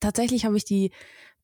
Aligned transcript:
tatsächlich 0.00 0.44
habe 0.44 0.56
ich 0.56 0.64
die 0.64 0.90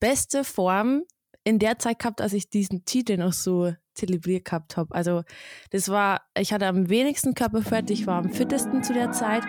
beste 0.01 0.45
Form 0.45 1.05
in 1.45 1.59
der 1.59 1.79
Zeit 1.79 2.01
gehabt, 2.01 2.21
als 2.21 2.33
ich 2.33 2.51
diesen 2.51 2.85
Titel 2.85 3.17
noch 3.17 3.33
so 3.33 3.73
zelebriert 3.95 4.45
gehabt 4.45 4.77
habe. 4.77 4.95
Also 4.95 5.23
das 5.71 5.89
war, 5.89 6.23
ich 6.37 6.53
hatte 6.53 6.67
am 6.67 6.89
wenigsten 6.89 7.35
Körperfett, 7.35 7.91
ich 7.91 8.07
war 8.07 8.19
am 8.19 8.31
fittesten 8.31 8.83
zu 8.83 8.93
der 8.93 9.13
Zeit. 9.13 9.45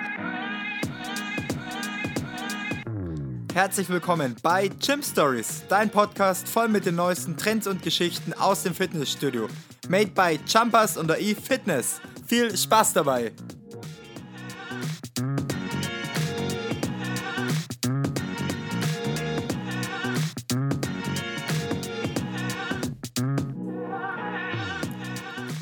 Herzlich 3.53 3.89
willkommen 3.89 4.35
bei 4.43 4.67
Gym 4.67 5.01
Stories, 5.01 5.63
dein 5.67 5.89
Podcast 5.89 6.47
voll 6.47 6.67
mit 6.67 6.85
den 6.85 6.93
neuesten 6.93 7.35
Trends 7.35 7.65
und 7.65 7.81
Geschichten 7.81 8.33
aus 8.33 8.61
dem 8.61 8.75
Fitnessstudio. 8.75 9.47
Made 9.89 10.11
by 10.11 10.39
Jumpers 10.47 10.95
und 10.95 11.09
AI 11.11 11.33
Fitness. 11.33 11.99
Viel 12.27 12.55
Spaß 12.55 12.93
dabei! 12.93 13.31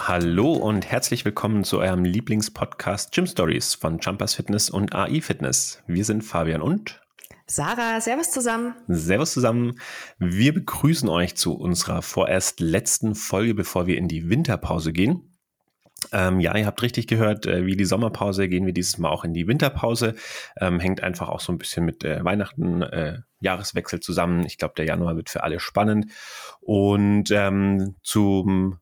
Hallo 0.08 0.54
und 0.54 0.86
herzlich 0.86 1.26
willkommen 1.26 1.64
zu 1.64 1.80
eurem 1.80 2.05
Lieblingspodcast 2.05 3.12
Gym 3.12 3.26
Stories 3.26 3.73
von 3.73 3.98
Jumpers 3.98 4.36
Fitness 4.36 4.70
und 4.70 4.94
AI 4.94 5.20
Fitness. 5.20 5.82
Wir 5.88 6.05
sind 6.05 6.22
Fabian 6.22 6.62
und 6.62 7.02
Sarah, 7.48 8.00
Servus 8.00 8.30
zusammen. 8.30 8.76
Servus 8.88 9.34
zusammen. 9.34 9.80
Wir 10.20 10.54
begrüßen 10.54 11.10
euch 11.10 11.36
zu 11.36 11.55
unserer 11.55 12.04
vorerst 12.04 12.60
letzten 12.60 13.16
Folge, 13.16 13.55
bevor 13.55 13.88
wir 13.88 13.98
in 13.98 14.08
die 14.08 14.30
Winterpause 14.30 14.94
gehen. 14.94 15.36
Ähm, 16.12 16.40
ja, 16.40 16.55
ihr 16.55 16.68
habt 16.68 16.84
richtig 16.84 17.08
gehört, 17.08 17.48
äh, 17.48 17.66
wie 17.66 17.76
die 17.76 17.85
Sommerpause 17.85 18.48
gehen 18.48 18.68
wir 18.68 18.74
dieses 18.74 18.99
Mal 18.99 19.10
auch 19.10 19.24
in 19.24 19.34
die 19.34 19.48
Winterpause. 19.48 20.13
Ähm, 20.62 20.80
hängt 20.80 21.02
einfach 21.02 21.30
auch 21.30 21.40
so 21.40 21.52
ein 21.52 21.58
bisschen 21.58 21.84
mit 21.84 22.04
äh, 22.04 22.24
Weihnachten, 22.24 22.84
äh, 22.84 23.22
Jahreswechsel 23.40 24.02
zusammen. 24.02 24.46
Ich 24.46 24.60
glaube, 24.60 24.76
der 24.77 24.85
Januar 24.85 25.16
wird 25.16 25.32
für 25.32 25.41
alle 25.41 25.60
spannend. 25.60 26.12
Und 26.62 27.32
ähm, 27.32 27.96
zum 28.04 28.77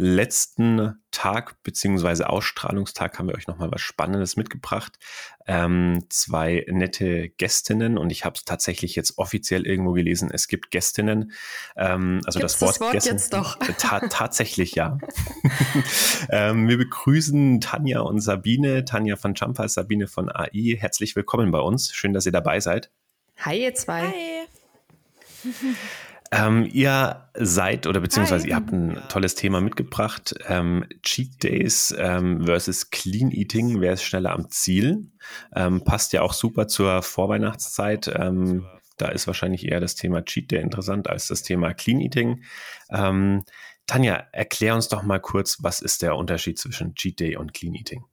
letzten 0.00 1.02
Tag 1.10 1.62
beziehungsweise 1.62 2.28
Ausstrahlungstag 2.28 3.18
haben 3.18 3.28
wir 3.28 3.34
euch 3.34 3.46
nochmal 3.46 3.70
was 3.70 3.82
Spannendes 3.82 4.36
mitgebracht. 4.36 4.98
Ähm, 5.46 6.06
zwei 6.08 6.64
nette 6.68 7.28
Gästinnen 7.28 7.98
und 7.98 8.10
ich 8.10 8.24
habe 8.24 8.36
es 8.36 8.44
tatsächlich 8.44 8.96
jetzt 8.96 9.18
offiziell 9.18 9.66
irgendwo 9.66 9.92
gelesen. 9.92 10.30
Es 10.32 10.48
gibt 10.48 10.70
Gästinnen. 10.70 11.32
Ähm, 11.76 12.22
also 12.24 12.38
Gibt's 12.38 12.54
das 12.54 12.62
Wort, 12.62 12.70
das 12.70 12.80
Wort 12.80 12.92
Gästin, 12.92 13.12
jetzt 13.12 13.32
doch. 13.34 13.58
Ta 13.78 14.00
tatsächlich 14.08 14.74
ja. 14.74 14.98
ähm, 16.30 16.66
wir 16.66 16.78
begrüßen 16.78 17.60
Tanja 17.60 18.00
und 18.00 18.20
Sabine. 18.20 18.84
Tanja 18.86 19.16
von 19.16 19.34
Jumper, 19.34 19.68
Sabine 19.68 20.08
von 20.08 20.30
AI. 20.30 20.76
Herzlich 20.78 21.14
willkommen 21.14 21.50
bei 21.50 21.60
uns. 21.60 21.92
Schön, 21.92 22.14
dass 22.14 22.24
ihr 22.24 22.32
dabei 22.32 22.60
seid. 22.60 22.90
Hi 23.36 23.62
ihr 23.62 23.74
zwei. 23.74 24.06
Hi. 24.06 24.46
Ähm, 26.32 26.68
ihr 26.72 27.28
seid 27.34 27.88
oder 27.88 27.98
beziehungsweise 27.98 28.44
Hi. 28.44 28.50
ihr 28.50 28.56
habt 28.56 28.72
ein 28.72 29.02
tolles 29.08 29.34
Thema 29.34 29.60
mitgebracht. 29.60 30.34
Ähm, 30.46 30.86
Cheat 31.02 31.42
Days 31.42 31.94
ähm, 31.98 32.46
versus 32.46 32.90
Clean 32.90 33.32
Eating. 33.32 33.80
Wer 33.80 33.94
ist 33.94 34.04
schneller 34.04 34.32
am 34.32 34.48
Ziel? 34.48 35.10
Ähm, 35.54 35.82
passt 35.82 36.12
ja 36.12 36.22
auch 36.22 36.32
super 36.32 36.68
zur 36.68 37.02
Vorweihnachtszeit. 37.02 38.12
Ähm, 38.14 38.64
da 38.96 39.08
ist 39.08 39.26
wahrscheinlich 39.26 39.66
eher 39.66 39.80
das 39.80 39.96
Thema 39.96 40.24
Cheat 40.24 40.52
Day 40.52 40.60
interessant 40.60 41.10
als 41.10 41.26
das 41.26 41.42
Thema 41.42 41.74
Clean 41.74 42.00
Eating. 42.00 42.44
Ähm, 42.90 43.44
Tanja, 43.88 44.28
erklär 44.30 44.76
uns 44.76 44.86
doch 44.86 45.02
mal 45.02 45.18
kurz, 45.18 45.58
was 45.62 45.80
ist 45.80 46.02
der 46.02 46.14
Unterschied 46.14 46.58
zwischen 46.60 46.94
Cheat 46.94 47.18
Day 47.18 47.36
und 47.36 47.54
Clean 47.54 47.74
Eating? 47.74 48.04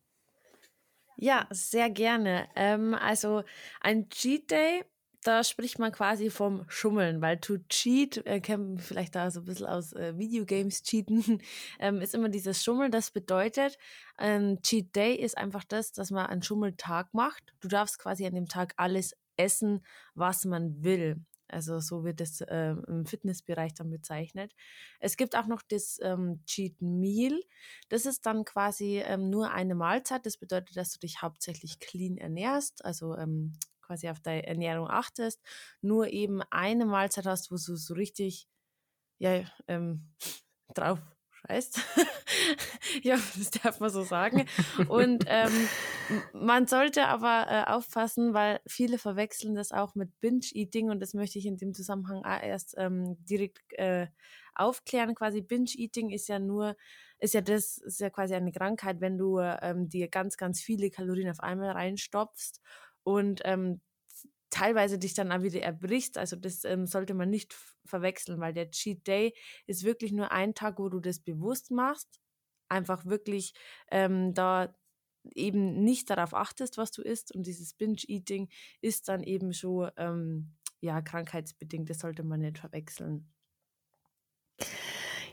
Ja, 1.17 1.47
sehr 1.51 1.89
gerne. 1.91 2.47
also 2.55 3.43
ein 3.81 4.09
Cheat 4.09 4.49
Day 4.49 4.83
da 5.23 5.43
spricht 5.43 5.79
man 5.79 5.91
quasi 5.91 6.29
vom 6.29 6.65
Schummeln, 6.69 7.21
weil 7.21 7.37
to 7.37 7.57
cheat, 7.69 8.25
äh, 8.25 8.39
kennt 8.39 8.81
vielleicht 8.81 9.15
da 9.15 9.29
so 9.31 9.41
ein 9.41 9.45
bisschen 9.45 9.65
aus 9.65 9.93
äh, 9.93 10.17
Videogames 10.17 10.83
cheaten, 10.83 11.41
ähm, 11.79 12.01
ist 12.01 12.15
immer 12.15 12.29
dieses 12.29 12.63
Schummeln. 12.63 12.91
Das 12.91 13.11
bedeutet, 13.11 13.77
ein 14.15 14.61
Cheat 14.61 14.95
Day 14.95 15.15
ist 15.15 15.37
einfach 15.37 15.63
das, 15.63 15.91
dass 15.91 16.11
man 16.11 16.27
einen 16.27 16.43
Schummeltag 16.43 17.13
macht. 17.13 17.53
Du 17.59 17.67
darfst 17.67 17.99
quasi 17.99 18.25
an 18.25 18.35
dem 18.35 18.47
Tag 18.47 18.73
alles 18.77 19.15
essen, 19.35 19.85
was 20.15 20.45
man 20.45 20.83
will. 20.83 21.25
Also 21.49 21.79
so 21.79 22.03
wird 22.03 22.19
es 22.19 22.41
äh, 22.41 22.75
im 22.87 23.05
Fitnessbereich 23.05 23.73
dann 23.73 23.89
bezeichnet. 23.89 24.53
Es 24.99 25.15
gibt 25.15 25.35
auch 25.37 25.47
noch 25.47 25.61
das 25.61 25.97
ähm, 26.01 26.41
Cheat 26.45 26.81
Meal. 26.81 27.41
Das 27.89 28.05
ist 28.05 28.25
dann 28.25 28.43
quasi 28.43 29.01
ähm, 29.05 29.29
nur 29.29 29.51
eine 29.51 29.75
Mahlzeit. 29.75 30.25
Das 30.25 30.37
bedeutet, 30.37 30.75
dass 30.75 30.91
du 30.91 30.99
dich 30.99 31.21
hauptsächlich 31.21 31.79
clean 31.79 32.17
ernährst, 32.17 32.83
also 32.83 33.15
ähm, 33.15 33.53
quasi 33.87 34.09
auf 34.09 34.19
deine 34.19 34.45
Ernährung 34.45 34.89
achtest, 34.89 35.41
nur 35.81 36.07
eben 36.09 36.41
eine 36.51 36.85
Mahlzeit 36.85 37.25
hast, 37.25 37.51
wo 37.51 37.55
du 37.55 37.75
so 37.75 37.93
richtig 37.93 38.47
ja, 39.19 39.43
ähm, 39.67 40.13
drauf 40.73 40.99
scheißt. 41.47 41.79
ja, 43.03 43.17
das 43.37 43.51
darf 43.51 43.79
man 43.79 43.89
so 43.89 44.03
sagen. 44.03 44.45
Und 44.87 45.25
ähm, 45.27 45.67
man 46.33 46.67
sollte 46.67 47.07
aber 47.07 47.47
äh, 47.49 47.71
aufpassen, 47.71 48.33
weil 48.33 48.59
viele 48.67 48.97
verwechseln 48.97 49.55
das 49.55 49.71
auch 49.71 49.95
mit 49.95 50.19
Binge-Eating 50.21 50.89
und 50.89 50.99
das 50.99 51.13
möchte 51.13 51.39
ich 51.39 51.45
in 51.45 51.57
dem 51.57 51.73
Zusammenhang 51.73 52.23
erst 52.23 52.75
ähm, 52.77 53.17
direkt 53.25 53.73
äh, 53.73 54.07
aufklären. 54.55 55.15
Quasi 55.15 55.41
Binge-Eating 55.41 56.09
ist 56.09 56.27
ja 56.27 56.39
nur, 56.39 56.75
ist 57.19 57.33
ja 57.33 57.41
das, 57.41 57.77
ist 57.77 57.99
ja 57.99 58.09
quasi 58.09 58.35
eine 58.35 58.51
Krankheit, 58.51 59.01
wenn 59.01 59.17
du 59.17 59.39
ähm, 59.39 59.89
dir 59.89 60.07
ganz, 60.07 60.37
ganz 60.37 60.61
viele 60.61 60.89
Kalorien 60.89 61.29
auf 61.29 61.39
einmal 61.39 61.71
reinstopfst 61.71 62.61
und 63.07 63.39
ähm, 63.45 63.79
teilweise 64.49 64.99
dich 64.99 65.13
dann 65.13 65.31
auch 65.31 65.41
wieder 65.41 65.61
erbrichst. 65.61 66.17
Also 66.17 66.35
das 66.35 66.65
ähm, 66.65 66.85
sollte 66.85 67.13
man 67.13 67.29
nicht 67.29 67.55
verwechseln, 67.85 68.41
weil 68.41 68.51
der 68.51 68.69
Cheat 68.69 69.07
Day 69.07 69.33
ist 69.65 69.85
wirklich 69.85 70.11
nur 70.11 70.33
ein 70.33 70.53
Tag, 70.53 70.77
wo 70.77 70.89
du 70.89 70.99
das 70.99 71.21
bewusst 71.21 71.71
machst. 71.71 72.19
Einfach 72.67 73.05
wirklich 73.05 73.53
ähm, 73.91 74.33
da 74.33 74.75
eben 75.35 75.85
nicht 75.85 76.09
darauf 76.09 76.33
achtest, 76.33 76.77
was 76.77 76.91
du 76.91 77.01
isst. 77.01 77.33
Und 77.33 77.47
dieses 77.47 77.73
Binge-Eating 77.75 78.49
ist 78.81 79.07
dann 79.07 79.23
eben 79.23 79.53
schon 79.53 79.89
ähm, 79.95 80.57
ja, 80.81 81.01
krankheitsbedingt. 81.01 81.89
Das 81.89 81.99
sollte 81.99 82.23
man 82.23 82.41
nicht 82.41 82.57
verwechseln. 82.57 83.31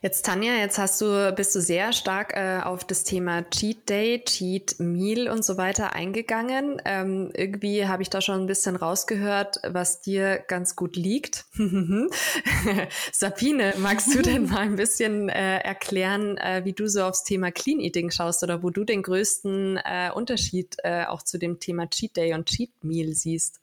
Jetzt 0.05 0.27
Tanja, 0.27 0.57
jetzt 0.57 0.77
hast 0.77 1.01
du 1.01 1.33
bist 1.35 1.55
du 1.55 1.63
sehr 1.63 1.95
stark 1.95 2.37
äh, 2.37 2.61
auf 2.63 2.85
das 2.85 3.05
Thema 3.05 3.49
Cheat 3.49 3.89
Day, 3.89 4.23
Cheat 4.23 4.79
Meal 4.79 5.31
und 5.31 5.43
so 5.47 5.57
weiter 5.57 5.95
eingegangen. 5.95 6.77
Ähm, 6.85 7.31
irgendwie 7.35 7.87
habe 7.87 8.03
ich 8.03 8.11
da 8.11 8.21
schon 8.21 8.43
ein 8.43 8.47
bisschen 8.47 8.77
rausgehört, 8.77 9.63
was 9.67 10.03
dir 10.03 10.45
ganz 10.47 10.77
gut 10.77 10.97
liegt. 10.97 11.47
Sabine, 13.13 13.73
magst 13.79 14.15
du 14.15 14.21
denn 14.21 14.45
mal 14.51 14.59
ein 14.59 14.77
bisschen 14.77 15.31
äh, 15.31 15.61
erklären, 15.61 16.37
äh, 16.37 16.67
wie 16.67 16.75
du 16.75 16.87
so 16.87 17.03
aufs 17.05 17.25
Thema 17.25 17.51
Clean 17.51 17.81
Eating 17.81 18.11
schaust 18.11 18.43
oder 18.43 18.63
wo 18.63 18.69
du 18.69 18.85
den 18.85 19.03
größten 19.03 19.79
äh, 19.83 20.11
Unterschied 20.15 20.77
äh, 20.85 21.07
auch 21.07 21.23
zu 21.23 21.39
dem 21.39 21.61
Thema 21.61 21.89
Cheat 21.89 22.19
Day 22.19 22.35
und 22.35 22.45
Cheat 22.45 22.73
Meal 22.83 23.15
siehst? 23.15 23.63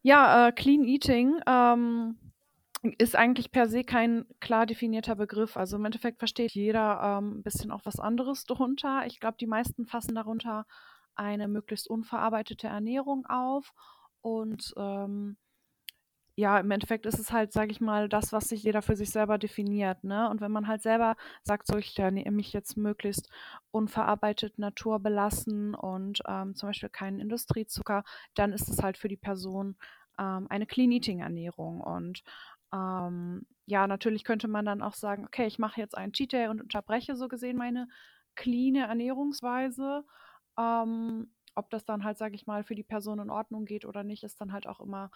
Ja, 0.00 0.48
äh, 0.48 0.52
Clean 0.52 0.82
Eating. 0.82 1.40
Ähm 1.46 2.16
ist 2.98 3.16
eigentlich 3.16 3.50
per 3.50 3.68
se 3.68 3.84
kein 3.84 4.26
klar 4.40 4.66
definierter 4.66 5.16
Begriff. 5.16 5.56
Also 5.56 5.76
im 5.76 5.84
Endeffekt 5.84 6.18
versteht 6.18 6.52
jeder 6.52 7.00
ähm, 7.02 7.38
ein 7.38 7.42
bisschen 7.42 7.70
auch 7.70 7.84
was 7.84 7.98
anderes 7.98 8.44
darunter. 8.44 9.04
Ich 9.06 9.20
glaube, 9.20 9.36
die 9.40 9.46
meisten 9.46 9.86
fassen 9.86 10.14
darunter 10.14 10.66
eine 11.14 11.48
möglichst 11.48 11.88
unverarbeitete 11.88 12.68
Ernährung 12.68 13.26
auf. 13.26 13.72
Und 14.20 14.72
ähm, 14.76 15.36
ja, 16.36 16.60
im 16.60 16.70
Endeffekt 16.70 17.04
ist 17.04 17.18
es 17.18 17.32
halt, 17.32 17.52
sage 17.52 17.72
ich 17.72 17.80
mal, 17.80 18.08
das, 18.08 18.32
was 18.32 18.48
sich 18.48 18.62
jeder 18.62 18.80
für 18.80 18.94
sich 18.94 19.10
selber 19.10 19.38
definiert. 19.38 20.04
Ne? 20.04 20.30
Und 20.30 20.40
wenn 20.40 20.52
man 20.52 20.68
halt 20.68 20.82
selber 20.82 21.16
sagt, 21.42 21.66
so 21.66 21.76
ich 21.76 21.98
ernähre 21.98 22.30
mich 22.30 22.52
jetzt 22.52 22.76
möglichst 22.76 23.28
unverarbeitet 23.72 24.56
naturbelassen 24.56 25.74
und 25.74 26.22
ähm, 26.28 26.54
zum 26.54 26.68
Beispiel 26.68 26.90
keinen 26.90 27.18
Industriezucker, 27.18 28.04
dann 28.34 28.52
ist 28.52 28.68
es 28.68 28.80
halt 28.80 28.98
für 28.98 29.08
die 29.08 29.16
Person 29.16 29.76
ähm, 30.16 30.46
eine 30.48 30.66
Clean 30.66 30.92
Eating 30.92 31.20
Ernährung. 31.20 31.80
Und 31.80 32.22
ähm, 32.72 33.46
ja, 33.66 33.86
natürlich 33.86 34.24
könnte 34.24 34.48
man 34.48 34.64
dann 34.64 34.82
auch 34.82 34.94
sagen, 34.94 35.24
okay, 35.24 35.46
ich 35.46 35.58
mache 35.58 35.80
jetzt 35.80 35.96
einen 35.96 36.12
Cheat 36.12 36.32
Day 36.32 36.48
und 36.48 36.60
unterbreche 36.60 37.16
so 37.16 37.28
gesehen 37.28 37.56
meine 37.56 37.88
clean 38.34 38.76
Ernährungsweise. 38.76 40.04
Ähm, 40.58 41.32
ob 41.54 41.70
das 41.70 41.84
dann 41.84 42.04
halt, 42.04 42.18
sage 42.18 42.34
ich 42.34 42.46
mal, 42.46 42.64
für 42.64 42.74
die 42.74 42.84
Person 42.84 43.18
in 43.18 43.30
Ordnung 43.30 43.64
geht 43.64 43.84
oder 43.84 44.04
nicht, 44.04 44.22
ist 44.24 44.40
dann 44.40 44.52
halt 44.52 44.66
auch 44.66 44.80
immer 44.80 45.10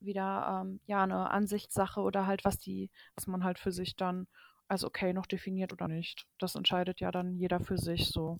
wieder 0.00 0.62
ähm, 0.62 0.80
ja 0.86 1.02
eine 1.02 1.30
Ansichtssache 1.30 2.00
oder 2.00 2.26
halt 2.26 2.44
was 2.44 2.58
die, 2.58 2.90
was 3.14 3.26
man 3.26 3.44
halt 3.44 3.58
für 3.58 3.72
sich 3.72 3.96
dann 3.96 4.26
als 4.68 4.84
okay 4.84 5.12
noch 5.12 5.26
definiert 5.26 5.72
oder 5.72 5.88
nicht. 5.88 6.26
Das 6.38 6.54
entscheidet 6.54 7.00
ja 7.00 7.10
dann 7.10 7.36
jeder 7.36 7.60
für 7.60 7.78
sich 7.78 8.08
so. 8.08 8.38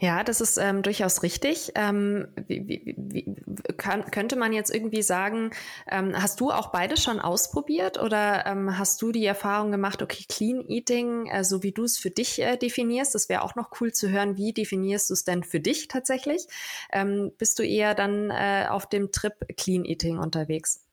Ja, 0.00 0.22
das 0.22 0.40
ist 0.40 0.58
ähm, 0.58 0.82
durchaus 0.82 1.24
richtig. 1.24 1.72
Ähm, 1.74 2.28
wie, 2.46 2.68
wie, 2.68 2.94
wie, 2.96 3.34
kann, 3.78 4.08
könnte 4.12 4.36
man 4.36 4.52
jetzt 4.52 4.72
irgendwie 4.72 5.02
sagen, 5.02 5.50
ähm, 5.90 6.12
hast 6.14 6.38
du 6.38 6.52
auch 6.52 6.68
beides 6.70 7.02
schon 7.02 7.18
ausprobiert 7.18 8.00
oder 8.00 8.46
ähm, 8.46 8.78
hast 8.78 9.02
du 9.02 9.10
die 9.10 9.26
Erfahrung 9.26 9.72
gemacht, 9.72 10.00
okay, 10.00 10.24
Clean 10.28 10.64
Eating, 10.68 11.26
äh, 11.26 11.42
so 11.42 11.64
wie 11.64 11.72
du 11.72 11.82
es 11.82 11.98
für 11.98 12.10
dich 12.10 12.40
äh, 12.40 12.56
definierst, 12.56 13.12
das 13.16 13.28
wäre 13.28 13.42
auch 13.42 13.56
noch 13.56 13.72
cool 13.80 13.92
zu 13.92 14.08
hören, 14.08 14.36
wie 14.36 14.52
definierst 14.52 15.10
du 15.10 15.14
es 15.14 15.24
denn 15.24 15.42
für 15.42 15.58
dich 15.58 15.88
tatsächlich? 15.88 16.46
Ähm, 16.92 17.32
bist 17.36 17.58
du 17.58 17.64
eher 17.64 17.96
dann 17.96 18.30
äh, 18.30 18.66
auf 18.68 18.88
dem 18.88 19.10
Trip 19.10 19.34
Clean 19.56 19.84
Eating 19.84 20.18
unterwegs? 20.18 20.84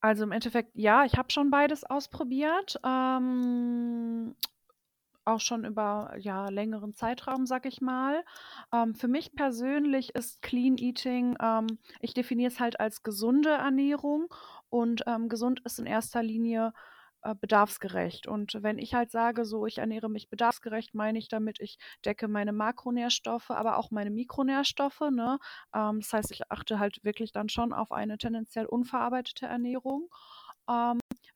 Also 0.00 0.22
im 0.22 0.30
Endeffekt, 0.30 0.70
ja, 0.74 1.04
ich 1.04 1.16
habe 1.16 1.32
schon 1.32 1.50
beides 1.50 1.82
ausprobiert. 1.82 2.78
Ähm, 2.84 4.36
auch 5.24 5.40
schon 5.40 5.64
über 5.64 6.14
ja 6.18 6.48
längeren 6.48 6.94
Zeitraum, 6.94 7.46
sag 7.46 7.66
ich 7.66 7.80
mal. 7.80 8.24
Ähm, 8.72 8.94
für 8.94 9.08
mich 9.08 9.34
persönlich 9.34 10.14
ist 10.14 10.42
Clean 10.42 10.76
Eating, 10.78 11.36
ähm, 11.40 11.78
ich 12.00 12.14
definiere 12.14 12.50
es 12.50 12.60
halt 12.60 12.80
als 12.80 13.02
gesunde 13.02 13.50
Ernährung 13.50 14.32
und 14.70 15.02
ähm, 15.06 15.28
gesund 15.28 15.60
ist 15.64 15.78
in 15.78 15.86
erster 15.86 16.22
Linie 16.22 16.72
äh, 17.22 17.34
bedarfsgerecht. 17.36 18.26
Und 18.26 18.58
wenn 18.62 18.78
ich 18.78 18.94
halt 18.94 19.10
sage, 19.10 19.44
so 19.44 19.66
ich 19.66 19.78
ernähre 19.78 20.10
mich 20.10 20.28
bedarfsgerecht, 20.28 20.94
meine 20.94 21.18
ich 21.18 21.28
damit, 21.28 21.60
ich 21.60 21.78
decke 22.04 22.26
meine 22.28 22.52
Makronährstoffe, 22.52 23.50
aber 23.50 23.76
auch 23.78 23.90
meine 23.90 24.10
Mikronährstoffe. 24.10 25.02
Ne? 25.10 25.38
Ähm, 25.74 26.00
das 26.00 26.12
heißt, 26.12 26.32
ich 26.32 26.50
achte 26.50 26.78
halt 26.78 27.04
wirklich 27.04 27.32
dann 27.32 27.48
schon 27.48 27.72
auf 27.72 27.92
eine 27.92 28.18
tendenziell 28.18 28.66
unverarbeitete 28.66 29.46
Ernährung. 29.46 30.08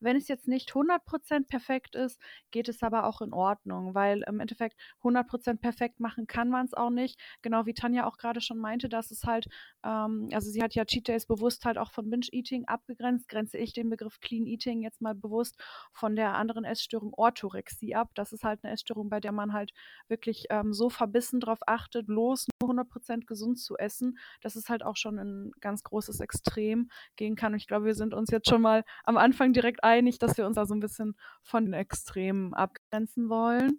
Wenn 0.01 0.17
es 0.17 0.29
jetzt 0.29 0.49
nicht 0.49 0.71
100% 0.73 1.47
perfekt 1.49 1.97
ist, 1.97 2.21
geht 2.51 2.69
es 2.69 2.83
aber 2.83 3.07
auch 3.07 3.21
in 3.21 3.33
Ordnung, 3.33 3.95
weil 3.95 4.23
im 4.27 4.41
Endeffekt 4.41 4.77
100% 5.03 5.59
perfekt 5.59 6.01
machen 6.01 6.27
kann 6.27 6.49
man 6.49 6.67
es 6.67 6.75
auch 6.75 6.91
nicht. 6.91 7.19
Genau 7.43 7.67
wie 7.67 7.75
Tanja 7.75 8.07
auch 8.07 8.19
gerade 8.19 8.41
schon 8.41 8.59
meinte, 8.59 8.89
dass 8.89 9.11
es 9.11 9.25
halt, 9.25 9.47
ähm, 9.85 10.29
also 10.33 10.51
sie 10.51 10.63
hat 10.63 10.75
ja 10.75 10.85
Cheat 10.85 11.09
Days 11.09 11.27
bewusst 11.27 11.65
halt 11.65 11.79
auch 11.79 11.93
von 11.93 12.11
Binge-Eating 12.11 12.67
abgegrenzt, 12.67 13.29
grenze 13.29 13.59
ich 13.59 13.73
den 13.73 13.91
Begriff 13.91 14.21
Clean 14.21 14.47
Eating 14.47 14.83
jetzt 14.83 15.01
mal 15.01 15.15
bewusst 15.15 15.57
von 15.93 16.17
der 16.17 16.35
anderen 16.35 16.65
Essstörung 16.65 17.13
Orthorexie 17.15 17.95
ab. 17.95 18.11
Das 18.15 18.33
ist 18.33 18.45
halt 18.45 18.61
eine 18.63 18.73
Essstörung, 18.73 19.09
bei 19.09 19.21
der 19.21 19.33
man 19.33 19.53
halt 19.53 19.73
wirklich 20.09 20.47
ähm, 20.51 20.73
so 20.73 20.91
verbissen 20.91 21.41
darauf 21.41 21.61
achtet, 21.67 22.07
bloß 22.07 22.47
nur 22.61 22.71
100% 22.71 23.27
gesund 23.27 23.59
zu 23.59 23.77
essen, 23.77 24.19
dass 24.41 24.57
es 24.57 24.69
halt 24.69 24.85
auch 24.85 24.97
schon 24.97 25.19
ein 25.19 25.53
ganz 25.61 25.83
großes 25.83 26.21
Extrem 26.21 26.91
gehen 27.17 27.37
kann. 27.37 27.53
Und 27.53 27.59
ich 27.59 27.67
glaube, 27.67 27.87
wir 27.87 27.95
sind 27.95 28.15
uns 28.15 28.31
jetzt 28.31 28.49
schon 28.49 28.63
mal 28.63 28.85
am 29.05 29.17
Anfang 29.17 29.53
direkt 29.53 29.83
einig, 29.87 30.19
dass 30.19 30.37
wir 30.37 30.47
uns 30.47 30.57
da 30.57 30.67
so 30.67 30.75
ein 30.75 30.81
bisschen 30.81 31.17
von 31.43 31.65
den 31.65 31.75
Extremen 31.75 32.55
abgrenzen 32.55 33.29
wollen. 33.29 33.79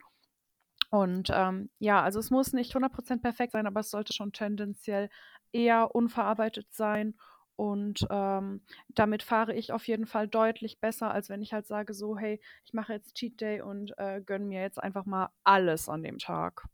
Und 0.89 1.29
ähm, 1.33 1.69
ja, 1.79 2.01
also 2.01 2.19
es 2.19 2.31
muss 2.31 2.53
nicht 2.53 2.73
100% 2.75 3.21
perfekt 3.21 3.51
sein, 3.51 3.67
aber 3.67 3.81
es 3.81 3.91
sollte 3.91 4.13
schon 4.13 4.31
tendenziell 4.31 5.09
eher 5.51 5.93
unverarbeitet 5.93 6.73
sein. 6.73 7.15
Und 7.57 8.05
ähm, 8.11 8.61
damit 8.89 9.23
fahre 9.23 9.53
ich 9.53 9.73
auf 9.73 9.87
jeden 9.87 10.05
Fall 10.05 10.27
deutlich 10.27 10.79
besser, 10.79 11.11
als 11.11 11.29
wenn 11.29 11.41
ich 11.41 11.53
halt 11.53 11.65
sage, 11.67 11.93
so, 11.93 12.17
hey, 12.17 12.39
ich 12.63 12.73
mache 12.73 12.93
jetzt 12.93 13.15
Cheat 13.15 13.41
Day 13.41 13.61
und 13.61 13.97
äh, 13.97 14.21
gönne 14.21 14.45
mir 14.45 14.61
jetzt 14.61 14.81
einfach 14.81 15.05
mal 15.05 15.29
alles 15.43 15.89
an 15.89 16.03
dem 16.03 16.19
Tag. 16.19 16.67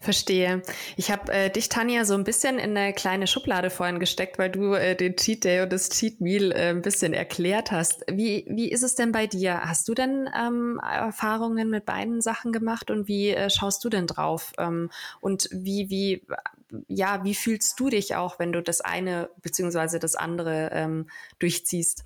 Verstehe. 0.00 0.62
Ich 0.96 1.10
habe 1.10 1.32
äh, 1.32 1.50
dich, 1.50 1.68
Tanja, 1.68 2.04
so 2.04 2.14
ein 2.14 2.22
bisschen 2.22 2.60
in 2.60 2.76
eine 2.76 2.92
kleine 2.92 3.26
Schublade 3.26 3.68
vorhin 3.68 3.98
gesteckt, 3.98 4.38
weil 4.38 4.48
du 4.48 4.74
äh, 4.74 4.94
den 4.94 5.16
Cheat 5.16 5.42
Day 5.42 5.60
und 5.60 5.72
das 5.72 5.90
Cheat 5.90 6.20
Meal 6.20 6.52
äh, 6.52 6.70
ein 6.70 6.82
bisschen 6.82 7.12
erklärt 7.12 7.72
hast. 7.72 8.04
Wie, 8.08 8.46
wie 8.48 8.70
ist 8.70 8.84
es 8.84 8.94
denn 8.94 9.10
bei 9.10 9.26
dir? 9.26 9.60
Hast 9.62 9.88
du 9.88 9.94
denn 9.94 10.30
ähm, 10.40 10.80
Erfahrungen 10.80 11.68
mit 11.68 11.84
beiden 11.84 12.20
Sachen 12.20 12.52
gemacht 12.52 12.92
und 12.92 13.08
wie 13.08 13.30
äh, 13.30 13.50
schaust 13.50 13.84
du 13.84 13.88
denn 13.88 14.06
drauf? 14.06 14.52
Ähm, 14.56 14.88
und 15.20 15.48
wie, 15.50 15.90
wie, 15.90 16.22
ja, 16.86 17.24
wie 17.24 17.34
fühlst 17.34 17.80
du 17.80 17.88
dich 17.88 18.14
auch, 18.14 18.38
wenn 18.38 18.52
du 18.52 18.62
das 18.62 18.80
eine 18.80 19.30
beziehungsweise 19.42 19.98
das 19.98 20.14
andere 20.14 20.70
ähm, 20.74 21.10
durchziehst? 21.40 22.04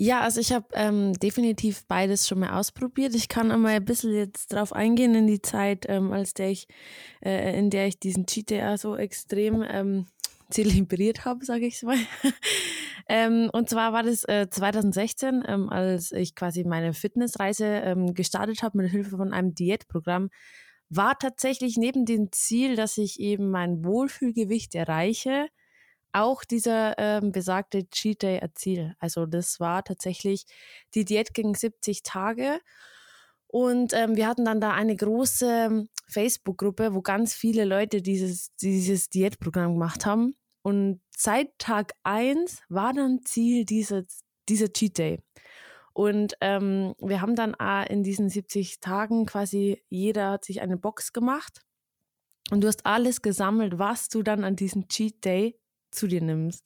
Ja, 0.00 0.20
also 0.20 0.40
ich 0.40 0.52
habe 0.52 0.66
ähm, 0.74 1.12
definitiv 1.14 1.84
beides 1.88 2.28
schon 2.28 2.38
mal 2.38 2.56
ausprobiert. 2.56 3.16
Ich 3.16 3.28
kann 3.28 3.50
einmal 3.50 3.72
ein 3.72 3.84
bisschen 3.84 4.14
jetzt 4.14 4.52
drauf 4.52 4.72
eingehen 4.72 5.12
in 5.16 5.26
die 5.26 5.42
Zeit, 5.42 5.86
ähm, 5.88 6.12
als 6.12 6.34
der 6.34 6.50
ich, 6.50 6.68
äh, 7.20 7.58
in 7.58 7.68
der 7.68 7.88
ich 7.88 7.98
diesen 7.98 8.24
Day 8.24 8.76
so 8.76 8.94
extrem 8.94 9.64
ähm, 9.68 10.06
zelebriert 10.50 11.24
habe, 11.24 11.44
sage 11.44 11.66
ich 11.66 11.82
mal. 11.82 11.96
ähm, 13.08 13.50
und 13.52 13.68
zwar 13.68 13.92
war 13.92 14.04
das 14.04 14.22
äh, 14.22 14.46
2016, 14.48 15.42
ähm, 15.48 15.68
als 15.68 16.12
ich 16.12 16.36
quasi 16.36 16.62
meine 16.62 16.94
Fitnessreise 16.94 17.66
ähm, 17.66 18.14
gestartet 18.14 18.62
habe 18.62 18.78
mit 18.78 18.92
Hilfe 18.92 19.16
von 19.16 19.32
einem 19.32 19.56
Diätprogramm, 19.56 20.30
war 20.90 21.18
tatsächlich 21.18 21.76
neben 21.76 22.04
dem 22.04 22.30
Ziel, 22.30 22.76
dass 22.76 22.98
ich 22.98 23.18
eben 23.18 23.50
mein 23.50 23.84
Wohlfühlgewicht 23.84 24.76
erreiche, 24.76 25.48
auch 26.12 26.44
dieser 26.44 26.98
ähm, 26.98 27.32
besagte 27.32 27.88
Cheat 27.88 28.22
Day 28.22 28.38
erzielt. 28.38 28.94
Also 28.98 29.26
das 29.26 29.60
war 29.60 29.84
tatsächlich, 29.84 30.46
die 30.94 31.04
Diät 31.04 31.34
ging 31.34 31.54
70 31.54 32.02
Tage. 32.02 32.60
Und 33.46 33.94
ähm, 33.94 34.16
wir 34.16 34.26
hatten 34.26 34.44
dann 34.44 34.60
da 34.60 34.72
eine 34.72 34.94
große 34.94 35.46
ähm, 35.46 35.88
Facebook-Gruppe, 36.08 36.94
wo 36.94 37.00
ganz 37.00 37.34
viele 37.34 37.64
Leute 37.64 38.02
dieses, 38.02 38.54
dieses 38.56 39.08
Diätprogramm 39.08 39.72
gemacht 39.74 40.04
haben. 40.04 40.36
Und 40.62 41.00
seit 41.16 41.58
Tag 41.58 41.94
1 42.02 42.62
war 42.68 42.92
dann 42.92 43.24
Ziel 43.24 43.64
dieser, 43.64 44.02
dieser 44.48 44.72
Cheat 44.72 44.98
Day. 44.98 45.18
Und 45.94 46.34
ähm, 46.40 46.94
wir 47.00 47.20
haben 47.20 47.34
dann 47.34 47.54
in 47.88 48.02
diesen 48.04 48.28
70 48.28 48.80
Tagen 48.80 49.26
quasi, 49.26 49.82
jeder 49.88 50.32
hat 50.32 50.44
sich 50.44 50.60
eine 50.60 50.76
Box 50.76 51.12
gemacht. 51.12 51.62
Und 52.50 52.62
du 52.62 52.68
hast 52.68 52.86
alles 52.86 53.22
gesammelt, 53.22 53.78
was 53.78 54.08
du 54.08 54.22
dann 54.22 54.44
an 54.44 54.56
diesem 54.56 54.88
Cheat 54.88 55.24
Day 55.24 55.58
zu 55.90 56.06
dir 56.06 56.22
nimmst. 56.22 56.64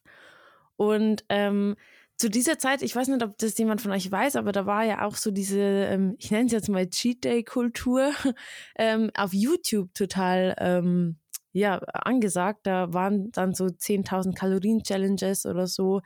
Und 0.76 1.24
ähm, 1.28 1.76
zu 2.16 2.28
dieser 2.30 2.58
Zeit, 2.58 2.82
ich 2.82 2.94
weiß 2.94 3.08
nicht, 3.08 3.22
ob 3.22 3.36
das 3.38 3.58
jemand 3.58 3.80
von 3.80 3.90
euch 3.90 4.10
weiß, 4.10 4.36
aber 4.36 4.52
da 4.52 4.66
war 4.66 4.84
ja 4.84 5.04
auch 5.04 5.16
so 5.16 5.30
diese, 5.30 5.58
ähm, 5.60 6.14
ich 6.18 6.30
nenne 6.30 6.46
es 6.46 6.52
jetzt 6.52 6.68
mal 6.68 6.88
Cheat 6.88 7.24
Day 7.24 7.42
Kultur, 7.42 8.12
ähm, 8.78 9.10
auf 9.16 9.32
YouTube 9.32 9.92
total 9.94 10.54
ähm, 10.58 11.16
ja 11.52 11.78
angesagt. 11.78 12.60
Da 12.64 12.92
waren 12.92 13.32
dann 13.32 13.54
so 13.54 13.66
10.000 13.66 14.34
Kalorien 14.36 14.82
Challenges 14.82 15.46
oder 15.46 15.66
so, 15.66 16.02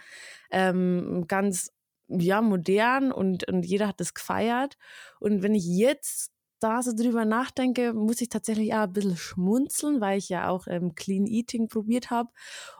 ähm, 0.51 1.25
ganz 1.29 1.73
ja 2.09 2.41
modern 2.41 3.13
und 3.13 3.49
und 3.49 3.67
jeder 3.67 3.89
hat 3.89 4.01
das 4.01 4.15
gefeiert. 4.15 4.77
Und 5.21 5.43
wenn 5.43 5.55
ich 5.55 5.67
jetzt 5.67 6.33
da 6.61 6.83
so 6.83 6.93
drüber 6.95 7.25
nachdenke, 7.25 7.93
muss 7.93 8.21
ich 8.21 8.29
tatsächlich 8.29 8.73
auch 8.75 8.85
ein 8.85 8.93
bisschen 8.93 9.17
schmunzeln, 9.17 10.01
weil 10.01 10.19
ich 10.19 10.29
ja 10.29 10.49
auch 10.49 10.67
ähm, 10.69 10.95
Clean 10.95 11.27
Eating 11.27 11.69
probiert 11.69 12.11
habe. 12.11 12.31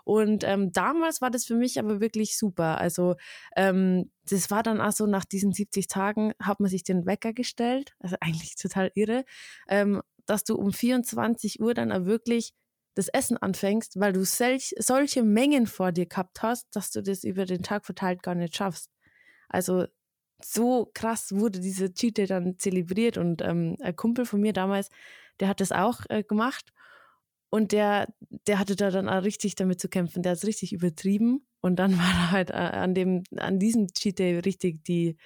Und 0.05 0.45
ähm, 0.45 0.73
damals 0.73 1.21
war 1.21 1.31
das 1.31 1.45
für 1.45 1.55
mich 1.55 1.79
aber 1.79 2.01
wirklich 2.01 2.39
super. 2.39 2.79
Also 2.79 3.17
ähm, 3.57 4.11
das 4.29 4.51
war 4.51 4.63
dann 4.63 4.81
auch 4.81 4.93
so, 4.93 5.07
nach 5.07 5.25
diesen 5.25 5.53
70 5.53 5.89
Tagen 5.89 6.33
hat 6.41 6.61
man 6.61 6.71
sich 6.71 6.85
den 6.85 7.07
Wecker 7.07 7.33
gestellt, 7.33 7.95
also 8.01 8.17
eigentlich 8.21 8.57
total 8.57 8.91
irre, 8.95 9.25
ähm, 9.69 10.03
dass 10.27 10.45
du 10.45 10.57
um 10.57 10.73
24 10.73 11.61
Uhr 11.61 11.75
dann 11.75 11.93
auch 11.93 12.05
wirklich 12.05 12.53
das 12.95 13.09
Essen 13.09 13.37
anfängst, 13.37 14.01
weil 14.01 14.15
du 14.15 14.25
solch, 14.25 14.75
solche 14.79 15.23
Mengen 15.23 15.67
vor 15.67 15.93
dir 15.93 16.07
gehabt 16.07 16.43
hast, 16.43 16.67
dass 16.75 16.91
du 16.91 17.03
das 17.03 17.25
über 17.25 17.45
den 17.45 17.63
Tag 17.63 17.85
verteilt 17.85 18.23
gar 18.23 18.35
nicht 18.35 18.57
schaffst. 18.57 18.91
Also 19.49 19.87
so 20.43 20.91
krass 20.95 21.33
wurde 21.33 21.61
diese 21.61 21.93
Cheat 21.93 22.19
Day 22.19 22.27
dann 22.27 22.59
zelebriert 22.59 23.19
und 23.19 23.43
ähm, 23.43 23.77
ein 23.81 23.97
Kumpel 23.97 24.27
von 24.27 24.41
mir 24.41 24.53
damals, 24.53 24.91
der 25.41 25.49
hat 25.49 25.61
das 25.61 25.73
auch 25.73 26.01
äh, 26.09 26.23
gemacht 26.23 26.73
und 27.51 27.73
der, 27.73 28.09
der 28.47 28.59
hatte 28.59 28.77
da 28.77 28.91
dann 28.91 29.09
auch 29.09 29.23
richtig 29.23 29.55
damit 29.55 29.81
zu 29.81 29.89
kämpfen. 29.89 30.23
Der 30.23 30.33
hat 30.33 30.39
es 30.39 30.47
richtig 30.47 30.73
übertrieben 30.73 31.47
und 31.61 31.77
dann 31.77 31.93
war 31.99 32.05
er 32.05 32.31
halt 32.31 32.51
äh, 32.51 32.55
an 32.55 32.95
dem, 32.95 33.23
an 33.37 33.59
diesem 33.59 33.89
Cheat 33.89 34.19
Day 34.19 34.39
richtig 34.39 34.85
die 34.85 35.17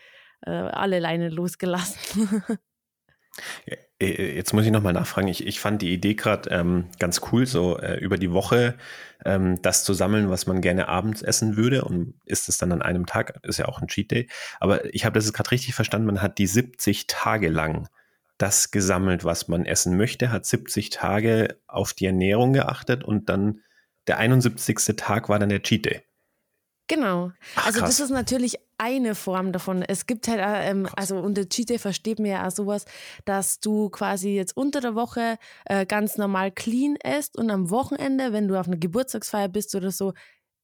äh, 0.42 0.50
alle 0.50 0.98
Leine 1.00 1.28
losgelassen. 1.28 2.42
Äh, 4.00 4.10
äh, 4.10 4.34
jetzt 4.34 4.52
muss 4.52 4.64
ich 4.64 4.70
nochmal 4.70 4.92
nachfragen. 4.92 5.28
Ich, 5.28 5.46
ich 5.46 5.60
fand 5.60 5.82
die 5.82 5.92
Idee 5.92 6.14
gerade 6.14 6.50
ähm, 6.50 6.86
ganz 6.98 7.20
cool, 7.30 7.46
so 7.46 7.78
äh, 7.78 7.98
über 7.98 8.16
die 8.16 8.32
Woche 8.32 8.76
ähm, 9.24 9.60
das 9.62 9.84
zu 9.84 9.92
sammeln, 9.92 10.30
was 10.30 10.46
man 10.46 10.60
gerne 10.60 10.88
abends 10.88 11.22
essen 11.22 11.56
würde 11.56 11.84
und 11.84 12.14
isst 12.24 12.48
es 12.48 12.58
dann 12.58 12.72
an 12.72 12.82
einem 12.82 13.06
Tag. 13.06 13.38
Ist 13.42 13.58
ja 13.58 13.66
auch 13.66 13.80
ein 13.80 13.88
Cheat 13.88 14.10
Day. 14.10 14.28
Aber 14.58 14.92
ich 14.94 15.04
habe 15.04 15.18
das 15.18 15.32
gerade 15.32 15.50
richtig 15.50 15.74
verstanden. 15.74 16.06
Man 16.06 16.22
hat 16.22 16.38
die 16.38 16.46
70 16.46 17.06
Tage 17.06 17.48
lang 17.48 17.88
das 18.38 18.70
gesammelt, 18.70 19.24
was 19.24 19.48
man 19.48 19.66
essen 19.66 19.98
möchte, 19.98 20.32
hat 20.32 20.46
70 20.46 20.88
Tage 20.88 21.58
auf 21.66 21.92
die 21.92 22.06
Ernährung 22.06 22.54
geachtet 22.54 23.04
und 23.04 23.28
dann 23.28 23.60
der 24.06 24.16
71. 24.16 24.96
Tag 24.96 25.28
war 25.28 25.38
dann 25.38 25.50
der 25.50 25.62
Cheat 25.62 25.84
Day. 25.84 26.02
Genau. 26.88 27.32
Ach, 27.54 27.66
also 27.66 27.80
das 27.80 28.00
ist 28.00 28.10
natürlich 28.10 28.56
eine 28.80 29.14
Form 29.14 29.52
davon. 29.52 29.82
Es 29.82 30.06
gibt 30.06 30.26
halt, 30.26 30.40
äh, 30.40 30.70
ähm, 30.70 30.88
also 30.96 31.18
unter 31.18 31.46
Cheat 31.46 31.68
Day 31.68 31.78
versteht 31.78 32.18
man 32.18 32.30
ja 32.30 32.46
auch 32.46 32.50
sowas, 32.50 32.86
dass 33.26 33.60
du 33.60 33.90
quasi 33.90 34.30
jetzt 34.30 34.56
unter 34.56 34.80
der 34.80 34.94
Woche 34.94 35.36
äh, 35.66 35.84
ganz 35.84 36.16
normal 36.16 36.50
clean 36.50 36.96
isst 36.96 37.36
und 37.36 37.50
am 37.50 37.70
Wochenende, 37.70 38.32
wenn 38.32 38.48
du 38.48 38.58
auf 38.58 38.66
einer 38.66 38.78
Geburtstagsfeier 38.78 39.48
bist 39.48 39.74
oder 39.74 39.90
so, 39.90 40.14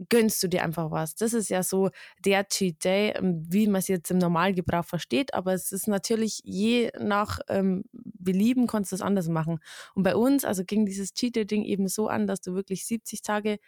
gönnst 0.08 0.42
du 0.42 0.48
dir 0.48 0.62
einfach 0.62 0.90
was. 0.90 1.14
Das 1.14 1.34
ist 1.34 1.50
ja 1.50 1.62
so 1.62 1.90
der 2.24 2.48
Cheat 2.48 2.84
Day, 2.84 3.10
ähm, 3.16 3.44
wie 3.48 3.66
man 3.66 3.80
es 3.80 3.88
jetzt 3.88 4.10
im 4.10 4.18
Normalgebrauch 4.18 4.84
versteht, 4.84 5.34
aber 5.34 5.52
es 5.52 5.70
ist 5.72 5.86
natürlich 5.86 6.40
je 6.44 6.90
nach 6.98 7.40
ähm, 7.48 7.84
Belieben 7.92 8.66
kannst 8.66 8.92
du 8.92 8.96
es 8.96 9.02
anders 9.02 9.28
machen. 9.28 9.58
Und 9.94 10.02
bei 10.04 10.16
uns, 10.16 10.44
also 10.44 10.64
ging 10.64 10.86
dieses 10.86 11.12
Cheat 11.12 11.36
Day 11.36 11.46
Ding 11.46 11.64
eben 11.64 11.86
so 11.88 12.08
an, 12.08 12.26
dass 12.26 12.40
du 12.40 12.54
wirklich 12.54 12.86
70 12.86 13.20
Tage 13.22 13.58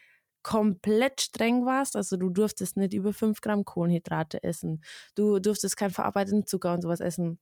komplett 0.48 1.20
streng 1.20 1.66
warst. 1.66 1.94
Also 1.94 2.16
du 2.16 2.30
durftest 2.30 2.78
nicht 2.78 2.94
über 2.94 3.12
5 3.12 3.42
Gramm 3.42 3.66
Kohlenhydrate 3.66 4.42
essen. 4.42 4.82
Du 5.14 5.40
durftest 5.40 5.76
keinen 5.76 5.90
verarbeiteten 5.90 6.46
Zucker 6.46 6.72
und 6.72 6.80
sowas 6.80 7.00
essen. 7.00 7.38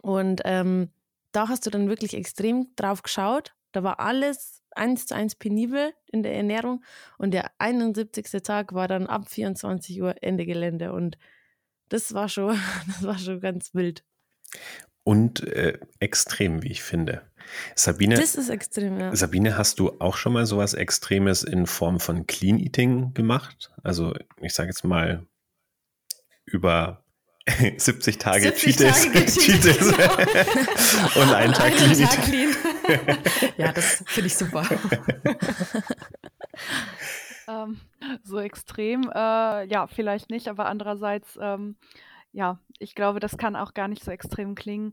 Und 0.00 0.40
ähm, 0.46 0.88
da 1.32 1.50
hast 1.50 1.66
du 1.66 1.70
dann 1.70 1.90
wirklich 1.90 2.14
extrem 2.14 2.74
drauf 2.74 3.02
geschaut. 3.02 3.54
Da 3.72 3.82
war 3.82 4.00
alles 4.00 4.62
eins 4.70 5.04
zu 5.04 5.14
eins 5.14 5.34
penibel 5.34 5.92
in 6.10 6.22
der 6.22 6.34
Ernährung 6.34 6.82
und 7.18 7.32
der 7.32 7.50
71. 7.58 8.42
Tag 8.42 8.72
war 8.72 8.88
dann 8.88 9.06
ab 9.06 9.28
24 9.28 10.00
Uhr 10.00 10.14
Ende 10.22 10.46
Gelände 10.46 10.94
und 10.94 11.18
das 11.90 12.14
war 12.14 12.30
schon, 12.30 12.58
das 12.86 13.02
war 13.02 13.18
schon 13.18 13.40
ganz 13.40 13.74
wild. 13.74 14.04
Und 15.06 15.46
äh, 15.46 15.78
extrem, 16.00 16.64
wie 16.64 16.72
ich 16.72 16.82
finde. 16.82 17.22
Sabine, 17.76 18.16
das 18.16 18.34
ist 18.34 18.48
extrem, 18.48 18.98
ja. 18.98 19.14
Sabine, 19.14 19.56
hast 19.56 19.78
du 19.78 20.00
auch 20.00 20.16
schon 20.16 20.32
mal 20.32 20.46
sowas 20.46 20.74
Extremes 20.74 21.44
in 21.44 21.66
Form 21.68 22.00
von 22.00 22.26
Clean 22.26 22.58
Eating 22.58 23.14
gemacht? 23.14 23.70
Also 23.84 24.14
ich 24.40 24.52
sage 24.52 24.70
jetzt 24.70 24.82
mal 24.82 25.24
über 26.44 27.04
70 27.76 28.18
Tage 28.18 28.52
70 28.52 28.76
Cheat 28.76 28.92
Tage 28.94 29.26
Cheat 29.26 29.62
genau. 29.62 31.22
und 31.22 31.32
einen 31.34 31.52
Tag 31.52 31.72
Einen 31.80 31.92
Clean 31.92 32.08
Tag 32.08 32.28
Eating. 32.28 32.50
clean. 32.50 33.18
ja, 33.58 33.72
das 33.72 34.02
finde 34.08 34.26
ich 34.26 34.36
super. 34.36 34.66
Ähm, 37.48 37.80
so 38.24 38.40
extrem, 38.40 39.02
äh, 39.14 39.66
ja, 39.66 39.86
vielleicht 39.86 40.30
nicht, 40.30 40.48
aber 40.48 40.66
andererseits, 40.66 41.38
ähm, 41.40 41.76
ja, 42.36 42.60
ich 42.78 42.94
glaube, 42.94 43.18
das 43.18 43.38
kann 43.38 43.56
auch 43.56 43.72
gar 43.72 43.88
nicht 43.88 44.04
so 44.04 44.10
extrem 44.10 44.54
klingen. 44.54 44.92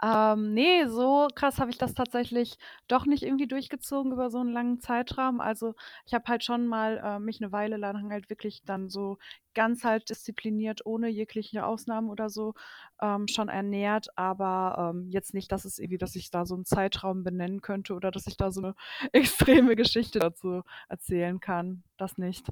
Ähm, 0.00 0.54
ne, 0.54 0.88
so 0.88 1.26
krass 1.34 1.58
habe 1.58 1.72
ich 1.72 1.76
das 1.78 1.92
tatsächlich 1.94 2.56
doch 2.86 3.04
nicht 3.04 3.24
irgendwie 3.24 3.48
durchgezogen 3.48 4.12
über 4.12 4.30
so 4.30 4.38
einen 4.38 4.52
langen 4.52 4.78
Zeitraum. 4.80 5.40
Also, 5.40 5.74
ich 6.06 6.14
habe 6.14 6.24
halt 6.28 6.44
schon 6.44 6.68
mal, 6.68 6.98
äh, 7.04 7.18
mich 7.18 7.42
eine 7.42 7.50
Weile 7.50 7.78
lang 7.78 8.12
halt 8.12 8.30
wirklich 8.30 8.62
dann 8.64 8.88
so 8.88 9.18
ganz 9.54 9.82
halt 9.82 10.08
diszipliniert, 10.08 10.86
ohne 10.86 11.08
jegliche 11.08 11.66
Ausnahmen 11.66 12.10
oder 12.10 12.30
so, 12.30 12.54
ähm, 13.02 13.26
schon 13.26 13.48
ernährt, 13.48 14.16
aber, 14.16 14.92
ähm, 14.94 15.08
jetzt 15.10 15.34
nicht, 15.34 15.50
dass 15.50 15.64
es 15.64 15.80
irgendwie 15.80 15.98
dass 15.98 16.14
ich 16.14 16.30
da 16.30 16.46
so 16.46 16.54
einen 16.54 16.64
Zeitraum 16.64 17.24
benennen 17.24 17.60
könnte 17.60 17.94
oder 17.94 18.12
dass 18.12 18.28
ich 18.28 18.36
da 18.36 18.52
so 18.52 18.62
eine 18.62 18.74
extreme 19.12 19.74
Geschichte 19.74 20.20
dazu 20.20 20.62
erzählen 20.88 21.40
kann. 21.40 21.82
Das 21.96 22.18
nicht. 22.18 22.46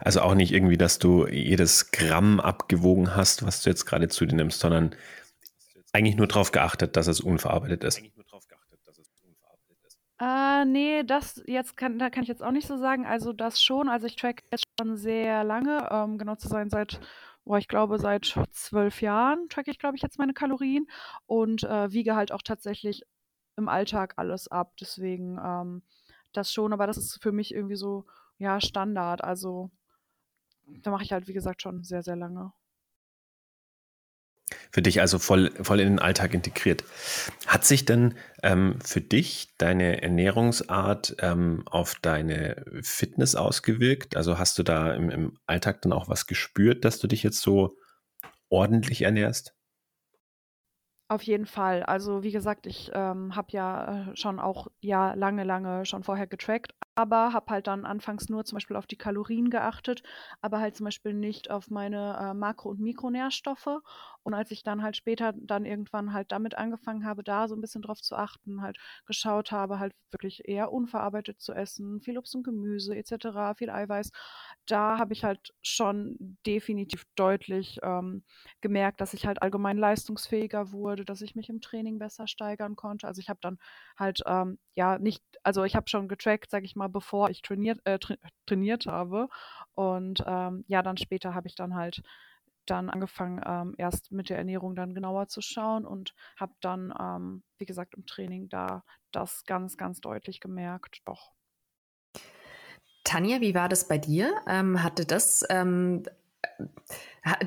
Also 0.00 0.20
auch 0.20 0.34
nicht 0.34 0.52
irgendwie, 0.52 0.76
dass 0.76 0.98
du 0.98 1.26
jedes 1.26 1.90
Gramm 1.90 2.40
abgewogen 2.40 3.16
hast, 3.16 3.46
was 3.46 3.62
du 3.62 3.70
jetzt 3.70 3.86
gerade 3.86 4.08
zu 4.08 4.26
dir 4.26 4.36
nimmst, 4.36 4.60
sondern 4.60 4.94
eigentlich 5.92 6.16
nur 6.16 6.26
darauf 6.26 6.50
geachtet, 6.50 6.96
dass 6.96 7.06
es 7.06 7.20
unverarbeitet 7.20 7.84
ist. 7.84 8.02
Äh, 10.20 10.64
ne, 10.64 11.04
das 11.04 11.42
jetzt 11.46 11.76
kann 11.76 11.98
da 11.98 12.08
kann 12.08 12.22
ich 12.22 12.28
jetzt 12.28 12.42
auch 12.42 12.52
nicht 12.52 12.66
so 12.66 12.76
sagen. 12.76 13.04
Also, 13.04 13.32
das 13.32 13.62
schon. 13.62 13.88
Also, 13.88 14.06
ich 14.06 14.16
tracke 14.16 14.44
jetzt 14.50 14.64
schon 14.78 14.96
sehr 14.96 15.44
lange, 15.44 15.88
ähm, 15.90 16.18
genau 16.18 16.36
zu 16.36 16.48
sein 16.48 16.70
seit 16.70 17.00
boah, 17.44 17.58
ich 17.58 17.68
glaube, 17.68 17.98
seit 17.98 18.24
12 18.52 19.02
Jahren 19.02 19.48
tracke 19.48 19.70
ich, 19.70 19.78
glaube 19.78 19.96
ich, 19.96 20.02
jetzt 20.02 20.18
meine 20.18 20.32
Kalorien 20.32 20.86
und, 21.26 21.62
äh, 21.64 21.92
wiege 21.92 22.16
halt 22.16 22.32
auch 22.32 22.42
tatsächlich 22.42 23.02
im 23.56 23.68
Alltag 23.68 24.14
alles 24.16 24.48
ab. 24.48 24.74
Deswegen, 24.80 25.38
ähm, 25.44 25.82
das 26.32 26.52
schon, 26.52 26.72
aber 26.72 26.86
das 26.86 26.96
ist 26.96 27.22
für 27.22 27.32
mich 27.32 27.54
irgendwie 27.54 27.76
so, 27.76 28.06
ja, 28.38 28.60
Standard. 28.60 29.22
Also, 29.22 29.70
da 30.66 30.90
mache 30.90 31.04
ich 31.04 31.12
halt, 31.12 31.28
wie 31.28 31.32
gesagt, 31.32 31.62
schon 31.62 31.84
sehr, 31.84 32.02
sehr 32.02 32.16
lange. 32.16 32.52
Für 34.70 34.82
dich 34.82 35.00
also 35.00 35.18
voll, 35.18 35.50
voll 35.62 35.80
in 35.80 35.88
den 35.88 35.98
Alltag 35.98 36.34
integriert. 36.34 36.84
Hat 37.46 37.64
sich 37.64 37.84
denn 37.84 38.14
ähm, 38.42 38.78
für 38.84 39.00
dich 39.00 39.56
deine 39.56 40.02
Ernährungsart 40.02 41.16
ähm, 41.20 41.62
auf 41.66 41.94
deine 42.02 42.64
Fitness 42.82 43.36
ausgewirkt? 43.36 44.16
Also 44.16 44.38
hast 44.38 44.58
du 44.58 44.62
da 44.62 44.92
im, 44.92 45.10
im 45.10 45.38
Alltag 45.46 45.82
dann 45.82 45.92
auch 45.92 46.08
was 46.08 46.26
gespürt, 46.26 46.84
dass 46.84 46.98
du 46.98 47.06
dich 47.06 47.22
jetzt 47.22 47.40
so 47.40 47.76
ordentlich 48.48 49.02
ernährst? 49.02 49.54
Auf 51.08 51.22
jeden 51.22 51.46
Fall. 51.46 51.82
Also 51.82 52.22
wie 52.22 52.32
gesagt, 52.32 52.66
ich 52.66 52.90
ähm, 52.94 53.36
habe 53.36 53.48
ja 53.50 54.08
äh, 54.10 54.16
schon 54.16 54.40
auch 54.40 54.68
ja 54.80 55.14
lange, 55.14 55.44
lange 55.44 55.84
schon 55.86 56.02
vorher 56.02 56.26
getrackt, 56.26 56.74
aber 56.94 57.32
habe 57.32 57.50
halt 57.52 57.66
dann 57.66 57.84
anfangs 57.84 58.28
nur 58.28 58.44
zum 58.44 58.56
Beispiel 58.56 58.76
auf 58.76 58.86
die 58.86 58.96
Kalorien 58.96 59.50
geachtet, 59.50 60.02
aber 60.40 60.60
halt 60.60 60.76
zum 60.76 60.84
Beispiel 60.84 61.12
nicht 61.14 61.50
auf 61.50 61.70
meine 61.70 62.16
äh, 62.20 62.34
Makro- 62.34 62.70
und 62.70 62.80
Mikronährstoffe. 62.80 63.68
Und 64.22 64.34
als 64.34 64.50
ich 64.50 64.62
dann 64.62 64.82
halt 64.82 64.96
später 64.96 65.32
dann 65.36 65.64
irgendwann 65.66 66.12
halt 66.12 66.32
damit 66.32 66.56
angefangen 66.56 67.04
habe, 67.04 67.22
da 67.22 67.48
so 67.48 67.54
ein 67.54 67.60
bisschen 67.60 67.82
drauf 67.82 68.00
zu 68.00 68.16
achten, 68.16 68.62
halt 68.62 68.78
geschaut 69.06 69.52
habe, 69.52 69.78
halt 69.78 69.92
wirklich 70.10 70.48
eher 70.48 70.72
unverarbeitet 70.72 71.40
zu 71.40 71.52
essen, 71.52 72.00
viel 72.00 72.16
Obst 72.18 72.34
und 72.34 72.42
Gemüse 72.44 72.96
etc., 72.96 73.54
viel 73.54 73.70
Eiweiß, 73.70 74.10
da 74.66 74.98
habe 74.98 75.12
ich 75.12 75.24
halt 75.24 75.52
schon 75.62 76.38
definitiv 76.46 77.04
deutlich 77.16 77.78
ähm, 77.82 78.24
gemerkt, 78.60 79.00
dass 79.00 79.14
ich 79.14 79.26
halt 79.26 79.42
allgemein 79.42 79.76
leistungsfähiger 79.78 80.72
wurde, 80.72 81.04
dass 81.04 81.20
ich 81.20 81.34
mich 81.34 81.48
im 81.50 81.60
Training 81.60 81.98
besser 81.98 82.26
steigern 82.26 82.76
konnte. 82.76 83.06
Also 83.06 83.20
ich 83.20 83.28
habe 83.28 83.40
dann 83.42 83.58
halt 83.98 84.22
ähm, 84.26 84.58
ja 84.74 84.98
nicht, 84.98 85.22
also 85.42 85.64
ich 85.64 85.76
habe 85.76 85.88
schon 85.88 86.08
getrackt, 86.08 86.50
sage 86.50 86.64
ich 86.64 86.76
mal, 86.76 86.83
bevor 86.88 87.30
ich 87.30 87.42
trainiert, 87.42 87.80
äh, 87.84 87.98
tra 87.98 88.14
trainiert 88.46 88.86
habe. 88.86 89.28
Und 89.74 90.22
ähm, 90.26 90.64
ja, 90.68 90.82
dann 90.82 90.96
später 90.96 91.34
habe 91.34 91.48
ich 91.48 91.54
dann 91.54 91.74
halt 91.74 92.02
dann 92.66 92.88
angefangen, 92.90 93.40
ähm, 93.46 93.74
erst 93.76 94.10
mit 94.12 94.30
der 94.30 94.38
Ernährung 94.38 94.74
dann 94.74 94.94
genauer 94.94 95.28
zu 95.28 95.40
schauen 95.40 95.84
und 95.84 96.14
habe 96.38 96.54
dann, 96.60 96.94
ähm, 96.98 97.42
wie 97.58 97.66
gesagt, 97.66 97.94
im 97.94 98.06
Training 98.06 98.48
da 98.48 98.84
das 99.12 99.44
ganz, 99.44 99.76
ganz 99.76 100.00
deutlich 100.00 100.40
gemerkt. 100.40 101.02
Doch. 101.04 101.32
Tanja, 103.04 103.40
wie 103.40 103.54
war 103.54 103.68
das 103.68 103.86
bei 103.86 103.98
dir? 103.98 104.34
Ähm, 104.46 104.82
hatte 104.82 105.04
das, 105.04 105.44
ähm, 105.50 106.04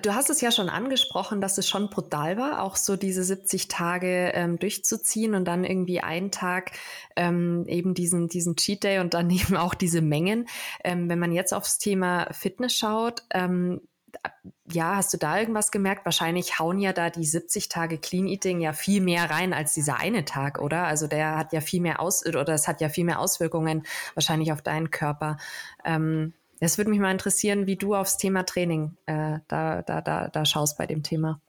du 0.02 0.14
hast 0.14 0.30
es 0.30 0.42
ja 0.42 0.52
schon 0.52 0.70
angesprochen, 0.70 1.42
dass 1.42 1.58
es 1.58 1.68
schon 1.70 1.90
brutal 1.90 2.38
war, 2.38 2.64
auch 2.64 2.76
so 2.76 2.96
diese 2.96 3.24
70 3.24 3.68
Tage 3.68 4.32
ähm, 4.34 4.58
durchzuziehen 4.58 5.36
und 5.36 5.46
dann 5.46 5.64
irgendwie 5.64 6.02
einen 6.02 6.32
Tag 6.32 6.72
ähm, 7.16 7.66
eben 7.68 7.94
diesen, 7.94 8.28
diesen 8.28 8.56
Cheat 8.56 8.84
Day 8.84 9.00
und 9.00 9.14
dann 9.14 9.30
eben 9.32 9.56
auch 9.56 9.74
diese 9.74 10.02
Mengen. 10.02 10.48
Ähm, 10.84 11.10
wenn 11.10 11.20
man 11.20 11.32
jetzt 11.32 11.54
aufs 11.54 11.78
Thema 11.78 12.28
Fitness 12.32 12.74
schaut, 12.74 13.24
ähm, 13.32 13.82
ja, 14.72 14.96
hast 14.96 15.14
du 15.14 15.18
da 15.18 15.40
irgendwas 15.40 15.72
gemerkt? 15.72 16.06
Wahrscheinlich 16.06 16.60
hauen 16.60 16.80
ja 16.80 16.92
da 16.92 17.10
die 17.10 17.26
70 17.26 17.70
Tage 17.70 17.98
Clean 18.00 18.28
Eating 18.28 18.60
ja 18.60 18.74
viel 18.74 19.02
mehr 19.02 19.30
rein 19.30 19.54
als 19.54 19.74
dieser 19.74 20.00
eine 20.00 20.26
Tag, 20.26 20.60
oder? 20.60 20.86
Also 20.86 21.08
der 21.08 21.38
hat 21.38 21.54
ja 21.54 21.62
viel 21.62 21.82
mehr 21.82 22.02
Aus 22.02 22.26
oder 22.26 22.48
es 22.50 22.68
hat 22.68 22.82
ja 22.82 22.90
viel 22.90 23.06
mehr 23.06 23.20
Auswirkungen 23.20 23.86
wahrscheinlich 24.16 24.52
auf 24.52 24.62
deinen 24.62 24.92
Körper. 24.92 25.38
Ähm, 25.86 26.34
es 26.60 26.78
würde 26.78 26.90
mich 26.90 27.00
mal 27.00 27.12
interessieren, 27.12 27.68
wie 27.68 27.76
du 27.76 27.96
aufs 27.96 28.18
Thema 28.18 28.44
Training 28.44 28.98
äh, 29.06 29.40
da, 29.48 29.82
da, 29.82 30.02
da, 30.02 30.28
da 30.28 30.46
schaust 30.46 30.78
bei 30.78 30.88
dem 30.88 31.04
Thema. 31.04 31.42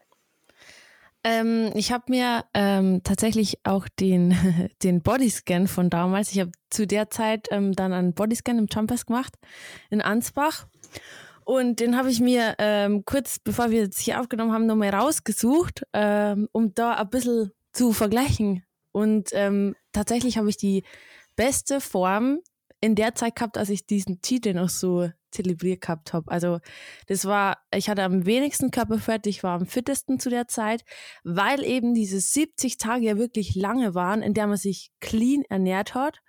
Ähm, 1.25 1.73
ich 1.75 1.93
habe 1.93 2.05
mir 2.09 2.45
ähm, 2.55 3.03
tatsächlich 3.03 3.59
auch 3.65 3.89
den, 3.89 4.37
den 4.83 5.03
Bodyscan 5.03 5.67
von 5.67 5.91
damals, 5.91 6.33
ich 6.33 6.41
habe 6.41 6.53
zu 6.71 6.87
der 6.87 7.11
Zeit 7.11 7.49
ähm, 7.51 7.73
dann 7.73 7.93
einen 7.93 8.15
Bodyscan 8.15 8.59
im 8.59 8.69
Jumpers 8.71 9.07
gemacht 9.07 9.35
in 9.91 10.01
Ansbach. 10.01 10.67
Und 11.45 11.81
den 11.81 11.97
habe 11.97 12.11
ich 12.11 12.21
mir 12.21 12.55
ähm, 12.59 13.05
kurz 13.07 13.39
bevor 13.39 13.71
wir 13.71 13.81
jetzt 13.81 14.01
hier 14.01 14.21
aufgenommen 14.21 14.53
haben, 14.53 14.67
nochmal 14.67 14.91
rausgesucht, 14.91 15.83
ähm, 15.95 16.49
um 16.53 16.75
da 16.75 16.95
ein 16.95 17.09
bisschen 17.09 17.53
zu 17.73 17.93
vergleichen. 17.93 18.65
Und 18.93 19.31
ähm, 19.33 19.75
tatsächlich 19.93 20.37
habe 20.37 20.51
ich 20.51 20.57
die 20.57 20.85
beste 21.37 21.81
Form 21.81 22.41
in 22.81 22.95
der 22.95 23.15
Zeit 23.15 23.37
gehabt, 23.37 23.59
als 23.59 23.71
ich 23.71 23.87
diesen 23.87 24.23
Titel 24.23 24.55
noch 24.55 24.69
so 24.69 25.11
zelebriert 25.31 25.83
gehabt 25.83 26.13
habe. 26.13 26.31
Also 26.31 26.59
das 27.07 27.25
war, 27.25 27.59
ich 27.75 27.89
hatte 27.89 28.03
am 28.03 28.25
wenigsten 28.25 28.71
Körperfett, 28.71 29.27
ich 29.27 29.43
war 29.43 29.59
am 29.61 29.67
fittesten 29.67 30.21
zu 30.21 30.31
der 30.31 30.49
Zeit, 30.49 30.85
weil 31.25 31.65
eben 31.65 31.95
diese 31.95 32.21
70 32.21 32.79
Tage 32.79 33.05
ja 33.05 33.19
wirklich 33.19 33.55
lange 33.55 33.95
waren, 33.95 34.23
in 34.23 34.35
der 34.35 34.47
man 34.47 34.57
sich 34.57 34.91
clean 35.01 35.43
ernährt 35.49 35.95
hat. 35.95 36.21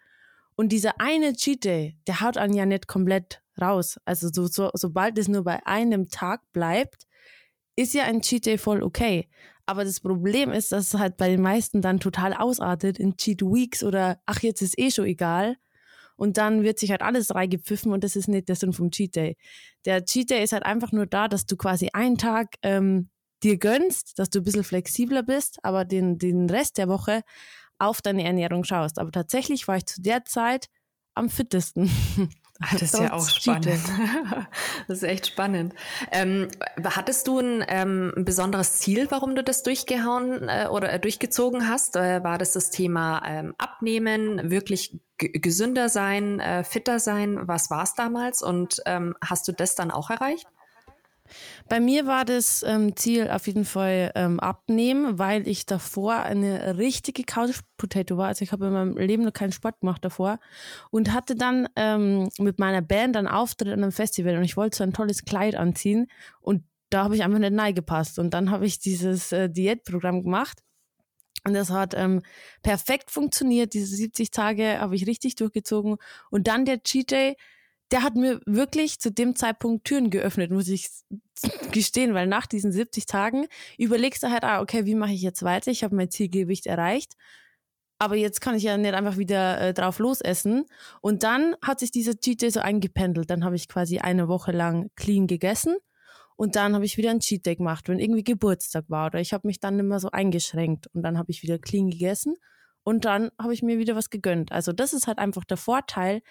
Und 0.56 0.70
dieser 0.70 1.00
eine 1.00 1.34
Cheat 1.34 1.64
Day, 1.64 1.98
der 2.08 2.20
haut 2.20 2.38
einen 2.38 2.54
ja 2.54 2.66
nicht 2.66 2.88
komplett 2.88 3.42
raus. 3.62 3.98
Also 4.04 4.30
so, 4.32 4.48
so, 4.48 4.70
sobald 4.74 5.18
es 5.18 5.28
nur 5.28 5.44
bei 5.44 5.66
einem 5.66 6.10
Tag 6.10 6.42
bleibt, 6.52 7.08
ist 7.76 7.94
ja 7.94 8.04
ein 8.04 8.22
Cheat 8.22 8.46
Day 8.46 8.58
voll 8.58 8.84
okay. 8.84 9.30
Aber 9.66 9.86
das 9.86 10.02
Problem 10.02 10.52
ist, 10.52 10.72
dass 10.72 10.94
es 10.94 11.00
halt 11.00 11.16
bei 11.16 11.30
den 11.30 11.42
meisten 11.42 11.82
dann 11.82 12.00
total 12.00 12.34
ausartet 12.34 13.00
in 13.00 13.16
Cheat 13.16 13.42
Weeks 13.42 13.84
oder 13.84 14.20
ach, 14.26 14.42
jetzt 14.42 14.62
ist 14.62 14.78
eh 14.78 14.92
schon 14.92 15.06
egal. 15.06 15.56
Und 16.20 16.38
dann 16.38 16.64
wird 16.64 16.80
sich 16.80 16.92
halt 16.92 17.02
alles 17.02 17.34
reingepfiffen 17.34 17.94
und 17.94 18.04
das 18.04 18.18
ist 18.18 18.28
nicht 18.28 18.50
der 18.50 18.58
Sinn 18.58 18.74
vom 18.74 18.92
Cheat 18.92 19.16
Day. 19.16 19.38
Der 19.86 20.04
Cheat 20.04 20.30
Day 20.30 20.44
ist 20.44 20.52
halt 20.52 20.64
einfach 20.64 20.92
nur 20.92 21.06
da, 21.06 21.30
dass 21.30 21.46
du 21.46 21.56
quasi 21.56 21.90
einen 21.94 22.18
Tag 22.18 22.56
ähm, 22.62 23.10
dir 23.42 23.58
gönnst, 23.58 24.20
dass 24.20 24.30
du 24.30 24.40
ein 24.40 24.44
bisschen 24.44 24.66
flexibler 24.66 25.24
bist, 25.24 25.60
aber 25.64 25.86
den, 25.86 26.18
den 26.18 26.50
Rest 26.50 26.78
der 26.78 26.90
Woche 26.90 27.22
auf 27.78 28.02
deine 28.02 28.26
Ernährung 28.26 28.66
schaust. 28.66 29.00
Aber 29.00 29.12
tatsächlich 29.12 29.66
war 29.70 29.78
ich 29.78 29.86
zu 29.86 30.02
der 30.02 30.26
Zeit 30.26 30.68
am 31.16 31.30
fittesten. 31.30 31.90
Das 32.60 32.82
ist 32.82 33.00
ja 33.00 33.14
auch 33.14 33.28
spannend. 33.28 33.68
das 34.88 34.98
ist 34.98 35.04
echt 35.04 35.28
spannend. 35.28 35.74
Ähm, 36.12 36.50
hattest 36.84 37.28
du 37.28 37.40
ein, 37.40 37.64
ähm, 37.68 38.12
ein, 38.18 38.26
besonderes 38.26 38.80
Ziel, 38.80 39.08
warum 39.10 39.36
du 39.36 39.44
das 39.44 39.64
durchgehauen 39.64 40.50
äh, 40.50 40.68
oder 40.70 40.92
äh, 40.92 41.00
durchgezogen 41.00 41.70
hast? 41.70 41.96
Äh, 41.96 42.22
war 42.24 42.38
das 42.38 42.52
das 42.54 42.70
Thema 42.70 43.22
ähm, 43.26 43.56
Abnehmen, 43.58 44.52
wirklich 44.52 45.00
gesünder 45.18 45.88
sein, 45.88 46.42
äh, 46.42 46.66
fitter 46.66 47.00
sein? 47.00 47.48
Was 47.48 47.70
war 47.70 47.84
es 47.84 47.94
damals? 47.94 48.42
Und 48.42 48.82
ähm, 48.86 49.16
hast 49.24 49.48
du 49.48 49.54
das 49.54 49.76
dann 49.76 49.90
auch 49.90 50.10
erreicht? 50.10 50.48
Bei 51.68 51.80
mir 51.80 52.06
war 52.06 52.26
das 52.26 52.64
ähm, 52.64 52.96
Ziel 52.96 53.30
auf 53.30 53.48
jeden 53.48 53.66
Fall 53.66 54.12
ähm, 54.16 54.40
abnehmen, 54.40 55.20
weil 55.20 55.48
ich 55.48 55.66
davor 55.66 56.16
eine 56.16 56.78
richtige 56.78 57.24
Couch 57.24 57.60
Potato 57.78 58.18
war. 58.18 58.28
Also 58.28 58.44
ich 58.44 58.52
habe 58.52 58.68
in 58.68 58.74
meinem 58.74 58.98
Leben 58.98 59.24
noch 59.24 59.34
keinen 59.34 59.52
Sport 59.52 59.80
gemacht 59.80 60.04
davor 60.04 60.40
und 60.92 61.14
hatte 61.14 61.36
dann 61.36 61.68
ähm, 61.76 62.30
mit 62.38 62.60
meiner 62.60 62.82
Band 62.82 63.18
einen 63.18 63.28
Auftritt 63.28 63.70
an 63.70 63.82
einem 63.84 63.92
Festival 63.92 64.38
und 64.38 64.44
ich 64.44 64.58
wollte 64.58 64.78
so 64.78 64.84
ein 64.84 64.94
tolles 64.94 65.26
Kleid 65.26 65.56
anziehen 65.56 66.08
und 66.42 66.64
da 66.90 67.04
habe 67.04 67.16
ich 67.16 67.24
einfach 67.24 67.40
nicht 67.40 67.54
nein 67.54 67.76
gepasst 67.76 68.20
und 68.20 68.34
dann 68.34 68.52
habe 68.52 68.66
ich 68.66 68.80
dieses 68.80 69.32
äh, 69.32 69.50
Diätprogramm 69.50 70.24
gemacht 70.24 70.64
und 71.46 71.54
das 71.54 71.70
hat 71.70 71.94
ähm, 71.96 72.22
perfekt 72.64 73.12
funktioniert. 73.12 73.74
Diese 73.74 73.96
70 73.96 74.32
Tage 74.32 74.80
habe 74.80 74.96
ich 74.96 75.08
richtig 75.08 75.36
durchgezogen 75.36 75.98
und 76.30 76.48
dann 76.48 76.66
der 76.66 76.84
Cheat 76.84 77.12
Day 77.12 77.36
der 77.92 78.04
hat 78.04 78.16
mir 78.16 78.40
wirklich 78.46 79.00
zu 79.00 79.12
dem 79.12 79.36
Zeitpunkt 79.36 79.86
Türen 79.86 80.10
geöffnet, 80.10 80.52
muss 80.52 80.68
ich 80.68 80.90
gestehen, 81.72 82.14
weil 82.14 82.28
nach 82.28 82.46
diesen 82.46 82.72
70 82.72 83.06
Tagen 83.06 83.48
überlegst 83.78 84.24
du 84.24 84.30
halt, 84.30 84.44
ah, 84.44 84.62
okay, 84.62 84.86
wie 84.86 84.96
mache 84.96 85.14
ich 85.14 85.22
jetzt 85.22 85.44
weiter? 85.44 85.72
Ich 85.72 85.84
habe 85.84 85.96
mein 85.96 86.12
Zielgewicht 86.12 86.68
erreicht. 86.68 87.16
Aber 88.02 88.16
jetzt 88.16 88.40
kann 88.40 88.56
ich 88.56 88.64
ja 88.64 88.78
nicht 88.78 88.94
einfach 88.94 89.18
wieder 89.18 89.60
äh, 89.60 89.74
drauf 89.74 90.00
losessen. 90.00 90.66
Und 91.02 91.24
dann 91.24 91.56
hat 91.62 91.80
sich 91.80 91.92
dieser 91.92 92.18
Cheat 92.18 92.42
Day 92.42 92.50
so 92.50 92.62
eingependelt. 92.62 93.30
Dann 93.30 93.44
habe 93.44 93.58
ich 93.58 93.68
quasi 93.68 94.00
eine 94.00 94.30
Woche 94.30 94.54
lang 94.54 94.90
clean 94.96 95.28
gegessen. 95.28 95.76
Und 96.38 96.56
dann 96.56 96.74
habe 96.74 96.86
ich 96.86 96.96
wieder 96.96 97.12
ein 97.12 97.20
Cheat 97.20 97.46
Day 97.46 97.58
gemacht, 97.58 97.90
wenn 97.90 98.00
irgendwie 98.00 98.24
Geburtstag 98.24 98.86
war. 98.88 99.08
Oder 99.08 99.20
ich 99.20 99.34
habe 99.34 99.46
mich 99.46 99.60
dann 99.60 99.78
immer 99.80 100.00
so 100.00 100.12
eingeschränkt. 100.12 100.88
Und 100.94 101.02
dann 101.02 101.18
habe 101.18 101.30
ich 101.32 101.44
wieder 101.44 101.60
clean 101.60 101.90
gegessen. 101.90 102.36
Und 102.90 103.06
dann 103.06 103.30
habe 103.40 103.54
ich 103.54 103.62
mir 103.62 103.78
wieder 103.78 103.96
was 103.96 104.10
gegönnt. 104.10 104.52
Also 104.52 104.74
das 104.74 104.94
ist 104.94 105.06
halt 105.06 105.20
einfach 105.20 105.44
der 105.44 105.58
Vorteil, 105.58 106.24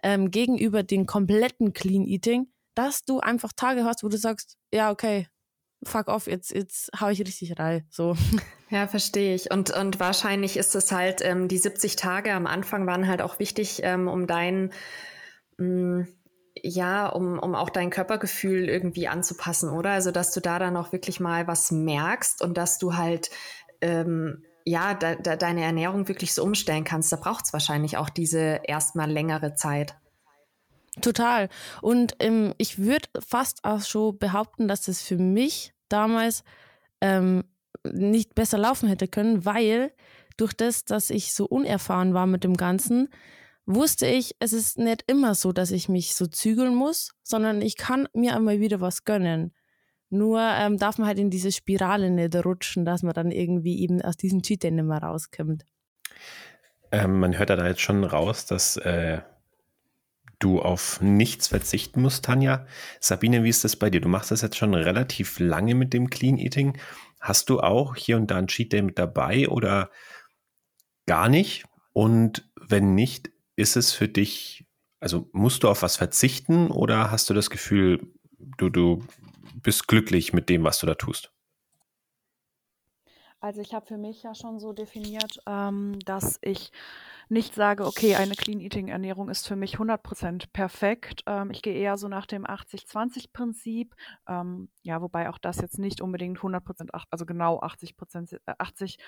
ähm, 0.00 0.30
gegenüber 0.30 0.84
dem 0.84 1.06
kompletten 1.06 1.72
Clean 1.72 2.06
Eating, 2.06 2.46
dass 2.76 3.02
du 3.02 3.18
einfach 3.18 3.52
Tage 3.52 3.84
hast, 3.84 4.04
wo 4.04 4.08
du 4.08 4.16
sagst, 4.16 4.56
ja, 4.72 4.92
okay, 4.92 5.26
fuck 5.82 6.06
off, 6.06 6.28
jetzt, 6.28 6.52
jetzt 6.52 6.92
hau 7.00 7.08
ich 7.08 7.18
richtig 7.18 7.58
rein. 7.58 7.84
So. 7.90 8.16
Ja, 8.70 8.88
verstehe 8.88 9.34
ich. 9.36 9.52
Und, 9.52 9.70
und 9.70 10.00
wahrscheinlich 10.00 10.56
ist 10.56 10.74
es 10.74 10.90
halt, 10.90 11.20
ähm, 11.22 11.46
die 11.46 11.58
70 11.58 11.94
Tage 11.94 12.32
am 12.32 12.46
Anfang 12.46 12.86
waren 12.86 13.06
halt 13.06 13.22
auch 13.22 13.38
wichtig, 13.38 13.80
ähm, 13.84 14.08
um 14.08 14.26
dein, 14.26 14.72
mh, 15.58 15.66
mm, 15.66 16.08
ja, 16.62 17.06
um, 17.06 17.38
um 17.38 17.54
auch 17.54 17.70
dein 17.70 17.90
Körpergefühl 17.90 18.68
irgendwie 18.68 19.06
anzupassen, 19.06 19.68
oder? 19.68 19.90
Also, 19.90 20.10
dass 20.10 20.32
du 20.32 20.40
da 20.40 20.58
dann 20.58 20.76
auch 20.76 20.92
wirklich 20.92 21.20
mal 21.20 21.46
was 21.46 21.70
merkst 21.70 22.42
und 22.42 22.56
dass 22.56 22.78
du 22.78 22.96
halt, 22.96 23.30
ähm, 23.80 24.42
ja, 24.64 24.94
da, 24.94 25.14
da 25.14 25.36
deine 25.36 25.62
Ernährung 25.62 26.08
wirklich 26.08 26.32
so 26.32 26.42
umstellen 26.42 26.84
kannst, 26.84 27.12
da 27.12 27.16
braucht 27.16 27.46
es 27.46 27.52
wahrscheinlich 27.52 27.96
auch 27.96 28.08
diese 28.08 28.60
erstmal 28.64 29.10
längere 29.10 29.54
Zeit. 29.54 29.96
Total. 31.00 31.48
Und 31.82 32.16
ähm, 32.20 32.54
ich 32.56 32.78
würde 32.78 33.08
fast 33.26 33.64
auch 33.64 33.82
schon 33.82 34.18
behaupten, 34.18 34.68
dass 34.68 34.82
das 34.82 35.02
für 35.02 35.18
mich 35.18 35.74
damals 35.88 36.44
ähm, 37.00 37.44
nicht 37.84 38.34
besser 38.34 38.58
laufen 38.58 38.88
hätte 38.88 39.08
können, 39.08 39.44
weil 39.44 39.92
durch 40.36 40.54
das, 40.54 40.84
dass 40.84 41.10
ich 41.10 41.34
so 41.34 41.46
unerfahren 41.46 42.14
war 42.14 42.26
mit 42.26 42.44
dem 42.44 42.56
Ganzen, 42.56 43.08
wusste 43.66 44.06
ich, 44.06 44.36
es 44.38 44.52
ist 44.52 44.78
nicht 44.78 45.04
immer 45.06 45.34
so, 45.34 45.52
dass 45.52 45.70
ich 45.70 45.88
mich 45.88 46.14
so 46.14 46.26
zügeln 46.26 46.74
muss, 46.74 47.12
sondern 47.22 47.60
ich 47.60 47.76
kann 47.76 48.08
mir 48.12 48.36
einmal 48.36 48.60
wieder 48.60 48.80
was 48.80 49.04
gönnen. 49.04 49.52
Nur 50.14 50.40
ähm, 50.40 50.78
darf 50.78 50.98
man 50.98 51.08
halt 51.08 51.18
in 51.18 51.28
diese 51.28 51.50
Spirale 51.50 52.08
nicht 52.08 52.36
rutschen, 52.36 52.84
dass 52.84 53.02
man 53.02 53.14
dann 53.14 53.32
irgendwie 53.32 53.80
eben 53.80 54.00
aus 54.00 54.16
diesem 54.16 54.42
Cheat 54.42 54.62
nicht 54.62 54.72
mehr 54.72 55.02
rauskommt. 55.02 55.66
Ähm, 56.92 57.18
man 57.18 57.36
hört 57.36 57.50
da 57.50 57.66
jetzt 57.66 57.80
schon 57.80 58.04
raus, 58.04 58.46
dass 58.46 58.76
äh, 58.76 59.22
du 60.38 60.62
auf 60.62 61.00
nichts 61.00 61.48
verzichten 61.48 62.00
musst, 62.00 62.24
Tanja. 62.24 62.64
Sabine, 63.00 63.42
wie 63.42 63.48
ist 63.48 63.64
das 63.64 63.74
bei 63.74 63.90
dir? 63.90 64.00
Du 64.00 64.08
machst 64.08 64.30
das 64.30 64.42
jetzt 64.42 64.56
schon 64.56 64.74
relativ 64.74 65.40
lange 65.40 65.74
mit 65.74 65.92
dem 65.92 66.08
Clean 66.10 66.38
Eating. 66.38 66.78
Hast 67.20 67.50
du 67.50 67.58
auch 67.58 67.96
hier 67.96 68.16
und 68.16 68.30
da 68.30 68.36
ein 68.36 68.46
Cheat 68.46 68.72
Day 68.72 68.82
mit 68.82 69.00
dabei 69.00 69.48
oder 69.48 69.90
gar 71.06 71.28
nicht? 71.28 71.64
Und 71.92 72.48
wenn 72.60 72.94
nicht, 72.94 73.32
ist 73.56 73.76
es 73.76 73.92
für 73.92 74.06
dich, 74.06 74.64
also 75.00 75.28
musst 75.32 75.64
du 75.64 75.68
auf 75.68 75.82
was 75.82 75.96
verzichten 75.96 76.70
oder 76.70 77.10
hast 77.10 77.28
du 77.28 77.34
das 77.34 77.50
Gefühl, 77.50 78.06
du, 78.58 78.68
du 78.68 79.02
bist 79.64 79.88
glücklich 79.88 80.32
mit 80.32 80.48
dem, 80.48 80.62
was 80.62 80.78
du 80.78 80.86
da 80.86 80.94
tust? 80.94 81.32
Also 83.40 83.60
ich 83.60 83.74
habe 83.74 83.84
für 83.84 83.98
mich 83.98 84.22
ja 84.22 84.34
schon 84.34 84.58
so 84.58 84.72
definiert, 84.72 85.38
ähm, 85.46 85.98
dass 86.06 86.38
ich 86.40 86.70
nicht 87.28 87.54
sage, 87.54 87.86
okay, 87.86 88.14
eine 88.16 88.34
Clean 88.34 88.60
Eating 88.60 88.88
Ernährung 88.88 89.28
ist 89.28 89.46
für 89.46 89.56
mich 89.56 89.76
100% 89.76 90.46
perfekt. 90.52 91.22
Ähm, 91.26 91.50
ich 91.50 91.62
gehe 91.62 91.74
eher 91.74 91.96
so 91.96 92.08
nach 92.08 92.26
dem 92.26 92.44
80-20 92.44 93.32
Prinzip. 93.32 93.94
Ähm, 94.28 94.68
ja, 94.82 95.00
wobei 95.00 95.30
auch 95.30 95.38
das 95.38 95.58
jetzt 95.58 95.78
nicht 95.78 96.00
unbedingt 96.00 96.38
100%, 96.38 96.90
also 97.10 97.26
genau 97.26 97.60
80%, 97.60 98.38
äh, 98.46 98.52
80% 98.58 98.98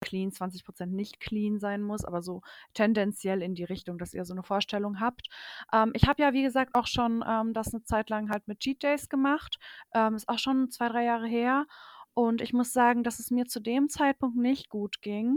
clean, 0.00 0.30
20% 0.30 0.86
nicht 0.86 1.20
clean 1.20 1.58
sein 1.58 1.82
muss, 1.82 2.04
aber 2.04 2.22
so 2.22 2.42
tendenziell 2.74 3.42
in 3.42 3.54
die 3.54 3.64
Richtung, 3.64 3.98
dass 3.98 4.14
ihr 4.14 4.24
so 4.24 4.34
eine 4.34 4.42
Vorstellung 4.42 5.00
habt. 5.00 5.28
Ähm, 5.72 5.90
ich 5.94 6.06
habe 6.08 6.22
ja, 6.22 6.32
wie 6.32 6.42
gesagt, 6.42 6.74
auch 6.74 6.86
schon 6.86 7.24
ähm, 7.26 7.52
das 7.52 7.72
eine 7.74 7.82
Zeit 7.84 8.10
lang 8.10 8.30
halt 8.30 8.46
mit 8.48 8.60
Cheat 8.60 8.82
Days 8.82 9.08
gemacht. 9.08 9.58
Ähm, 9.94 10.14
ist 10.14 10.28
auch 10.28 10.38
schon 10.38 10.70
zwei, 10.70 10.88
drei 10.88 11.04
Jahre 11.04 11.26
her. 11.26 11.66
Und 12.14 12.40
ich 12.40 12.54
muss 12.54 12.72
sagen, 12.72 13.02
dass 13.02 13.18
es 13.18 13.30
mir 13.30 13.44
zu 13.44 13.60
dem 13.60 13.90
Zeitpunkt 13.90 14.38
nicht 14.38 14.70
gut 14.70 15.02
ging. 15.02 15.36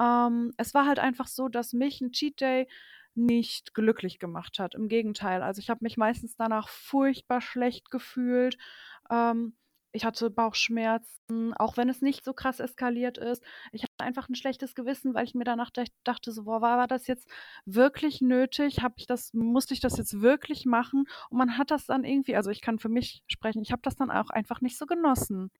Ähm, 0.00 0.52
es 0.56 0.74
war 0.74 0.86
halt 0.86 0.98
einfach 0.98 1.26
so, 1.26 1.48
dass 1.48 1.72
mich 1.72 2.00
ein 2.00 2.12
Cheat 2.12 2.40
Day 2.40 2.68
nicht 3.14 3.74
glücklich 3.74 4.18
gemacht 4.18 4.58
hat. 4.58 4.74
Im 4.74 4.88
Gegenteil. 4.88 5.42
Also 5.42 5.60
ich 5.60 5.70
habe 5.70 5.80
mich 5.82 5.96
meistens 5.96 6.36
danach 6.36 6.68
furchtbar 6.68 7.40
schlecht 7.40 7.90
gefühlt. 7.90 8.58
Ähm, 9.10 9.54
ich 9.96 10.04
hatte 10.04 10.28
Bauchschmerzen, 10.28 11.54
auch 11.54 11.78
wenn 11.78 11.88
es 11.88 12.02
nicht 12.02 12.22
so 12.22 12.34
krass 12.34 12.60
eskaliert 12.60 13.16
ist. 13.16 13.42
Ich 13.72 13.82
hatte 13.82 13.94
einfach 13.98 14.28
ein 14.28 14.34
schlechtes 14.34 14.74
Gewissen, 14.74 15.14
weil 15.14 15.24
ich 15.24 15.34
mir 15.34 15.44
danach 15.44 15.70
dachte, 16.04 16.32
so, 16.32 16.44
boah, 16.44 16.60
war, 16.60 16.86
das 16.86 17.06
jetzt 17.06 17.26
wirklich 17.64 18.20
nötig? 18.20 18.82
Hab 18.82 18.92
ich 18.98 19.06
das, 19.06 19.32
musste 19.32 19.72
ich 19.72 19.80
das 19.80 19.96
jetzt 19.96 20.20
wirklich 20.20 20.66
machen? 20.66 21.06
Und 21.30 21.38
man 21.38 21.56
hat 21.56 21.70
das 21.70 21.86
dann 21.86 22.04
irgendwie, 22.04 22.36
also 22.36 22.50
ich 22.50 22.60
kann 22.60 22.78
für 22.78 22.90
mich 22.90 23.22
sprechen, 23.26 23.62
ich 23.62 23.72
habe 23.72 23.82
das 23.82 23.96
dann 23.96 24.10
auch 24.10 24.28
einfach 24.28 24.60
nicht 24.60 24.76
so 24.76 24.84
genossen. 24.84 25.50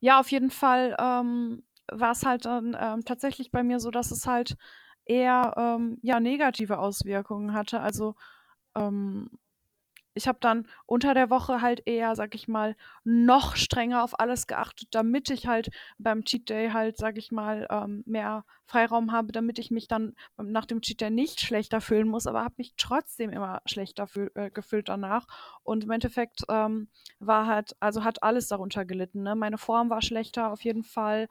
Ja, 0.00 0.20
auf 0.20 0.30
jeden 0.30 0.50
Fall 0.50 0.96
ähm, 0.98 1.62
war 1.90 2.12
es 2.12 2.24
halt 2.24 2.44
dann 2.44 2.76
ähm, 2.78 3.04
tatsächlich 3.04 3.50
bei 3.50 3.62
mir 3.62 3.80
so, 3.80 3.90
dass 3.90 4.10
es 4.10 4.26
halt 4.26 4.56
eher 5.04 5.54
ähm, 5.56 5.98
ja 6.02 6.20
negative 6.20 6.78
Auswirkungen 6.78 7.52
hatte. 7.52 7.80
Also 7.80 8.14
ähm, 8.74 9.30
ich 10.16 10.26
habe 10.26 10.38
dann 10.40 10.66
unter 10.86 11.12
der 11.12 11.28
Woche 11.28 11.60
halt 11.60 11.82
eher, 11.86 12.16
sag 12.16 12.34
ich 12.34 12.48
mal, 12.48 12.74
noch 13.04 13.54
strenger 13.54 14.02
auf 14.02 14.18
alles 14.18 14.46
geachtet, 14.46 14.88
damit 14.92 15.28
ich 15.28 15.46
halt 15.46 15.70
beim 15.98 16.24
Cheat 16.24 16.48
Day 16.48 16.70
halt, 16.70 16.96
sag 16.96 17.18
ich 17.18 17.32
mal, 17.32 17.66
ähm, 17.70 18.02
mehr 18.06 18.46
Freiraum 18.64 19.12
habe, 19.12 19.30
damit 19.30 19.58
ich 19.58 19.70
mich 19.70 19.88
dann 19.88 20.14
nach 20.38 20.64
dem 20.64 20.80
Cheat 20.80 21.02
Day 21.02 21.10
nicht 21.10 21.40
schlechter 21.40 21.82
fühlen 21.82 22.08
muss, 22.08 22.26
aber 22.26 22.42
habe 22.42 22.54
mich 22.56 22.74
trotzdem 22.78 23.30
immer 23.30 23.60
schlechter 23.66 24.08
äh, 24.34 24.50
gefühlt 24.50 24.88
danach. 24.88 25.26
Und 25.62 25.84
im 25.84 25.90
Endeffekt 25.90 26.44
ähm, 26.48 26.88
war 27.18 27.46
halt, 27.46 27.76
also 27.80 28.02
hat 28.02 28.22
alles 28.22 28.48
darunter 28.48 28.86
gelitten. 28.86 29.22
Ne? 29.22 29.34
Meine 29.34 29.58
Form 29.58 29.90
war 29.90 30.00
schlechter 30.00 30.50
auf 30.50 30.64
jeden 30.64 30.82
Fall. 30.82 31.28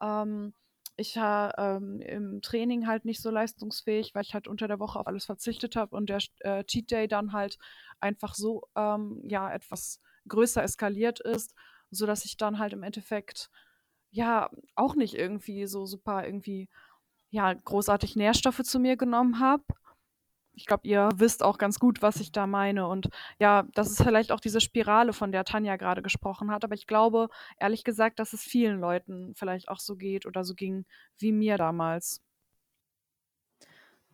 Ähm, 0.00 0.54
ich 0.96 1.16
war 1.16 1.58
ähm, 1.58 2.00
im 2.00 2.40
Training 2.40 2.86
halt 2.86 3.04
nicht 3.04 3.20
so 3.20 3.30
leistungsfähig, 3.30 4.14
weil 4.14 4.22
ich 4.22 4.34
halt 4.34 4.48
unter 4.48 4.66
der 4.66 4.78
Woche 4.78 4.98
auf 4.98 5.06
alles 5.06 5.26
verzichtet 5.26 5.76
habe 5.76 5.94
und 5.94 6.08
der 6.08 6.20
äh, 6.40 6.64
Cheat 6.64 6.90
Day 6.90 7.06
dann 7.06 7.32
halt 7.32 7.58
einfach 8.00 8.34
so 8.34 8.62
ähm, 8.76 9.20
ja 9.24 9.52
etwas 9.52 10.00
größer 10.28 10.62
eskaliert 10.62 11.20
ist, 11.20 11.54
so 11.90 12.06
dass 12.06 12.24
ich 12.24 12.36
dann 12.36 12.58
halt 12.58 12.72
im 12.72 12.82
Endeffekt 12.82 13.50
ja 14.10 14.50
auch 14.74 14.94
nicht 14.94 15.14
irgendwie 15.14 15.66
so 15.66 15.84
super 15.86 16.24
irgendwie 16.24 16.68
ja 17.30 17.52
großartig 17.52 18.16
Nährstoffe 18.16 18.62
zu 18.62 18.78
mir 18.78 18.96
genommen 18.96 19.40
habe 19.40 19.64
ich 20.56 20.66
glaube, 20.66 20.86
ihr 20.88 21.10
wisst 21.16 21.42
auch 21.42 21.58
ganz 21.58 21.78
gut, 21.78 22.02
was 22.02 22.16
ich 22.16 22.32
da 22.32 22.46
meine. 22.46 22.88
Und 22.88 23.08
ja, 23.38 23.64
das 23.74 23.90
ist 23.90 24.02
vielleicht 24.02 24.32
auch 24.32 24.40
diese 24.40 24.60
Spirale, 24.60 25.12
von 25.12 25.30
der 25.30 25.44
Tanja 25.44 25.76
gerade 25.76 26.02
gesprochen 26.02 26.50
hat. 26.50 26.64
Aber 26.64 26.74
ich 26.74 26.86
glaube, 26.86 27.28
ehrlich 27.60 27.84
gesagt, 27.84 28.18
dass 28.18 28.32
es 28.32 28.42
vielen 28.42 28.80
Leuten 28.80 29.34
vielleicht 29.36 29.68
auch 29.68 29.78
so 29.78 29.96
geht 29.96 30.26
oder 30.26 30.44
so 30.44 30.54
ging 30.54 30.86
wie 31.18 31.32
mir 31.32 31.58
damals. 31.58 32.22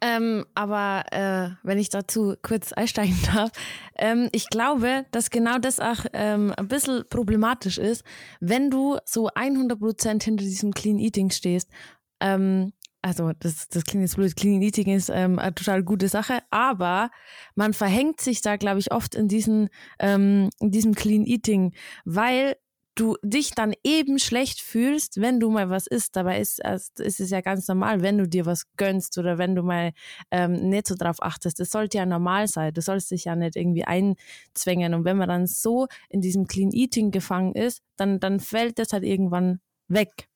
Ähm, 0.05 0.45
aber 0.57 1.05
äh, 1.13 1.51
wenn 1.63 1.79
ich 1.79 1.89
dazu 1.89 2.35
kurz 2.43 2.73
einsteigen 2.73 3.17
darf, 3.35 3.53
ähm, 3.97 4.29
ich 4.33 4.49
glaube, 4.49 5.07
dass 5.13 5.31
genau 5.31 5.59
das 5.59 5.79
auch 5.79 6.05
ähm, 6.13 6.53
ein 6.57 6.67
bisschen 6.67 7.05
problematisch 7.09 7.79
ist, 7.79 8.03
wenn 8.41 8.69
du 8.69 8.99
so 9.05 9.29
100% 9.29 10.25
hinter 10.25 10.43
diesem 10.43 10.75
Clean 10.75 10.99
Eating 10.99 11.31
stehst. 11.31 11.71
Ähm, 12.19 12.73
also 13.03 13.33
das, 13.39 13.69
das 13.69 13.85
klingt 13.85 14.03
jetzt 14.03 14.17
blöd, 14.17 14.37
Clean 14.37 14.63
Eating 14.63 14.95
ist 14.95 15.11
ähm, 15.11 15.39
eine 15.39 15.55
total 15.55 15.83
gute 15.83 16.09
Sache, 16.09 16.39
aber 16.51 17.11
man 17.57 17.75
verhängt 17.75 18.21
sich 18.21 18.41
da, 18.41 18.57
glaube 18.57 18.79
ich, 18.79 18.93
oft 18.93 19.17
in, 19.17 19.27
diesen, 19.29 19.69
ähm, 19.99 20.51
in 20.61 20.71
diesem 20.71 20.95
Clean 20.95 21.27
Eating, 21.27 21.75
weil 22.05 22.57
du 22.95 23.17
dich 23.23 23.53
dann 23.53 23.73
eben 23.85 24.19
schlecht 24.19 24.61
fühlst, 24.61 25.21
wenn 25.21 25.41
du 25.41 25.51
mal 25.51 25.71
was 25.71 25.87
isst. 25.87 26.15
Dabei 26.15 26.41
ist, 26.41 26.61
ist 26.61 27.21
es 27.21 27.31
ja 27.31 27.41
ganz 27.41 27.67
normal, 27.67 28.03
wenn 28.03 28.19
du 28.19 28.29
dir 28.29 28.45
was 28.47 28.65
gönnst 28.77 29.17
oder 29.19 29.39
wenn 29.39 29.55
du 29.55 29.63
mal 29.63 29.93
ähm, 30.31 30.69
nicht 30.69 30.87
so 30.87 30.95
drauf 30.95 31.17
achtest. 31.23 31.59
Das 31.59 31.71
sollte 31.71 31.99
ja 31.99 32.07
normal 32.07 32.49
sein. 32.49 32.75
Du 32.75 32.83
sollst 32.83 33.11
dich 33.11 33.25
ja 33.25 33.35
nicht 33.35 33.57
irgendwie 33.57 33.85
einzwängen. 33.85 34.93
Und 34.95 35.05
wenn 35.05 35.17
man 35.17 35.29
dann 35.29 35.47
so 35.47 35.89
in 36.11 36.21
diesem 36.21 36.47
Clean 36.47 36.71
Eating 36.71 37.11
gefangen 37.11 37.55
ist, 37.55 37.83
dann, 37.97 38.21
dann 38.21 38.41
fällt 38.41 38.79
das 38.79 38.93
halt 38.93 39.05
irgendwann 39.05 39.61
weg. 39.89 40.29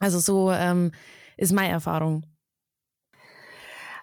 Also 0.00 0.18
so 0.18 0.50
ähm, 0.50 0.90
ist 1.42 1.52
meine 1.52 1.72
Erfahrung. 1.72 2.24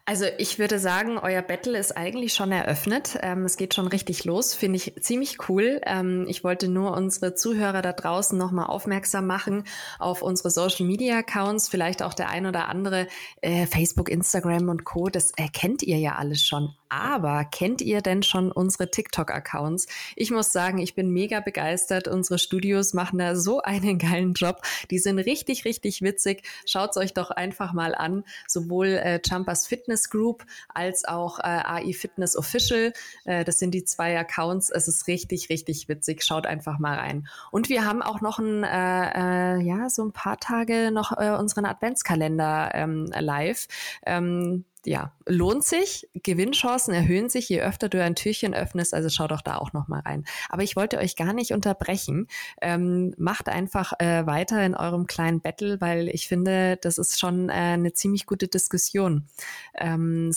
Also 0.06 0.26
ich 0.40 0.58
würde 0.58 0.80
sagen, 0.80 1.20
euer 1.20 1.44
Battle 1.44 1.78
ist 1.78 1.96
eigentlich 1.96 2.34
schon 2.34 2.52
eröffnet. 2.52 3.20
Ähm, 3.22 3.46
es 3.46 3.58
geht 3.58 3.76
schon 3.76 3.86
richtig 3.86 4.26
los, 4.26 4.56
finde 4.56 4.78
ich 4.78 4.96
ziemlich 5.02 5.38
cool. 5.48 5.80
Ähm, 5.86 6.26
ich 6.28 6.44
wollte 6.44 6.68
nur 6.68 6.98
unsere 6.98 7.36
Zuhörer 7.36 7.84
da 7.84 7.94
draußen 7.94 8.36
nochmal 8.36 8.66
aufmerksam 8.66 9.28
machen 9.28 9.66
auf 10.00 10.24
unsere 10.24 10.50
Social 10.50 10.88
Media 10.88 11.20
Accounts, 11.20 11.70
vielleicht 11.70 12.02
auch 12.02 12.16
der 12.16 12.30
ein 12.30 12.48
oder 12.48 12.70
andere 12.70 13.08
äh, 13.42 13.68
Facebook, 13.68 14.10
Instagram 14.10 14.70
und 14.70 14.84
Co. 14.84 15.10
Das 15.10 15.30
erkennt 15.30 15.84
ihr 15.84 16.00
ja 16.00 16.16
alles 16.16 16.44
schon. 16.44 16.74
Aber 16.90 17.46
kennt 17.46 17.82
ihr 17.82 18.02
denn 18.02 18.24
schon 18.24 18.52
unsere 18.52 18.90
TikTok-Accounts? 18.90 19.88
Ich 20.16 20.32
muss 20.32 20.52
sagen, 20.52 20.80
ich 20.80 20.96
bin 20.96 21.12
mega 21.12 21.40
begeistert. 21.40 22.08
Unsere 22.08 22.40
Studios 22.40 22.94
machen 22.94 23.20
da 23.20 23.36
so 23.36 23.62
einen 23.62 24.00
geilen 24.00 24.34
Job. 24.34 24.62
Die 24.90 24.98
sind 24.98 25.20
richtig, 25.20 25.66
richtig 25.66 26.02
witzig. 26.02 26.44
Schaut's 26.66 26.98
euch 26.98 27.14
doch 27.14 27.30
einfach 27.30 27.74
mal 27.74 27.94
an. 27.94 28.24
Sowohl 28.48 28.88
äh, 28.88 29.22
Jumpers 29.24 29.68
Fitness 29.68 30.10
Group 30.10 30.46
als 30.68 31.06
auch 31.06 31.40
äh, 31.40 31.44
AI 31.44 31.94
Fitness 31.94 32.36
Official. 32.36 32.94
Äh, 33.26 33.44
das 33.44 33.60
sind 33.60 33.72
die 33.72 33.86
zwei 33.86 34.18
Accounts. 34.18 34.72
Es 34.72 34.88
ist 34.88 35.08
richtig, 35.08 35.50
richtig 35.50 35.88
witzig. 35.90 36.24
Schaut 36.24 36.48
einfach 36.48 36.80
mal 36.80 36.98
rein. 36.98 37.28
Und 37.52 37.70
wir 37.70 37.86
haben 37.86 38.02
auch 38.02 38.22
noch 38.22 38.40
ein, 38.40 38.64
äh, 38.64 39.58
äh, 39.58 39.62
ja, 39.62 39.90
so 39.90 40.04
ein 40.04 40.12
paar 40.12 40.40
Tage 40.40 40.90
noch 40.92 41.16
äh, 41.18 41.36
unseren 41.38 41.66
Adventskalender 41.66 42.72
ähm, 42.74 43.12
live. 43.20 43.68
Ähm, 44.06 44.66
ja, 44.86 45.14
lohnt 45.26 45.64
sich. 45.64 46.10
Gewinnchancen 46.14 46.94
erhöhen 46.94 47.30
sich, 47.30 47.50
je 47.50 47.62
öfter 47.62 47.90
du 47.90 48.02
ein 48.02 48.16
Türchen 48.16 48.54
öffnest. 48.54 48.94
Also 48.94 49.10
schau 49.10 49.28
doch 49.28 49.42
da 49.42 49.58
auch 49.58 49.74
noch 49.74 49.88
mal 49.88 50.00
rein. 50.00 50.26
Aber 50.50 50.64
ich 50.64 50.76
wollte 50.76 50.98
euch 50.98 51.16
gar 51.16 51.34
nicht 51.34 51.52
unterbrechen. 51.52 52.28
Ähm, 52.62 53.14
macht 53.18 53.50
einfach 53.50 53.94
äh, 54.00 54.26
weiter 54.26 54.66
in 54.66 54.76
eurem 54.76 55.06
kleinen 55.06 55.42
Battle, 55.42 55.82
weil 55.82 56.08
ich 56.10 56.28
finde, 56.28 56.78
das 56.82 56.98
ist 56.98 57.20
schon 57.20 57.50
äh, 57.50 57.54
eine 57.54 57.94
ziemlich 57.94 58.26
gute 58.26 58.48
Diskussion. 58.48 59.28
Ähm, 59.76 60.34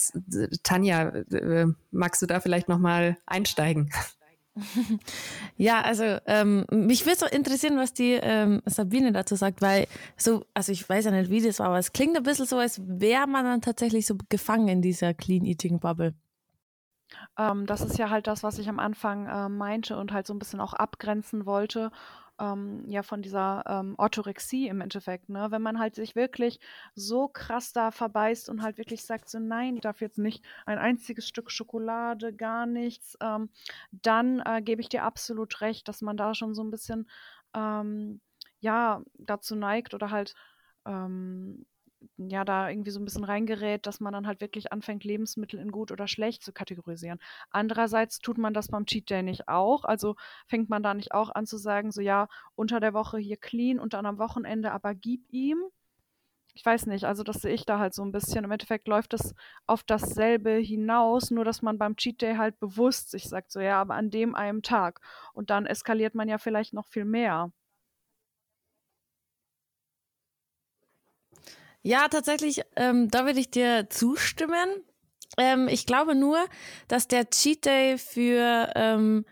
Tanja, 0.63 1.09
äh, 1.09 1.67
magst 1.91 2.21
du 2.21 2.25
da 2.25 2.39
vielleicht 2.39 2.67
noch 2.67 2.79
mal 2.79 3.17
einsteigen? 3.25 3.91
Ja, 5.57 5.81
also 5.81 6.03
ähm, 6.25 6.65
mich 6.71 7.05
würde 7.05 7.19
so 7.19 7.25
interessieren, 7.25 7.77
was 7.77 7.93
die 7.93 8.13
ähm, 8.13 8.61
Sabine 8.65 9.11
dazu 9.11 9.35
sagt, 9.35 9.61
weil 9.61 9.87
so, 10.17 10.45
also 10.53 10.71
ich 10.71 10.87
weiß 10.87 11.05
ja 11.05 11.11
nicht, 11.11 11.29
wie 11.29 11.41
das 11.41 11.59
war, 11.59 11.67
aber 11.67 11.79
es 11.79 11.93
klingt 11.93 12.17
ein 12.17 12.23
bisschen 12.23 12.45
so, 12.45 12.57
als 12.57 12.81
wäre 12.85 13.27
man 13.27 13.45
dann 13.45 13.61
tatsächlich 13.61 14.05
so 14.05 14.17
gefangen 14.29 14.67
in 14.67 14.81
dieser 14.81 15.13
Clean 15.13 15.45
Eating 15.45 15.79
Bubble. 15.79 16.13
Ähm, 17.37 17.65
das 17.65 17.81
ist 17.81 17.97
ja 17.97 18.09
halt 18.09 18.27
das, 18.27 18.43
was 18.43 18.59
ich 18.59 18.69
am 18.69 18.79
Anfang 18.79 19.27
äh, 19.27 19.49
meinte 19.49 19.97
und 19.97 20.11
halt 20.11 20.27
so 20.27 20.33
ein 20.33 20.39
bisschen 20.39 20.59
auch 20.59 20.73
abgrenzen 20.73 21.45
wollte 21.45 21.91
ähm, 22.39 22.83
ja 22.89 23.03
von 23.03 23.21
dieser 23.21 23.63
ähm, 23.67 23.95
Orthorexie 23.97 24.67
im 24.67 24.81
Endeffekt, 24.81 25.29
ne? 25.29 25.47
Wenn 25.51 25.61
man 25.61 25.79
halt 25.79 25.95
sich 25.95 26.15
wirklich 26.15 26.59
so 26.95 27.27
krass 27.27 27.73
da 27.73 27.91
verbeißt 27.91 28.49
und 28.49 28.61
halt 28.61 28.77
wirklich 28.77 29.05
sagt, 29.05 29.29
so 29.29 29.39
nein, 29.39 29.75
ich 29.75 29.81
darf 29.81 30.01
jetzt 30.01 30.17
nicht 30.17 30.43
ein 30.65 30.77
einziges 30.77 31.27
Stück 31.27 31.51
Schokolade, 31.51 32.33
gar 32.33 32.65
nichts, 32.65 33.17
ähm, 33.21 33.49
dann 33.91 34.41
äh, 34.45 34.61
gebe 34.61 34.81
ich 34.81 34.89
dir 34.89 35.03
absolut 35.03 35.61
recht, 35.61 35.87
dass 35.87 36.01
man 36.01 36.17
da 36.17 36.33
schon 36.33 36.53
so 36.55 36.63
ein 36.63 36.71
bisschen 36.71 37.09
ähm, 37.53 38.21
ja 38.59 39.01
dazu 39.17 39.55
neigt 39.55 39.93
oder 39.93 40.09
halt 40.11 40.35
ähm, 40.85 41.65
ja, 42.17 42.45
da 42.45 42.69
irgendwie 42.69 42.91
so 42.91 42.99
ein 42.99 43.05
bisschen 43.05 43.23
reingerät, 43.23 43.85
dass 43.85 43.99
man 43.99 44.13
dann 44.13 44.27
halt 44.27 44.41
wirklich 44.41 44.71
anfängt, 44.71 45.03
Lebensmittel 45.03 45.59
in 45.59 45.71
gut 45.71 45.91
oder 45.91 46.07
schlecht 46.07 46.43
zu 46.43 46.53
kategorisieren. 46.53 47.19
Andererseits 47.49 48.19
tut 48.19 48.37
man 48.37 48.53
das 48.53 48.67
beim 48.67 48.85
Cheat 48.85 49.09
Day 49.09 49.23
nicht 49.23 49.47
auch. 49.47 49.83
Also 49.85 50.15
fängt 50.47 50.69
man 50.69 50.83
da 50.83 50.93
nicht 50.93 51.13
auch 51.13 51.29
an 51.29 51.45
zu 51.45 51.57
sagen, 51.57 51.91
so 51.91 52.01
ja, 52.01 52.27
unter 52.55 52.79
der 52.79 52.93
Woche 52.93 53.17
hier 53.17 53.37
clean 53.37 53.79
und 53.79 53.93
dann 53.93 54.05
am 54.05 54.17
Wochenende 54.19 54.71
aber 54.71 54.95
gib 54.95 55.21
ihm. 55.31 55.63
Ich 56.55 56.65
weiß 56.65 56.85
nicht, 56.85 57.05
also 57.05 57.23
das 57.23 57.37
sehe 57.41 57.53
ich 57.53 57.65
da 57.65 57.79
halt 57.79 57.93
so 57.95 58.03
ein 58.03 58.11
bisschen. 58.11 58.43
Im 58.45 58.51
Endeffekt 58.51 58.87
läuft 58.87 59.13
es 59.13 59.33
auf 59.65 59.83
dasselbe 59.83 60.51
hinaus, 60.51 61.31
nur 61.31 61.45
dass 61.45 61.63
man 61.63 61.79
beim 61.79 61.95
Cheat 61.95 62.21
Day 62.21 62.35
halt 62.35 62.59
bewusst 62.59 63.09
sich 63.09 63.27
sagt, 63.27 63.51
so 63.51 63.59
ja, 63.59 63.81
aber 63.81 63.95
an 63.95 64.11
dem 64.11 64.35
einen 64.35 64.61
Tag. 64.61 65.01
Und 65.33 65.49
dann 65.49 65.65
eskaliert 65.65 66.13
man 66.15 66.29
ja 66.29 66.37
vielleicht 66.37 66.73
noch 66.73 66.87
viel 66.87 67.05
mehr. 67.05 67.51
Ja, 71.85 72.07
tatsächlich, 72.07 72.61
ähm, 72.77 73.09
da 73.09 73.25
würde 73.25 73.39
ich 73.41 73.51
dir 73.51 73.87
zustimmen. 73.89 74.69
Ähm, 75.37 75.67
ich 75.67 75.85
glaube 75.85 76.15
nur, 76.15 76.37
dass 76.87 77.07
der 77.09 77.29
Cheat 77.29 77.65
Day 77.65 77.97
für, 77.97 78.71
ähm, 78.75 79.25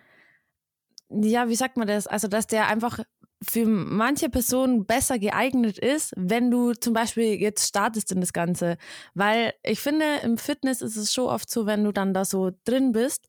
ja, 1.10 1.50
wie 1.50 1.56
sagt 1.56 1.78
man 1.78 1.88
das? 1.88 2.08
Also, 2.08 2.28
dass 2.28 2.48
der 2.48 2.68
einfach 2.68 3.00
für 3.44 3.66
manche 3.66 4.30
Personen 4.30 4.86
besser 4.86 5.18
geeignet 5.18 5.80
ist, 5.80 6.14
wenn 6.16 6.52
du 6.52 6.74
zum 6.74 6.94
Beispiel 6.94 7.42
jetzt 7.42 7.68
startest 7.68 8.12
in 8.12 8.22
das 8.22 8.34
Ganze. 8.34 8.78
Weil 9.16 9.54
ich 9.64 9.80
finde, 9.80 10.06
im 10.24 10.38
Fitness 10.38 10.82
ist 10.82 10.96
es 10.96 11.12
schon 11.14 11.26
oft 11.26 11.50
so, 11.50 11.66
wenn 11.66 11.84
du 11.84 11.92
dann 11.92 12.14
da 12.14 12.24
so 12.24 12.52
drin 12.66 12.92
bist, 12.92 13.28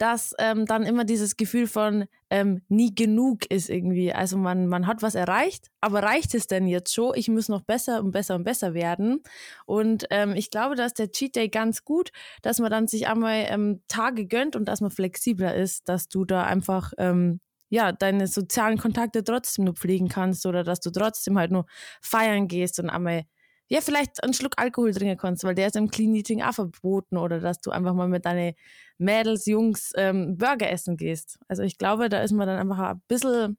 dass 0.00 0.34
ähm, 0.38 0.64
dann 0.64 0.84
immer 0.84 1.04
dieses 1.04 1.36
Gefühl 1.36 1.66
von 1.66 2.06
ähm, 2.30 2.62
nie 2.68 2.94
genug 2.94 3.44
ist 3.50 3.68
irgendwie. 3.68 4.14
Also 4.14 4.38
man, 4.38 4.66
man 4.66 4.86
hat 4.86 5.02
was 5.02 5.14
erreicht, 5.14 5.68
aber 5.82 6.02
reicht 6.02 6.34
es 6.34 6.46
denn 6.46 6.66
jetzt 6.66 6.94
schon? 6.94 7.12
Ich 7.16 7.28
muss 7.28 7.50
noch 7.50 7.60
besser 7.60 8.00
und 8.00 8.10
besser 8.10 8.34
und 8.36 8.44
besser 8.44 8.72
werden. 8.72 9.22
Und 9.66 10.06
ähm, 10.10 10.34
ich 10.34 10.50
glaube, 10.50 10.74
dass 10.74 10.94
der 10.94 11.10
Cheat 11.10 11.36
Day 11.36 11.50
ganz 11.50 11.84
gut, 11.84 12.12
dass 12.40 12.60
man 12.60 12.70
dann 12.70 12.88
sich 12.88 13.08
einmal 13.08 13.44
ähm, 13.48 13.82
Tage 13.88 14.26
gönnt 14.26 14.56
und 14.56 14.64
dass 14.66 14.80
man 14.80 14.90
flexibler 14.90 15.54
ist, 15.54 15.86
dass 15.90 16.08
du 16.08 16.24
da 16.24 16.44
einfach 16.44 16.94
ähm, 16.96 17.40
ja, 17.68 17.92
deine 17.92 18.26
sozialen 18.26 18.78
Kontakte 18.78 19.22
trotzdem 19.22 19.66
nur 19.66 19.74
pflegen 19.74 20.08
kannst 20.08 20.46
oder 20.46 20.64
dass 20.64 20.80
du 20.80 20.90
trotzdem 20.90 21.38
halt 21.38 21.52
nur 21.52 21.66
feiern 22.00 22.48
gehst 22.48 22.80
und 22.80 22.88
einmal 22.88 23.24
ja, 23.70 23.80
vielleicht 23.80 24.22
einen 24.24 24.34
Schluck 24.34 24.54
Alkohol 24.56 24.92
trinken 24.92 25.16
kannst, 25.16 25.44
weil 25.44 25.54
der 25.54 25.68
ist 25.68 25.76
im 25.76 25.90
Clean 25.90 26.12
Eating 26.14 26.42
auch 26.42 26.54
verboten 26.54 27.16
oder 27.16 27.38
dass 27.38 27.60
du 27.60 27.70
einfach 27.70 27.94
mal 27.94 28.08
mit 28.08 28.26
deinen 28.26 28.54
Mädels, 28.98 29.46
Jungs 29.46 29.92
ähm, 29.96 30.36
Burger 30.36 30.68
essen 30.70 30.96
gehst. 30.96 31.38
Also 31.46 31.62
ich 31.62 31.78
glaube, 31.78 32.08
da 32.08 32.20
ist 32.20 32.32
man 32.32 32.48
dann 32.48 32.58
einfach 32.58 32.78
ein 32.78 33.02
bisschen 33.06 33.56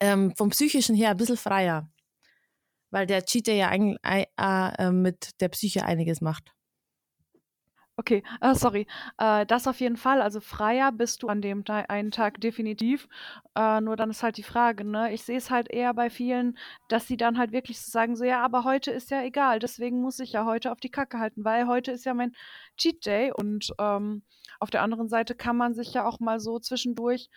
ähm, 0.00 0.34
vom 0.34 0.48
Psychischen 0.48 0.96
her 0.96 1.10
ein 1.10 1.18
bisschen 1.18 1.36
freier, 1.36 1.90
weil 2.90 3.06
der 3.06 3.22
Cheater 3.22 3.52
ja 3.52 3.68
eigentlich 3.68 3.98
äh, 4.02 4.24
äh, 4.38 4.90
mit 4.92 5.38
der 5.42 5.50
Psyche 5.50 5.84
einiges 5.84 6.22
macht. 6.22 6.54
Okay, 8.00 8.22
äh, 8.40 8.54
sorry. 8.54 8.86
Äh, 9.18 9.44
das 9.46 9.66
auf 9.66 9.80
jeden 9.80 9.96
Fall. 9.96 10.22
Also 10.22 10.40
freier 10.40 10.92
bist 10.92 11.24
du 11.24 11.28
an 11.28 11.42
dem 11.42 11.64
Ta 11.64 11.80
einen 11.88 12.12
Tag 12.12 12.40
definitiv. 12.40 13.08
Äh, 13.56 13.80
nur 13.80 13.96
dann 13.96 14.10
ist 14.10 14.22
halt 14.22 14.36
die 14.36 14.44
Frage, 14.44 14.84
ne? 14.84 15.12
Ich 15.12 15.24
sehe 15.24 15.36
es 15.36 15.50
halt 15.50 15.68
eher 15.68 15.92
bei 15.94 16.08
vielen, 16.08 16.56
dass 16.88 17.08
sie 17.08 17.16
dann 17.16 17.38
halt 17.38 17.50
wirklich 17.50 17.80
so 17.80 17.90
sagen, 17.90 18.14
so 18.14 18.24
ja, 18.24 18.40
aber 18.44 18.62
heute 18.62 18.92
ist 18.92 19.10
ja 19.10 19.22
egal, 19.24 19.58
deswegen 19.58 20.00
muss 20.00 20.20
ich 20.20 20.30
ja 20.32 20.44
heute 20.44 20.70
auf 20.70 20.78
die 20.78 20.90
Kacke 20.90 21.18
halten, 21.18 21.44
weil 21.44 21.66
heute 21.66 21.90
ist 21.90 22.04
ja 22.04 22.14
mein 22.14 22.36
Cheat 22.76 23.04
Day 23.04 23.32
und 23.32 23.74
ähm, 23.80 24.22
auf 24.60 24.70
der 24.70 24.82
anderen 24.82 25.08
Seite 25.08 25.34
kann 25.34 25.56
man 25.56 25.74
sich 25.74 25.92
ja 25.92 26.06
auch 26.06 26.20
mal 26.20 26.38
so 26.38 26.60
zwischendurch 26.60 27.30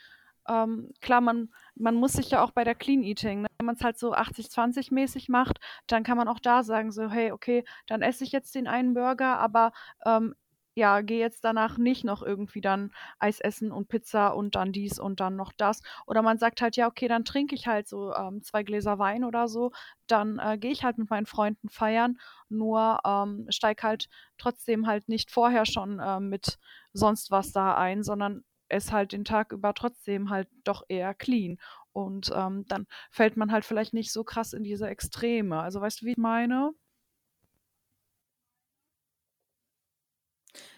ähm, 0.50 0.90
klar, 1.02 1.22
man, 1.22 1.50
man 1.76 1.96
muss 1.96 2.14
sich 2.14 2.32
ja 2.32 2.44
auch 2.44 2.52
bei 2.52 2.64
der 2.64 2.76
Clean 2.76 3.04
Eating, 3.04 3.42
ne? 3.44 3.48
wenn 3.60 3.66
man 3.68 3.76
es 3.76 3.84
halt 3.84 3.98
so 4.00 4.14
80-20 4.14 4.92
mäßig 4.94 5.30
macht, 5.30 5.60
dann 5.88 6.04
kann 6.04 6.18
man 6.18 6.28
auch 6.28 6.40
da 6.40 6.64
sagen, 6.64 6.92
so, 6.92 7.10
hey, 7.10 7.32
okay, 7.32 7.64
dann 7.88 8.02
esse 8.02 8.24
ich 8.24 8.32
jetzt 8.32 8.56
den 8.56 8.68
einen 8.68 8.94
Burger, 8.96 9.38
aber 9.38 9.72
ähm, 10.06 10.36
ja, 10.76 11.02
gehe 11.02 11.20
jetzt 11.20 11.44
danach 11.44 11.78
nicht 11.78 12.04
noch 12.06 12.22
irgendwie 12.24 12.62
dann 12.62 12.92
Eis 13.20 13.40
essen 13.40 13.72
und 13.72 13.88
Pizza 13.90 14.30
und 14.36 14.56
dann 14.56 14.72
dies 14.72 15.00
und 15.00 15.20
dann 15.20 15.36
noch 15.36 15.52
das. 15.58 15.82
Oder 16.08 16.22
man 16.22 16.38
sagt 16.38 16.62
halt, 16.62 16.76
ja, 16.78 16.88
okay, 16.88 17.08
dann 17.08 17.26
trinke 17.26 17.56
ich 17.56 17.68
halt 17.68 17.88
so 17.88 18.14
ähm, 18.14 18.42
zwei 18.44 18.64
Gläser 18.64 18.98
Wein 19.00 19.24
oder 19.24 19.48
so, 19.48 19.72
dann 20.08 20.40
äh, 20.40 20.58
gehe 20.58 20.72
ich 20.72 20.84
halt 20.84 20.98
mit 20.98 21.10
meinen 21.10 21.26
Freunden 21.26 21.70
feiern, 21.70 22.20
nur 22.50 23.00
ähm, 23.06 23.46
steig 23.50 23.84
halt 23.84 24.10
trotzdem 24.38 24.88
halt 24.88 25.10
nicht 25.10 25.32
vorher 25.32 25.66
schon 25.66 26.00
äh, 26.00 26.20
mit 26.20 26.58
sonst 26.94 27.32
was 27.32 27.52
da 27.52 27.76
ein, 27.76 28.04
sondern 28.04 28.44
es 28.70 28.92
halt 28.92 29.12
den 29.12 29.26
Tag 29.26 29.52
über 29.52 29.74
trotzdem 29.74 30.30
halt 30.30 30.48
doch 30.64 30.84
eher 30.88 31.14
clean. 31.14 31.58
Und 31.94 32.32
ähm, 32.34 32.66
dann 32.68 32.88
fällt 33.12 33.36
man 33.38 33.52
halt 33.52 33.66
vielleicht 33.66 33.94
nicht 33.94 34.12
so 34.14 34.24
krass 34.24 34.54
in 34.54 34.64
diese 34.64 34.88
Extreme. 34.88 35.60
Also 35.62 35.82
weißt 35.82 36.02
du, 36.02 36.06
wie 36.06 36.12
ich 36.12 36.18
meine? 36.18 36.72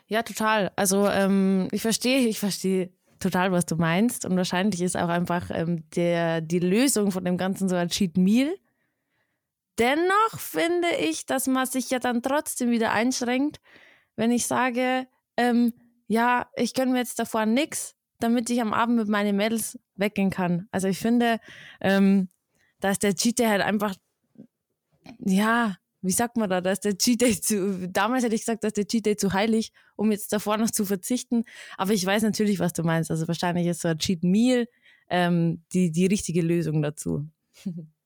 Ja, 0.07 0.23
total. 0.23 0.71
Also 0.75 1.07
ähm, 1.07 1.67
ich 1.71 1.81
verstehe, 1.81 2.27
ich 2.27 2.39
verstehe 2.39 2.91
total, 3.19 3.51
was 3.51 3.65
du 3.65 3.75
meinst. 3.75 4.25
Und 4.25 4.35
wahrscheinlich 4.35 4.81
ist 4.81 4.97
auch 4.97 5.09
einfach 5.09 5.49
ähm, 5.51 5.89
der, 5.91 6.41
die 6.41 6.59
Lösung 6.59 7.11
von 7.11 7.25
dem 7.25 7.37
Ganzen 7.37 7.69
so 7.69 7.75
ein 7.75 7.89
Cheat 7.89 8.17
Meal. 8.17 8.53
dennoch 9.79 10.39
finde 10.39 10.89
ich, 10.99 11.25
dass 11.25 11.47
man 11.47 11.65
sich 11.65 11.89
ja 11.89 11.99
dann 11.99 12.21
trotzdem 12.21 12.69
wieder 12.69 12.91
einschränkt, 12.91 13.59
wenn 14.15 14.31
ich 14.31 14.45
sage, 14.45 15.07
ähm, 15.37 15.73
ja, 16.07 16.47
ich 16.55 16.73
gönne 16.73 16.91
mir 16.91 16.99
jetzt 16.99 17.17
davor 17.17 17.45
nichts, 17.45 17.95
damit 18.19 18.49
ich 18.49 18.61
am 18.61 18.73
Abend 18.73 18.97
mit 18.97 19.07
meinen 19.07 19.35
Mädels 19.35 19.79
weggehen 19.95 20.29
kann. 20.29 20.67
Also 20.71 20.87
ich 20.87 20.99
finde, 20.99 21.39
ähm, 21.81 22.29
da 22.79 22.91
ist 22.91 23.03
der 23.03 23.15
Cheat 23.15 23.39
halt 23.39 23.61
einfach, 23.61 23.95
ja, 25.19 25.75
wie 26.03 26.11
sagt 26.11 26.37
man 26.37 26.49
da, 26.49 26.61
da 26.61 26.71
ist 26.71 26.85
der 26.85 26.97
Cheat 26.97 27.21
Day 27.21 27.39
zu, 27.39 27.89
damals 27.89 28.23
hätte 28.23 28.35
ich 28.35 28.41
gesagt, 28.41 28.63
da 28.63 28.67
ist 28.67 28.77
der 28.77 28.87
Cheat 28.87 29.05
Day 29.05 29.15
zu 29.15 29.33
heilig, 29.33 29.71
um 29.95 30.11
jetzt 30.11 30.31
davor 30.33 30.57
noch 30.57 30.69
zu 30.69 30.85
verzichten. 30.85 31.43
Aber 31.77 31.91
ich 31.93 32.05
weiß 32.05 32.23
natürlich, 32.23 32.59
was 32.59 32.73
du 32.73 32.83
meinst. 32.83 33.09
Also 33.09 33.27
wahrscheinlich 33.27 33.67
ist 33.67 33.81
so 33.81 33.87
ein 33.87 33.97
Cheat 33.97 34.23
Meal 34.23 34.67
ähm, 35.09 35.63
die, 35.73 35.91
die 35.91 36.05
richtige 36.05 36.41
Lösung 36.41 36.81
dazu. 36.81 37.27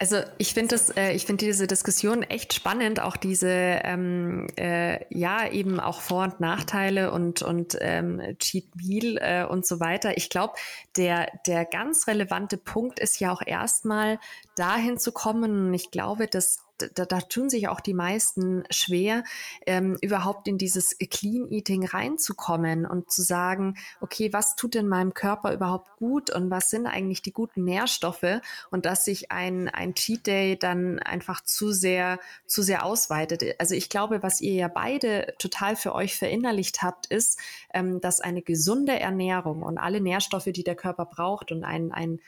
Also 0.00 0.16
ich 0.38 0.54
finde 0.54 0.74
das, 0.74 0.90
äh, 0.90 1.12
ich 1.12 1.24
finde 1.24 1.44
diese 1.46 1.68
Diskussion 1.68 2.24
echt 2.24 2.52
spannend, 2.52 3.00
auch 3.00 3.16
diese 3.16 3.48
ähm, 3.48 4.48
äh, 4.56 5.04
ja 5.16 5.48
eben 5.48 5.78
auch 5.78 6.00
Vor- 6.00 6.24
und 6.24 6.40
Nachteile 6.40 7.12
und 7.12 7.42
und 7.42 7.78
ähm, 7.80 8.20
Cheat 8.38 8.66
Meal 8.74 9.18
äh, 9.20 9.44
und 9.46 9.64
so 9.64 9.78
weiter. 9.78 10.16
Ich 10.16 10.30
glaube, 10.30 10.54
der 10.96 11.28
der 11.46 11.64
ganz 11.64 12.08
relevante 12.08 12.56
Punkt 12.56 12.98
ist 12.98 13.20
ja 13.20 13.32
auch 13.32 13.42
erstmal 13.46 14.18
dahin 14.56 14.98
zu 14.98 15.12
kommen. 15.12 15.68
Und 15.68 15.74
ich 15.74 15.92
glaube, 15.92 16.26
dass 16.26 16.63
da, 16.78 17.04
da 17.04 17.20
tun 17.20 17.48
sich 17.48 17.68
auch 17.68 17.80
die 17.80 17.94
meisten 17.94 18.64
schwer, 18.70 19.24
ähm, 19.66 19.96
überhaupt 20.00 20.48
in 20.48 20.58
dieses 20.58 20.96
Clean 20.98 21.48
Eating 21.48 21.86
reinzukommen 21.86 22.86
und 22.86 23.10
zu 23.10 23.22
sagen, 23.22 23.76
okay, 24.00 24.32
was 24.32 24.56
tut 24.56 24.74
denn 24.74 24.88
meinem 24.88 25.14
Körper 25.14 25.52
überhaupt 25.52 25.96
gut 25.96 26.30
und 26.30 26.50
was 26.50 26.70
sind 26.70 26.86
eigentlich 26.86 27.22
die 27.22 27.32
guten 27.32 27.64
Nährstoffe 27.64 28.40
und 28.70 28.86
dass 28.86 29.04
sich 29.04 29.30
ein, 29.30 29.68
ein 29.68 29.94
Cheat 29.94 30.26
Day 30.26 30.58
dann 30.58 30.98
einfach 30.98 31.42
zu 31.42 31.72
sehr, 31.72 32.18
zu 32.46 32.62
sehr 32.62 32.84
ausweitet. 32.84 33.42
Also 33.58 33.74
ich 33.74 33.88
glaube, 33.88 34.22
was 34.22 34.40
ihr 34.40 34.54
ja 34.54 34.68
beide 34.68 35.34
total 35.38 35.76
für 35.76 35.94
euch 35.94 36.16
verinnerlicht 36.16 36.82
habt, 36.82 37.06
ist, 37.06 37.38
ähm, 37.72 38.00
dass 38.00 38.20
eine 38.20 38.42
gesunde 38.42 38.98
Ernährung 38.98 39.62
und 39.62 39.78
alle 39.78 40.00
Nährstoffe, 40.00 40.44
die 40.44 40.64
der 40.64 40.76
Körper 40.76 41.06
braucht 41.06 41.52
und 41.52 41.64
ein, 41.64 41.92
ein 41.92 42.20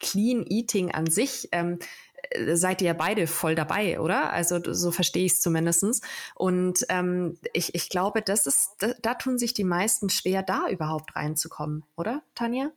Clean 0.00 0.44
Eating 0.48 0.92
an 0.92 1.10
sich 1.10 1.48
ähm, 1.52 1.78
äh, 2.11 2.11
seid 2.54 2.80
ihr 2.80 2.88
ja 2.88 2.92
beide 2.92 3.26
voll 3.26 3.54
dabei, 3.54 4.00
oder? 4.00 4.32
Also 4.32 4.60
so 4.72 4.90
verstehe 4.90 5.24
ich 5.24 5.32
es 5.32 5.40
zumindestens. 5.40 6.00
Und 6.34 6.84
ähm, 6.88 7.38
ich, 7.52 7.74
ich 7.74 7.88
glaube, 7.88 8.22
das 8.22 8.46
ist, 8.46 8.70
da, 8.78 8.94
da 9.02 9.14
tun 9.14 9.38
sich 9.38 9.54
die 9.54 9.64
meisten 9.64 10.10
schwer, 10.10 10.42
da 10.42 10.68
überhaupt 10.68 11.16
reinzukommen, 11.16 11.84
oder, 11.96 12.22
Tanja? 12.34 12.70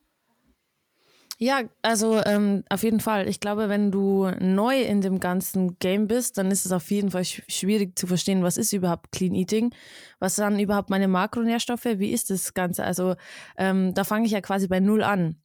Ja, 1.37 1.63
also 1.81 2.21
ähm, 2.25 2.63
auf 2.69 2.83
jeden 2.83 3.01
Fall. 3.01 3.27
Ich 3.27 3.41
glaube, 3.41 3.67
wenn 3.67 3.91
du 3.91 4.31
neu 4.39 4.81
in 4.81 5.01
dem 5.01 5.19
ganzen 5.19 5.77
Game 5.79 6.07
bist, 6.07 6.37
dann 6.37 6.49
ist 6.49 6.65
es 6.65 6.71
auf 6.71 6.89
jeden 6.91 7.11
Fall 7.11 7.25
sch 7.25 7.41
schwierig 7.49 7.99
zu 7.99 8.07
verstehen, 8.07 8.41
was 8.41 8.55
ist 8.55 8.71
überhaupt 8.71 9.11
Clean 9.11 9.35
Eating, 9.35 9.73
was 10.19 10.37
sind 10.37 10.59
überhaupt 10.59 10.89
meine 10.89 11.09
Makronährstoffe, 11.09 11.85
wie 11.85 12.11
ist 12.13 12.29
das 12.29 12.53
Ganze. 12.53 12.85
Also 12.85 13.15
ähm, 13.57 13.93
da 13.93 14.05
fange 14.05 14.25
ich 14.25 14.31
ja 14.31 14.39
quasi 14.39 14.67
bei 14.67 14.79
Null 14.79 15.03
an. 15.03 15.35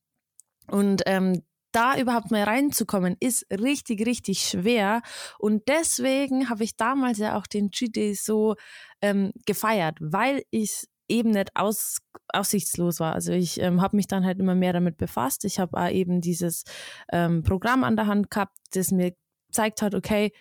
Und 0.68 1.02
ähm, 1.06 1.42
da 1.72 1.98
überhaupt 1.98 2.30
mal 2.30 2.42
reinzukommen, 2.42 3.16
ist 3.20 3.46
richtig, 3.50 4.06
richtig 4.06 4.40
schwer. 4.40 5.02
Und 5.38 5.68
deswegen 5.68 6.48
habe 6.48 6.64
ich 6.64 6.76
damals 6.76 7.18
ja 7.18 7.36
auch 7.36 7.46
den 7.46 7.70
Cheat 7.70 7.96
Day 7.96 8.14
so 8.14 8.56
ähm, 9.02 9.32
gefeiert, 9.46 9.98
weil 10.00 10.42
ich 10.50 10.84
eben 11.08 11.30
nicht 11.30 11.50
aus, 11.56 11.98
aussichtslos 12.28 13.00
war. 13.00 13.14
Also 13.14 13.32
ich 13.32 13.60
ähm, 13.60 13.82
habe 13.82 13.96
mich 13.96 14.06
dann 14.06 14.24
halt 14.24 14.38
immer 14.38 14.54
mehr 14.54 14.72
damit 14.72 14.96
befasst. 14.96 15.44
Ich 15.44 15.58
habe 15.58 15.90
eben 15.90 16.20
dieses 16.20 16.64
ähm, 17.12 17.42
Programm 17.42 17.84
an 17.84 17.96
der 17.96 18.06
Hand 18.06 18.30
gehabt, 18.30 18.56
das 18.72 18.92
mir 18.92 19.12
gezeigt 19.48 19.82
hat, 19.82 19.94
okay, 19.94 20.32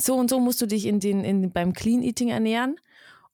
so 0.00 0.14
und 0.16 0.30
so 0.30 0.40
musst 0.40 0.60
du 0.60 0.66
dich 0.66 0.86
in 0.86 1.00
den, 1.00 1.24
in, 1.24 1.52
beim 1.52 1.72
Clean 1.72 2.02
Eating 2.02 2.28
ernähren. 2.28 2.76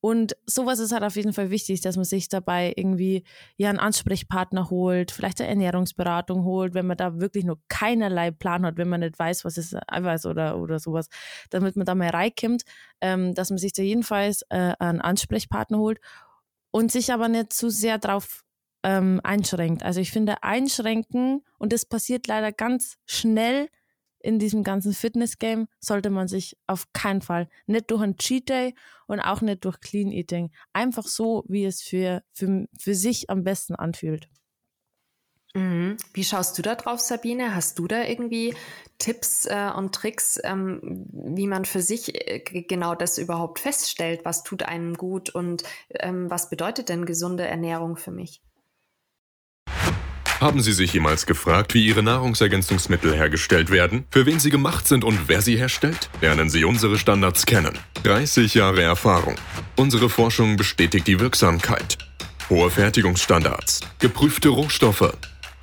Und 0.01 0.37
sowas 0.47 0.79
ist 0.79 0.93
halt 0.93 1.03
auf 1.03 1.17
jeden 1.17 1.33
Fall 1.33 1.51
wichtig, 1.51 1.83
dass 1.83 1.97
man 1.97 2.05
sich 2.05 2.29
dabei 2.29 2.73
irgendwie 2.75 3.23
ja 3.57 3.69
einen 3.69 3.79
Ansprechpartner 3.79 4.71
holt, 4.71 5.11
vielleicht 5.11 5.41
eine 5.41 5.51
Ernährungsberatung 5.51 6.45
holt, 6.45 6.75
wenn 6.75 6.87
man 6.87 6.97
da 6.97 7.21
wirklich 7.21 7.45
nur 7.45 7.61
keinerlei 7.69 8.31
Plan 8.31 8.65
hat, 8.65 8.79
wenn 8.79 8.89
man 8.89 9.01
nicht 9.01 9.19
weiß, 9.19 9.45
was 9.45 9.59
ist 9.59 9.77
Eiweiß 9.87 10.27
oder, 10.27 10.59
oder 10.59 10.79
sowas, 10.79 11.09
damit 11.51 11.77
man 11.77 11.85
da 11.85 11.95
mal 11.95 12.09
reinkommt, 12.09 12.63
ähm, 13.01 13.35
dass 13.35 13.51
man 13.51 13.59
sich 13.59 13.73
da 13.73 13.83
jedenfalls 13.83 14.43
äh, 14.49 14.75
einen 14.79 15.03
Ansprechpartner 15.03 15.79
holt 15.79 16.01
und 16.71 16.91
sich 16.91 17.13
aber 17.13 17.29
nicht 17.29 17.53
zu 17.53 17.69
sehr 17.69 17.99
drauf 17.99 18.45
ähm, 18.83 19.21
einschränkt. 19.23 19.83
Also 19.83 20.01
ich 20.01 20.11
finde, 20.11 20.43
einschränken, 20.43 21.43
und 21.59 21.73
das 21.73 21.85
passiert 21.85 22.27
leider 22.27 22.53
ganz 22.53 22.97
schnell, 23.07 23.69
in 24.21 24.39
diesem 24.39 24.63
ganzen 24.63 24.93
Fitness-Game 24.93 25.69
sollte 25.81 26.11
man 26.11 26.29
sich 26.29 26.57
auf 26.67 26.93
keinen 26.93 27.23
Fall, 27.23 27.49
nicht 27.67 27.91
durch 27.91 28.03
ein 28.03 28.17
Cheat 28.17 28.49
Day 28.49 28.75
und 29.07 29.21
auch 29.21 29.41
nicht 29.41 29.65
durch 29.65 29.81
Clean 29.81 30.13
Eating, 30.13 30.51
einfach 30.73 31.07
so, 31.07 31.45
wie 31.49 31.65
es 31.65 31.83
für, 31.83 32.23
für, 32.33 32.67
für 32.79 32.95
sich 32.95 33.31
am 33.31 33.45
besten 33.45 33.75
anfühlt. 33.75 34.29
Mhm. 35.55 35.97
Wie 36.15 36.23
schaust 36.23 36.57
du 36.57 36.63
da 36.63 36.77
drauf, 36.77 37.01
Sabine? 37.01 37.55
Hast 37.55 37.79
du 37.79 37.89
da 37.89 38.05
irgendwie 38.05 38.55
Tipps 38.99 39.47
äh, 39.47 39.71
und 39.77 39.95
Tricks, 39.95 40.39
ähm, 40.45 41.07
wie 41.13 41.49
man 41.49 41.65
für 41.65 41.83
sich 41.83 42.15
äh, 42.15 42.39
genau 42.41 42.95
das 42.95 43.19
überhaupt 43.19 43.59
feststellt? 43.59 44.21
Was 44.25 44.45
tut 44.45 44.63
einem 44.63 44.95
gut 44.95 45.31
und 45.31 45.65
ähm, 45.91 46.31
was 46.31 46.51
bedeutet 46.51 46.89
denn 46.89 47.05
gesunde 47.05 47.47
Ernährung 47.47 47.97
für 47.97 48.13
mich? 48.13 48.43
Haben 50.41 50.63
Sie 50.63 50.73
sich 50.73 50.95
jemals 50.95 51.27
gefragt, 51.27 51.75
wie 51.75 51.85
Ihre 51.85 52.03
Nahrungsergänzungsmittel 52.03 53.15
hergestellt 53.15 53.71
werden, 53.71 54.07
für 54.11 54.25
wen 54.25 54.41
sie 54.41 54.49
gemacht 54.49 54.89
sind 54.89 55.05
und 55.05 55.29
wer 55.29 55.43
sie 55.43 55.59
herstellt? 55.59 56.09
Lernen 56.23 56.49
Sie 56.49 56.65
unsere 56.65 56.97
Standards 56.97 57.45
kennen. 57.45 57.79
30 58.05 58.55
Jahre 58.55 58.81
Erfahrung. 58.81 59.35
Unsere 59.77 60.09
Forschung 60.09 60.57
bestätigt 60.57 61.07
die 61.07 61.21
Wirksamkeit. 61.21 61.99
Hohe 62.49 62.71
Fertigungsstandards, 62.71 63.81
geprüfte 63.99 64.49
Rohstoffe, 64.49 65.13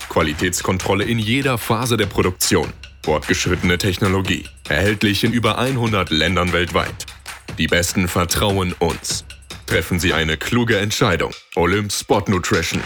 Qualitätskontrolle 0.10 1.06
in 1.06 1.18
jeder 1.18 1.58
Phase 1.58 1.98
der 1.98 2.06
Produktion, 2.06 2.72
fortgeschrittene 3.04 3.80
Technologie, 3.80 4.46
erhältlich 4.70 5.24
in 5.24 5.34
über 5.34 5.58
100 5.58 6.12
Ländern 6.12 6.54
weltweit. 6.54 7.08
Die 7.58 7.68
Besten 7.68 8.08
vertrauen 8.08 8.74
uns. 8.78 9.26
Treffen 9.66 10.00
Sie 10.00 10.14
eine 10.14 10.38
kluge 10.38 10.78
Entscheidung. 10.78 11.32
Olymp 11.56 11.92
Spot 11.92 12.24
Nutrition. 12.28 12.82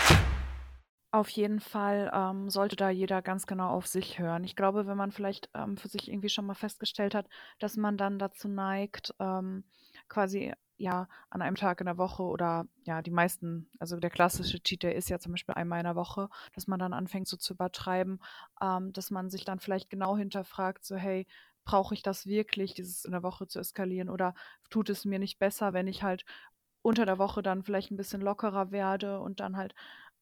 Auf 1.13 1.30
jeden 1.30 1.60
Fall 1.60 2.10
ähm, 2.13 2.50
sollte 2.50 2.78
da 2.78 2.89
jeder 2.89 3.21
ganz 3.21 3.45
genau 3.45 3.69
auf 3.71 3.86
sich 3.86 4.17
hören. 4.17 4.45
Ich 4.45 4.56
glaube, 4.56 4.88
wenn 4.88 4.95
man 4.95 5.12
vielleicht 5.12 5.50
ähm, 5.54 5.76
für 5.76 5.89
sich 5.89 6.08
irgendwie 6.10 6.30
schon 6.30 6.45
mal 6.45 6.54
festgestellt 6.54 7.15
hat, 7.15 7.28
dass 7.60 7.76
man 7.76 7.97
dann 7.97 8.17
dazu 8.17 8.47
neigt, 8.47 9.13
ähm, 9.19 9.65
quasi 10.08 10.54
ja 10.78 11.10
an 11.30 11.41
einem 11.41 11.56
Tag 11.58 11.82
in 11.82 11.86
der 11.86 11.97
Woche 11.97 12.24
oder 12.24 12.65
ja 12.86 13.02
die 13.02 13.12
meisten, 13.12 13.69
also 13.78 13.97
der 14.00 14.10
klassische 14.10 14.63
Cheat 14.63 14.84
Day 14.84 14.95
ist 14.95 15.10
ja 15.10 15.19
zum 15.19 15.34
Beispiel 15.34 15.54
einmal 15.56 15.80
in 15.80 15.86
der 15.86 15.97
Woche, 15.97 16.30
dass 16.54 16.67
man 16.67 16.80
dann 16.80 16.93
anfängt 16.93 17.28
so 17.28 17.36
zu 17.36 17.54
übertreiben, 17.56 18.19
ähm, 18.62 18.93
dass 18.93 19.12
man 19.12 19.30
sich 19.30 19.43
dann 19.43 19.60
vielleicht 19.60 19.89
genau 19.89 20.15
hinterfragt, 20.15 20.86
so 20.86 20.95
hey, 20.95 21.28
brauche 21.65 21.93
ich 21.93 22.04
das 22.04 22.26
wirklich, 22.26 22.74
dieses 22.74 23.04
in 23.04 23.12
der 23.12 23.21
Woche 23.21 23.47
zu 23.47 23.60
eskalieren 23.60 24.10
oder 24.10 24.34
tut 24.69 24.89
es 24.89 25.04
mir 25.04 25.19
nicht 25.19 25.39
besser, 25.39 25.74
wenn 25.74 25.88
ich 25.88 26.04
halt 26.04 26.24
unter 26.84 27.06
der 27.06 27.17
Woche 27.19 27.43
dann 27.43 27.63
vielleicht 27.63 27.91
ein 27.91 27.97
bisschen 27.97 28.21
lockerer 28.21 28.71
werde 28.71 29.19
und 29.19 29.39
dann 29.39 29.58
halt 29.58 29.76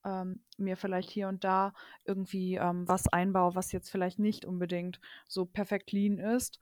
ähm, 0.05 0.41
mir 0.57 0.77
vielleicht 0.77 1.09
hier 1.09 1.27
und 1.27 1.43
da 1.43 1.73
irgendwie 2.05 2.55
ähm, 2.55 2.87
was 2.87 3.07
einbaue, 3.07 3.55
was 3.55 3.71
jetzt 3.71 3.89
vielleicht 3.89 4.19
nicht 4.19 4.45
unbedingt 4.45 4.99
so 5.27 5.45
perfekt 5.45 5.87
clean 5.87 6.17
ist. 6.17 6.59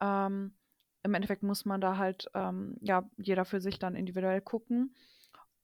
Ähm, 0.00 0.54
Im 1.02 1.14
Endeffekt 1.14 1.42
muss 1.42 1.64
man 1.64 1.80
da 1.80 1.96
halt, 1.96 2.30
ähm, 2.34 2.76
ja, 2.80 3.08
jeder 3.16 3.44
für 3.44 3.60
sich 3.60 3.78
dann 3.78 3.94
individuell 3.94 4.40
gucken. 4.40 4.94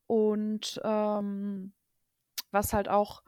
Und 0.06 0.80
ähm, 0.84 1.72
was 2.50 2.72
halt 2.72 2.88
auch 2.88 3.22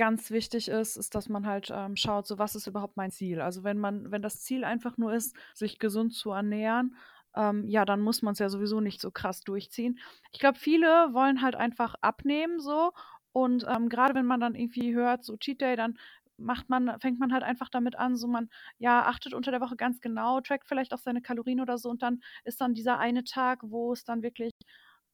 ganz 0.00 0.30
wichtig 0.30 0.68
ist, 0.68 0.96
ist, 0.96 1.14
dass 1.14 1.28
man 1.28 1.46
halt 1.46 1.70
ähm, 1.70 1.94
schaut, 1.94 2.26
so 2.26 2.38
was 2.38 2.54
ist 2.54 2.66
überhaupt 2.66 2.96
mein 2.96 3.10
Ziel. 3.10 3.42
Also 3.42 3.64
wenn 3.64 3.78
man, 3.78 4.10
wenn 4.10 4.22
das 4.22 4.40
Ziel 4.40 4.64
einfach 4.64 4.96
nur 4.96 5.12
ist, 5.12 5.36
sich 5.52 5.78
gesund 5.78 6.14
zu 6.14 6.30
ernähren, 6.30 6.96
ähm, 7.36 7.64
ja, 7.68 7.84
dann 7.84 8.00
muss 8.00 8.22
man 8.22 8.32
es 8.32 8.38
ja 8.38 8.48
sowieso 8.48 8.80
nicht 8.80 9.00
so 9.00 9.10
krass 9.10 9.40
durchziehen. 9.42 9.98
Ich 10.32 10.40
glaube, 10.40 10.58
viele 10.58 10.86
wollen 11.12 11.42
halt 11.42 11.54
einfach 11.56 11.94
abnehmen 12.00 12.60
so 12.60 12.92
und 13.32 13.64
ähm, 13.68 13.88
gerade 13.88 14.14
wenn 14.14 14.26
man 14.26 14.40
dann 14.40 14.54
irgendwie 14.54 14.94
hört, 14.94 15.24
so 15.24 15.36
Cheat 15.36 15.60
Day, 15.60 15.76
dann 15.76 15.96
macht 16.36 16.68
man, 16.70 16.98
fängt 17.00 17.20
man 17.20 17.32
halt 17.32 17.42
einfach 17.42 17.68
damit 17.68 17.96
an, 17.96 18.16
so 18.16 18.26
man, 18.26 18.48
ja, 18.78 19.04
achtet 19.06 19.34
unter 19.34 19.50
der 19.50 19.60
Woche 19.60 19.76
ganz 19.76 20.00
genau, 20.00 20.40
trackt 20.40 20.66
vielleicht 20.68 20.92
auch 20.94 20.98
seine 20.98 21.20
Kalorien 21.22 21.60
oder 21.60 21.78
so 21.78 21.90
und 21.90 22.02
dann 22.02 22.20
ist 22.44 22.60
dann 22.60 22.74
dieser 22.74 22.98
eine 22.98 23.24
Tag, 23.24 23.60
wo 23.62 23.92
es 23.92 24.04
dann 24.04 24.22
wirklich 24.22 24.52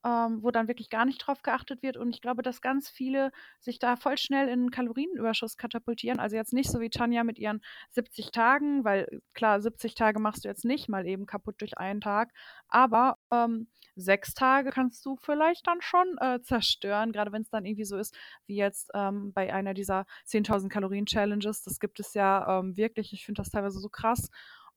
ähm, 0.07 0.38
wo 0.42 0.53
dann 0.53 0.69
wirklich 0.69 0.88
gar 0.88 1.05
nicht 1.05 1.19
drauf 1.19 1.42
geachtet 1.42 1.83
wird. 1.83 1.97
Und 1.97 2.14
ich 2.14 2.23
glaube, 2.23 2.42
dass 2.42 2.61
ganz 2.61 2.88
viele 2.88 3.33
sich 3.59 3.81
da 3.81 3.97
voll 3.97 4.16
schnell 4.16 4.47
in 4.47 4.61
einen 4.61 4.71
Kalorienüberschuss 4.71 5.57
katapultieren. 5.57 6.21
Also 6.21 6.37
jetzt 6.37 6.53
nicht 6.53 6.71
so 6.71 6.81
wie 6.81 6.90
Tanja 6.90 7.25
mit 7.25 7.38
ihren 7.38 7.61
70 7.90 8.31
Tagen, 8.31 8.85
weil 8.85 9.21
klar, 9.35 9.61
70 9.61 9.95
Tage 9.97 10.21
machst 10.21 10.45
du 10.45 10.49
jetzt 10.49 10.64
nicht 10.64 10.88
mal 10.88 11.07
eben 11.07 11.27
kaputt 11.27 11.57
durch 11.59 11.79
einen 11.79 12.01
Tag, 12.01 12.33
aber 12.69 13.19
ähm, 13.33 13.66
sechs 13.97 14.35
Tage 14.35 14.71
kannst 14.71 15.05
du 15.05 15.16
vielleicht 15.16 15.66
dann 15.66 15.81
schon 15.81 16.16
äh, 16.21 16.40
zerstören, 16.42 17.11
gerade 17.12 17.33
wenn 17.33 17.42
es 17.42 17.51
dann 17.51 17.64
irgendwie 17.64 17.85
so 17.85 17.97
ist, 17.97 18.16
wie 18.47 18.57
jetzt 18.57 18.90
ähm, 18.95 19.33
bei 19.33 19.53
einer 19.53 19.75
dieser 19.75 20.05
10.000 20.29 20.69
Kalorien 20.69 21.07
Challenges. 21.07 21.64
Das 21.64 21.81
gibt 21.81 21.99
es 21.99 22.14
ja 22.14 22.61
ähm, 22.61 22.77
wirklich. 22.77 23.12
Ich 23.12 23.25
finde 23.25 23.40
das 23.40 23.51
teilweise 23.51 23.81
so 23.81 23.88
krass. 23.88 24.31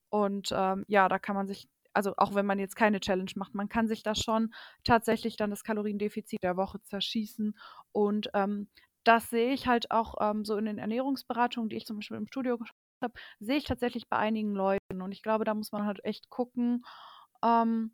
Und 0.10 0.50
ähm, 0.56 0.86
ja, 0.88 1.08
da 1.08 1.20
kann 1.20 1.36
man 1.36 1.48
sich 1.48 1.68
also 2.00 2.14
auch 2.16 2.34
wenn 2.34 2.46
man 2.46 2.60
jetzt 2.60 2.78
keine 2.78 3.02
Challenge 3.02 3.32
macht, 3.36 3.54
man 3.56 3.68
kann 3.68 3.90
sich 3.90 4.04
da 4.04 4.16
schon 4.16 4.54
tatsächlich 4.86 5.36
dann 5.36 5.50
das 5.50 5.66
Kaloriendefizit 5.66 6.42
der 6.42 6.56
Woche 6.56 6.82
zerschießen. 6.82 7.58
Und 7.92 8.30
ähm, 8.34 8.70
das 9.04 9.30
sehe 9.30 9.52
ich 9.52 9.68
halt 9.68 9.92
auch 9.92 10.16
ähm, 10.22 10.46
so 10.46 10.56
in 10.56 10.64
den 10.64 10.78
Ernährungsberatungen, 10.78 11.70
die 11.70 11.76
ich 11.76 11.86
zum 11.86 11.98
Beispiel 11.98 12.16
im 12.16 12.28
Studio 12.28 12.58
gemacht 12.58 12.74
habe, 13.04 13.16
sehe 13.42 13.58
ich 13.58 13.66
tatsächlich 13.66 14.08
bei 14.08 14.16
einigen 14.16 14.54
Leuten. 14.54 15.02
Und 15.02 15.12
ich 15.12 15.22
glaube, 15.22 15.44
da 15.44 15.54
muss 15.54 15.74
man 15.74 15.86
halt 15.86 16.06
echt 16.06 16.30
gucken, 16.30 16.86
ähm, 17.44 17.92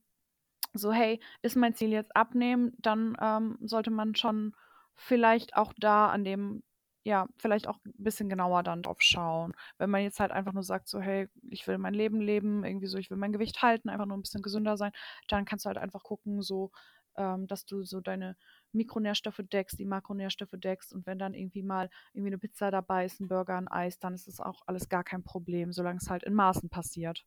so, 0.73 0.91
hey, 0.93 1.19
ist 1.41 1.55
mein 1.55 1.73
Ziel 1.73 1.89
jetzt 1.89 2.15
abnehmen, 2.15 2.73
dann 2.77 3.17
ähm, 3.19 3.57
sollte 3.61 3.89
man 3.89 4.13
schon 4.13 4.55
vielleicht 4.93 5.55
auch 5.55 5.73
da 5.77 6.09
an 6.09 6.23
dem 6.23 6.61
ja, 7.05 7.27
vielleicht 7.37 7.67
auch 7.67 7.77
ein 7.85 7.93
bisschen 7.97 8.29
genauer 8.29 8.63
dann 8.63 8.81
drauf 8.83 8.97
schauen. 9.01 9.53
Wenn 9.77 9.89
man 9.91 10.01
jetzt 10.01 10.19
halt 10.19 10.31
einfach 10.31 10.53
nur 10.53 10.63
sagt, 10.63 10.87
so, 10.89 10.99
hey, 10.99 11.29
ich 11.49 11.67
will 11.67 11.77
mein 11.77 11.93
Leben 11.93 12.19
leben, 12.19 12.63
irgendwie 12.65 12.87
so, 12.87 12.97
ich 12.97 13.11
will 13.11 13.17
mein 13.17 13.31
Gewicht 13.33 13.61
halten, 13.61 13.89
einfach 13.89 14.07
nur 14.07 14.17
ein 14.17 14.23
bisschen 14.23 14.41
gesünder 14.41 14.75
sein, 14.77 14.91
dann 15.27 15.45
kannst 15.45 15.65
du 15.65 15.67
halt 15.67 15.77
einfach 15.77 16.03
gucken, 16.03 16.41
so, 16.41 16.71
ähm, 17.15 17.47
dass 17.47 17.65
du 17.65 17.83
so 17.83 18.01
deine 18.01 18.35
Mikronährstoffe 18.71 19.39
deckst, 19.51 19.79
die 19.79 19.85
Makronährstoffe 19.85 20.55
deckst 20.55 20.93
und 20.93 21.05
wenn 21.05 21.19
dann 21.19 21.33
irgendwie 21.35 21.63
mal 21.63 21.89
irgendwie 22.13 22.29
eine 22.31 22.39
Pizza 22.39 22.71
dabei 22.71 23.05
ist, 23.05 23.19
ein 23.21 23.27
Burger, 23.27 23.55
ein 23.57 23.67
Eis, 23.67 23.99
dann 23.99 24.15
ist 24.15 24.27
das 24.27 24.39
auch 24.41 24.63
alles 24.65 24.89
gar 24.89 25.03
kein 25.03 25.23
Problem, 25.23 25.71
solange 25.73 25.97
es 25.99 26.09
halt 26.09 26.23
in 26.23 26.33
Maßen 26.33 26.69
passiert. 26.69 27.25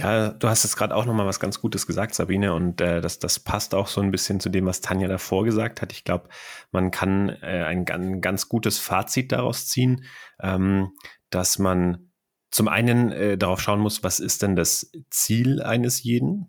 Ja, 0.00 0.30
du 0.30 0.48
hast 0.48 0.64
jetzt 0.64 0.76
gerade 0.76 0.96
auch 0.96 1.04
nochmal 1.04 1.26
was 1.26 1.40
ganz 1.40 1.60
Gutes 1.60 1.86
gesagt, 1.86 2.14
Sabine, 2.14 2.54
und 2.54 2.80
äh, 2.80 3.02
das, 3.02 3.18
das 3.18 3.38
passt 3.38 3.74
auch 3.74 3.86
so 3.86 4.00
ein 4.00 4.10
bisschen 4.10 4.40
zu 4.40 4.48
dem, 4.48 4.64
was 4.64 4.80
Tanja 4.80 5.08
davor 5.08 5.44
gesagt 5.44 5.82
hat. 5.82 5.92
Ich 5.92 6.04
glaube, 6.04 6.30
man 6.70 6.90
kann 6.90 7.28
äh, 7.28 7.64
ein, 7.64 7.86
ein, 7.86 8.22
ganz 8.22 8.48
gutes 8.48 8.78
Fazit 8.78 9.30
daraus 9.30 9.66
ziehen, 9.66 10.06
ähm, 10.40 10.92
dass 11.28 11.58
man 11.58 12.12
zum 12.50 12.68
einen 12.68 13.12
äh, 13.12 13.36
darauf 13.36 13.60
schauen 13.60 13.80
muss, 13.80 14.02
was 14.02 14.20
ist 14.20 14.40
denn 14.42 14.56
das 14.56 14.90
Ziel 15.10 15.60
eines 15.60 16.02
jeden? 16.02 16.48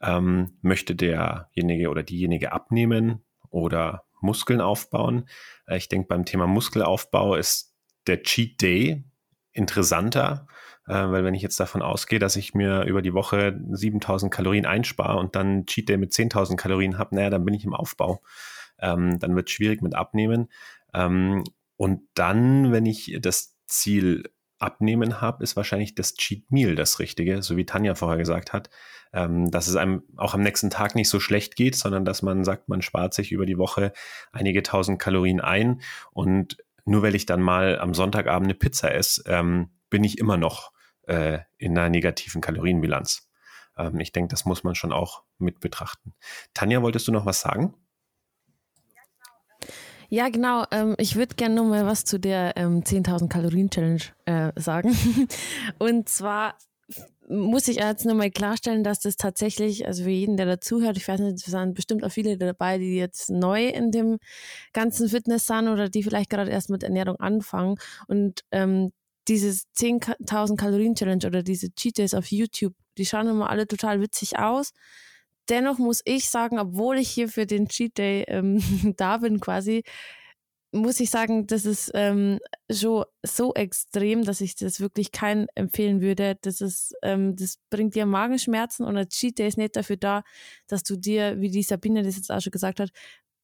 Ähm, 0.00 0.56
möchte 0.62 0.94
derjenige 0.94 1.90
oder 1.90 2.04
diejenige 2.04 2.52
abnehmen 2.52 3.24
oder 3.50 4.04
Muskeln 4.20 4.60
aufbauen? 4.60 5.28
Äh, 5.66 5.78
ich 5.78 5.88
denke, 5.88 6.06
beim 6.06 6.24
Thema 6.24 6.46
Muskelaufbau 6.46 7.34
ist 7.34 7.74
der 8.06 8.22
Cheat 8.22 8.62
Day 8.62 9.04
interessanter, 9.50 10.46
äh, 10.86 10.92
weil 10.92 11.24
wenn 11.24 11.34
ich 11.34 11.42
jetzt 11.42 11.58
davon 11.60 11.82
ausgehe, 11.82 12.18
dass 12.18 12.36
ich 12.36 12.54
mir 12.54 12.84
über 12.84 13.02
die 13.02 13.14
Woche 13.14 13.58
7000 13.70 14.32
Kalorien 14.32 14.66
einspare 14.66 15.18
und 15.18 15.36
dann 15.36 15.66
Cheat 15.66 15.88
Day 15.88 15.96
mit 15.96 16.12
10.000 16.12 16.56
Kalorien 16.56 16.98
habe, 16.98 17.14
naja, 17.14 17.30
dann 17.30 17.44
bin 17.44 17.54
ich 17.54 17.64
im 17.64 17.74
Aufbau. 17.74 18.22
Ähm, 18.78 19.18
dann 19.18 19.34
wird 19.34 19.48
es 19.48 19.54
schwierig 19.54 19.82
mit 19.82 19.94
Abnehmen. 19.94 20.48
Ähm, 20.94 21.44
und 21.76 22.02
dann, 22.14 22.72
wenn 22.72 22.86
ich 22.86 23.18
das 23.20 23.56
Ziel 23.66 24.24
Abnehmen 24.58 25.20
habe, 25.20 25.44
ist 25.44 25.56
wahrscheinlich 25.56 25.94
das 25.94 26.14
Cheat 26.14 26.50
Meal 26.50 26.76
das 26.76 26.98
Richtige, 26.98 27.42
so 27.42 27.56
wie 27.56 27.66
Tanja 27.66 27.94
vorher 27.94 28.16
gesagt 28.16 28.52
hat, 28.54 28.70
ähm, 29.12 29.50
dass 29.50 29.68
es 29.68 29.76
einem 29.76 30.02
auch 30.16 30.32
am 30.32 30.42
nächsten 30.42 30.70
Tag 30.70 30.94
nicht 30.94 31.10
so 31.10 31.20
schlecht 31.20 31.56
geht, 31.56 31.74
sondern 31.74 32.04
dass 32.06 32.22
man 32.22 32.42
sagt, 32.42 32.68
man 32.68 32.80
spart 32.80 33.12
sich 33.12 33.32
über 33.32 33.44
die 33.44 33.58
Woche 33.58 33.92
einige 34.32 34.62
tausend 34.62 34.98
Kalorien 34.98 35.40
ein 35.40 35.82
und 36.12 36.56
nur 36.86 37.02
weil 37.02 37.14
ich 37.14 37.26
dann 37.26 37.42
mal 37.42 37.78
am 37.78 37.92
Sonntagabend 37.92 38.46
eine 38.46 38.54
Pizza 38.54 38.94
esse, 38.94 39.24
ähm, 39.26 39.70
bin 39.90 40.04
ich 40.04 40.18
immer 40.18 40.36
noch 40.36 40.72
äh, 41.06 41.40
in 41.58 41.76
einer 41.76 41.88
negativen 41.88 42.40
Kalorienbilanz. 42.40 43.30
Ähm, 43.76 44.00
ich 44.00 44.12
denke, 44.12 44.28
das 44.28 44.44
muss 44.44 44.64
man 44.64 44.74
schon 44.74 44.92
auch 44.92 45.24
mit 45.38 45.60
betrachten. 45.60 46.14
Tanja, 46.54 46.82
wolltest 46.82 47.08
du 47.08 47.12
noch 47.12 47.26
was 47.26 47.40
sagen? 47.40 47.74
Ja, 50.08 50.28
genau. 50.28 50.64
Ähm, 50.70 50.94
ich 50.98 51.16
würde 51.16 51.34
gerne 51.34 51.56
noch 51.56 51.64
mal 51.64 51.84
was 51.86 52.04
zu 52.04 52.18
der 52.18 52.56
ähm, 52.56 52.82
10.000 52.82 53.28
Kalorien 53.28 53.70
Challenge 53.70 54.02
äh, 54.24 54.52
sagen. 54.54 54.96
Und 55.78 56.08
zwar 56.08 56.56
muss 57.28 57.66
ich 57.66 57.78
jetzt 57.78 58.04
nur 58.06 58.14
mal 58.14 58.30
klarstellen, 58.30 58.84
dass 58.84 59.00
das 59.00 59.16
tatsächlich, 59.16 59.86
also 59.86 60.04
für 60.04 60.10
jeden, 60.10 60.36
der 60.36 60.46
dazuhört, 60.46 60.96
ich 60.96 61.08
weiß 61.08 61.18
nicht, 61.20 61.34
es 61.34 61.44
sind 61.44 61.74
bestimmt 61.74 62.04
auch 62.04 62.12
viele 62.12 62.38
dabei, 62.38 62.78
die 62.78 62.96
jetzt 62.96 63.30
neu 63.30 63.66
in 63.66 63.90
dem 63.90 64.18
ganzen 64.72 65.08
Fitness 65.08 65.46
sind 65.46 65.66
oder 65.66 65.88
die 65.88 66.04
vielleicht 66.04 66.30
gerade 66.30 66.52
erst 66.52 66.70
mit 66.70 66.84
Ernährung 66.84 67.16
anfangen. 67.16 67.76
Und 68.06 68.44
ähm, 68.52 68.92
dieses 69.28 69.66
10.000 69.76 70.56
Kalorien 70.56 70.94
Challenge 70.94 71.26
oder 71.26 71.42
diese 71.42 71.72
Cheat 71.74 71.98
Days 71.98 72.14
auf 72.14 72.30
YouTube, 72.30 72.74
die 72.98 73.06
schauen 73.06 73.28
immer 73.28 73.50
alle 73.50 73.66
total 73.66 74.00
witzig 74.00 74.38
aus. 74.38 74.72
Dennoch 75.48 75.78
muss 75.78 76.02
ich 76.04 76.28
sagen, 76.28 76.58
obwohl 76.58 76.98
ich 76.98 77.08
hier 77.08 77.28
für 77.28 77.46
den 77.46 77.68
Cheat 77.68 77.98
Day 77.98 78.24
ähm, 78.28 78.60
da 78.96 79.18
bin 79.18 79.40
quasi, 79.40 79.82
muss 80.72 81.00
ich 81.00 81.10
sagen, 81.10 81.46
das 81.46 81.64
ist 81.64 81.90
ähm, 81.94 82.38
schon 82.70 83.04
so 83.24 83.54
extrem, 83.54 84.24
dass 84.24 84.40
ich 84.40 84.56
das 84.56 84.80
wirklich 84.80 85.12
keinen 85.12 85.46
empfehlen 85.54 86.00
würde. 86.00 86.36
Das 86.42 86.60
ist, 86.60 86.94
ähm, 87.02 87.36
das 87.36 87.58
bringt 87.70 87.94
dir 87.94 88.06
Magenschmerzen 88.06 88.84
und 88.84 88.96
ein 88.96 89.08
Cheat 89.08 89.38
Day 89.38 89.48
ist 89.48 89.58
nicht 89.58 89.76
dafür 89.76 89.96
da, 89.96 90.22
dass 90.66 90.82
du 90.82 90.96
dir, 90.96 91.40
wie 91.40 91.50
die 91.50 91.62
Sabine 91.62 92.02
das 92.02 92.16
jetzt 92.16 92.30
auch 92.30 92.40
schon 92.40 92.50
gesagt 92.50 92.80
hat, 92.80 92.90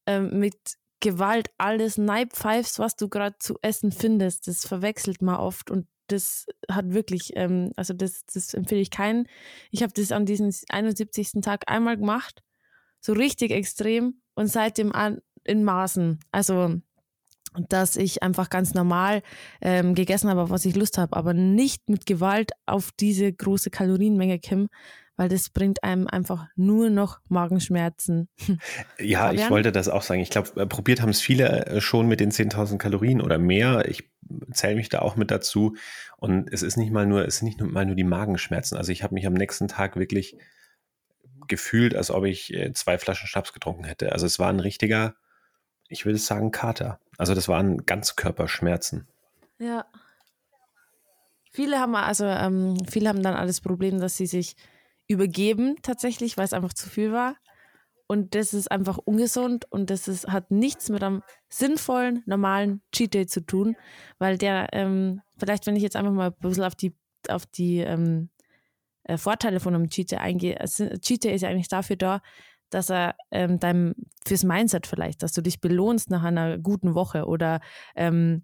ähm, 0.05 0.39
mit 0.39 0.55
Gewalt 1.03 1.49
alles 1.57 1.97
neipfeifst, 1.97 2.79
was 2.79 2.95
du 2.95 3.09
gerade 3.09 3.35
zu 3.37 3.57
essen 3.61 3.91
findest. 3.91 4.47
Das 4.47 4.65
verwechselt 4.65 5.21
man 5.21 5.35
oft 5.35 5.69
und 5.69 5.85
das 6.07 6.45
hat 6.71 6.93
wirklich, 6.93 7.33
ähm, 7.35 7.71
also 7.75 7.93
das, 7.93 8.25
das 8.33 8.53
empfehle 8.53 8.79
ich 8.79 8.89
keinen. 8.89 9.27
Ich 9.69 9.83
habe 9.83 9.91
das 9.93 10.13
an 10.13 10.25
diesem 10.25 10.51
71. 10.69 11.41
Tag 11.41 11.69
einmal 11.69 11.97
gemacht, 11.97 12.41
so 13.01 13.11
richtig 13.11 13.51
extrem 13.51 14.21
und 14.33 14.47
seitdem 14.47 14.93
an, 14.93 15.19
in 15.43 15.65
Maßen. 15.65 16.19
Also 16.31 16.77
dass 17.69 17.97
ich 17.97 18.23
einfach 18.23 18.49
ganz 18.49 18.73
normal 18.73 19.21
ähm, 19.61 19.93
gegessen 19.93 20.27
habe, 20.29 20.49
was 20.49 20.65
ich 20.65 20.75
Lust 20.75 20.97
habe, 20.97 21.15
aber 21.15 21.33
nicht 21.33 21.87
mit 21.87 22.07
Gewalt 22.07 22.51
auf 22.65 22.91
diese 22.99 23.31
große 23.31 23.69
Kalorienmenge 23.69 24.39
Kim, 24.39 24.69
weil 25.15 25.29
das 25.29 25.49
bringt 25.49 25.83
einem 25.83 26.07
einfach 26.07 26.47
nur 26.55 26.89
noch 26.89 27.19
Magenschmerzen. 27.29 28.29
Ja, 28.99 29.27
Fabian? 29.27 29.45
ich 29.45 29.49
wollte 29.51 29.71
das 29.71 29.89
auch 29.89 30.01
sagen. 30.01 30.21
Ich 30.21 30.29
glaube, 30.29 30.61
äh, 30.61 30.65
probiert 30.65 31.01
haben 31.01 31.09
es 31.09 31.21
viele 31.21 31.65
äh, 31.65 31.81
schon 31.81 32.07
mit 32.07 32.19
den 32.19 32.31
10.000 32.31 32.77
Kalorien 32.77 33.21
oder 33.21 33.37
mehr. 33.37 33.87
Ich 33.89 34.09
zähle 34.51 34.75
mich 34.75 34.89
da 34.89 34.99
auch 34.99 35.15
mit 35.15 35.31
dazu. 35.31 35.75
Und 36.17 36.51
es 36.51 36.63
ist 36.63 36.77
nicht 36.77 36.91
mal 36.91 37.05
nur, 37.05 37.25
es 37.25 37.37
sind 37.37 37.47
nicht 37.47 37.61
mal 37.61 37.85
nur 37.85 37.95
die 37.95 38.03
Magenschmerzen. 38.03 38.77
Also 38.77 38.91
ich 38.91 39.03
habe 39.03 39.13
mich 39.13 39.27
am 39.27 39.33
nächsten 39.33 39.67
Tag 39.67 39.97
wirklich 39.97 40.37
gefühlt, 41.47 41.95
als 41.95 42.11
ob 42.11 42.25
ich 42.25 42.53
äh, 42.53 42.71
zwei 42.73 42.97
Flaschen 42.97 43.27
Schnaps 43.27 43.53
getrunken 43.53 43.83
hätte. 43.83 44.11
Also 44.11 44.25
es 44.25 44.39
war 44.39 44.49
ein 44.49 44.59
richtiger, 44.59 45.15
ich 45.87 46.05
würde 46.05 46.17
sagen, 46.17 46.51
Kater. 46.51 46.99
Also 47.17 47.35
das 47.35 47.47
waren 47.47 47.85
Ganzkörperschmerzen. 47.85 49.07
Ja. 49.59 49.85
Viele 51.51 51.79
haben 51.79 51.95
also 51.95 52.25
ähm, 52.25 52.77
viele 52.89 53.09
haben 53.09 53.21
dann 53.21 53.35
alles 53.35 53.61
Problem, 53.61 53.99
dass 53.99 54.17
sie 54.17 54.25
sich 54.25 54.55
übergeben 55.13 55.77
tatsächlich, 55.81 56.37
weil 56.37 56.45
es 56.45 56.53
einfach 56.53 56.73
zu 56.73 56.89
viel 56.89 57.11
war. 57.11 57.35
Und 58.07 58.35
das 58.35 58.53
ist 58.53 58.69
einfach 58.69 58.97
ungesund 58.97 59.65
und 59.71 59.89
das 59.89 60.07
ist, 60.07 60.27
hat 60.27 60.51
nichts 60.51 60.89
mit 60.89 61.03
einem 61.03 61.23
sinnvollen, 61.49 62.21
normalen 62.25 62.81
Cheat 62.91 63.13
Day 63.13 63.25
zu 63.25 63.45
tun, 63.45 63.75
weil 64.19 64.37
der, 64.37 64.69
ähm, 64.73 65.21
vielleicht 65.37 65.65
wenn 65.65 65.75
ich 65.75 65.83
jetzt 65.83 65.95
einfach 65.95 66.11
mal 66.11 66.27
ein 66.27 66.35
bisschen 66.39 66.65
auf 66.65 66.75
die, 66.75 66.95
auf 67.29 67.45
die 67.45 67.79
ähm, 67.79 68.29
äh, 69.03 69.17
Vorteile 69.17 69.59
von 69.59 69.73
einem 69.73 69.89
Cheat 69.89 70.11
Day 70.11 70.19
eingehe, 70.19 70.59
also, 70.59 70.89
Cheat 70.99 71.23
Day 71.23 71.33
ist 71.33 71.41
ja 71.41 71.49
eigentlich 71.49 71.69
dafür 71.69 71.95
da, 71.95 72.21
dass 72.69 72.89
er 72.89 73.15
ähm, 73.31 73.59
deinem, 73.59 73.95
fürs 74.25 74.43
Mindset 74.43 74.85
vielleicht, 74.85 75.23
dass 75.23 75.31
du 75.31 75.41
dich 75.41 75.61
belohnst 75.61 76.09
nach 76.09 76.23
einer 76.23 76.57
guten 76.57 76.95
Woche 76.95 77.25
oder 77.25 77.61
ähm, 77.95 78.43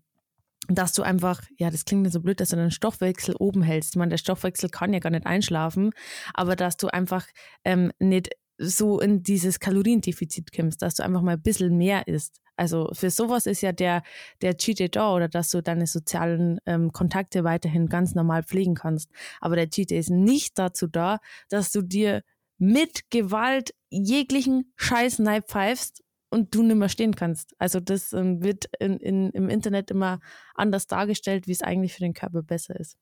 dass 0.69 0.93
du 0.93 1.01
einfach, 1.01 1.41
ja, 1.57 1.69
das 1.69 1.85
klingt 1.85 2.03
nicht 2.03 2.13
so 2.13 2.21
blöd, 2.21 2.39
dass 2.39 2.49
du 2.49 2.55
deinen 2.55 2.71
Stoffwechsel 2.71 3.35
oben 3.37 3.63
hältst. 3.63 3.91
Ich 3.91 3.97
meine, 3.97 4.11
der 4.11 4.17
Stoffwechsel 4.17 4.69
kann 4.69 4.93
ja 4.93 4.99
gar 4.99 5.09
nicht 5.09 5.25
einschlafen, 5.25 5.91
aber 6.33 6.55
dass 6.55 6.77
du 6.77 6.87
einfach 6.87 7.25
ähm, 7.63 7.91
nicht 7.99 8.29
so 8.57 8.99
in 8.99 9.23
dieses 9.23 9.59
Kaloriendefizit 9.59 10.51
kommst, 10.53 10.81
dass 10.81 10.95
du 10.95 11.03
einfach 11.03 11.21
mal 11.21 11.33
ein 11.33 11.41
bisschen 11.41 11.77
mehr 11.77 12.07
isst. 12.07 12.39
Also 12.57 12.89
für 12.91 13.09
sowas 13.09 13.45
ist 13.45 13.61
ja 13.61 13.71
der, 13.71 14.03
der 14.41 14.57
Cheat 14.57 14.79
Day 14.79 14.89
da 14.89 15.15
oder 15.15 15.29
dass 15.29 15.49
du 15.49 15.63
deine 15.63 15.87
sozialen 15.87 16.59
ähm, 16.65 16.91
Kontakte 16.91 17.45
weiterhin 17.45 17.87
ganz 17.87 18.15
normal 18.15 18.43
pflegen 18.43 18.75
kannst. 18.75 19.09
Aber 19.39 19.55
der 19.55 19.69
Cheat 19.69 19.91
Day 19.91 19.97
ist 19.97 20.09
nicht 20.09 20.59
dazu 20.59 20.87
da, 20.87 21.19
dass 21.47 21.71
du 21.71 21.81
dir 21.81 22.21
mit 22.57 23.09
Gewalt 23.11 23.73
jeglichen 23.89 24.73
Scheiß 24.75 25.21
pfeifst 25.47 26.03
und 26.29 26.53
du 26.55 26.63
nicht 26.63 26.77
mehr 26.77 26.89
stehen 26.89 27.15
kannst. 27.15 27.55
Also 27.59 27.79
das 27.79 28.13
ähm, 28.13 28.43
wird 28.43 28.69
in, 28.79 28.97
in, 28.97 29.29
im 29.31 29.49
Internet 29.49 29.91
immer 29.91 30.19
anders 30.55 30.87
dargestellt, 30.87 31.47
wie 31.47 31.51
es 31.51 31.61
eigentlich 31.61 31.93
für 31.93 32.01
den 32.01 32.13
Körper 32.13 32.43
besser 32.43 32.79
ist. 32.79 32.97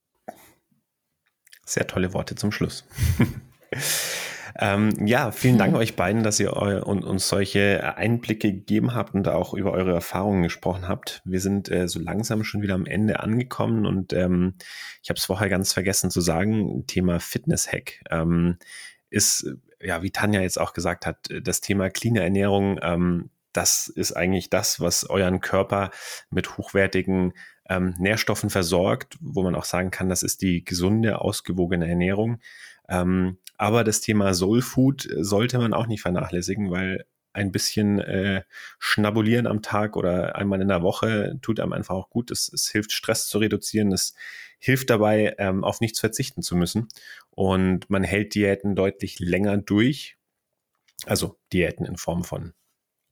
Sehr 1.66 1.88
tolle 1.88 2.14
Worte 2.14 2.36
zum 2.36 2.52
Schluss. 2.52 2.86
Ähm, 4.60 5.06
ja, 5.06 5.32
vielen 5.32 5.58
Dank 5.58 5.76
euch 5.76 5.96
beiden, 5.96 6.24
dass 6.24 6.40
ihr 6.40 6.56
uns 6.56 7.28
solche 7.28 7.96
Einblicke 7.98 8.52
gegeben 8.52 8.94
habt 8.96 9.14
und 9.14 9.28
auch 9.28 9.54
über 9.54 9.72
eure 9.72 9.94
Erfahrungen 9.94 10.44
gesprochen 10.44 10.88
habt. 10.88 11.22
Wir 11.26 11.40
sind 11.40 11.70
äh, 11.70 11.88
so 11.88 12.00
langsam 12.00 12.44
schon 12.44 12.62
wieder 12.62 12.74
am 12.74 12.86
Ende 12.86 13.20
angekommen 13.20 13.86
und 13.86 14.14
ähm, 14.14 14.56
ich 15.04 15.10
habe 15.10 15.18
es 15.18 15.26
vorher 15.26 15.50
ganz 15.50 15.74
vergessen 15.74 16.10
zu 16.10 16.22
sagen, 16.22 16.86
Thema 16.88 17.20
Fitness-Hack 17.20 18.04
ähm, 18.10 18.58
ist, 19.10 19.54
ja, 19.82 20.02
wie 20.02 20.12
Tanja 20.12 20.42
jetzt 20.42 20.60
auch 20.60 20.74
gesagt 20.74 21.06
hat, 21.06 21.30
das 21.42 21.62
Thema 21.62 21.90
clean 21.90 22.16
Ernährung, 22.16 22.80
ähm, 22.82 23.30
das 23.54 23.88
ist 23.88 24.14
eigentlich 24.14 24.50
das, 24.50 24.80
was 24.80 25.10
euren 25.10 25.40
Körper 25.40 25.90
mit 26.30 26.58
hochwertigen 26.58 27.34
ähm, 27.70 27.96
Nährstoffen 27.98 28.50
versorgt, 28.50 29.18
wo 29.20 29.44
man 29.44 29.56
auch 29.56 29.66
sagen 29.66 29.92
kann, 29.92 30.10
das 30.10 30.24
ist 30.24 30.42
die 30.42 30.64
gesunde, 30.64 31.22
ausgewogene 31.22 31.88
Ernährung. 31.88 32.40
Ähm, 32.88 33.38
aber 33.58 33.84
das 33.84 34.02
Thema 34.02 34.34
Soul 34.34 34.62
Food 34.62 35.08
sollte 35.18 35.58
man 35.58 35.74
auch 35.74 35.88
nicht 35.88 36.02
vernachlässigen, 36.02 36.70
weil 36.72 37.06
ein 37.34 37.52
bisschen 37.52 38.00
äh, 38.00 38.44
schnabulieren 38.80 39.48
am 39.48 39.62
Tag 39.62 39.96
oder 39.96 40.36
einmal 40.36 40.62
in 40.62 40.68
der 40.68 40.82
Woche 40.82 41.38
tut 41.42 41.60
einem 41.60 41.74
einfach 41.74 41.96
auch 41.96 42.10
gut. 42.10 42.32
Es, 42.32 42.52
es 42.52 42.68
hilft, 42.70 42.92
Stress 42.92 43.28
zu 43.28 43.38
reduzieren. 43.38 43.92
Es 43.92 44.16
hilft 44.60 44.90
dabei, 44.90 45.36
ähm, 45.38 45.64
auf 45.64 45.82
nichts 45.82 46.00
verzichten 46.00 46.42
zu 46.42 46.56
müssen. 46.56 46.88
Und 47.32 47.90
man 47.90 48.04
hält 48.04 48.36
Diäten 48.36 48.76
deutlich 48.76 49.20
länger 49.20 49.58
durch. 49.58 50.18
Also 51.06 51.38
Diäten 51.54 51.86
in 51.86 51.98
Form 51.98 52.24
von 52.24 52.54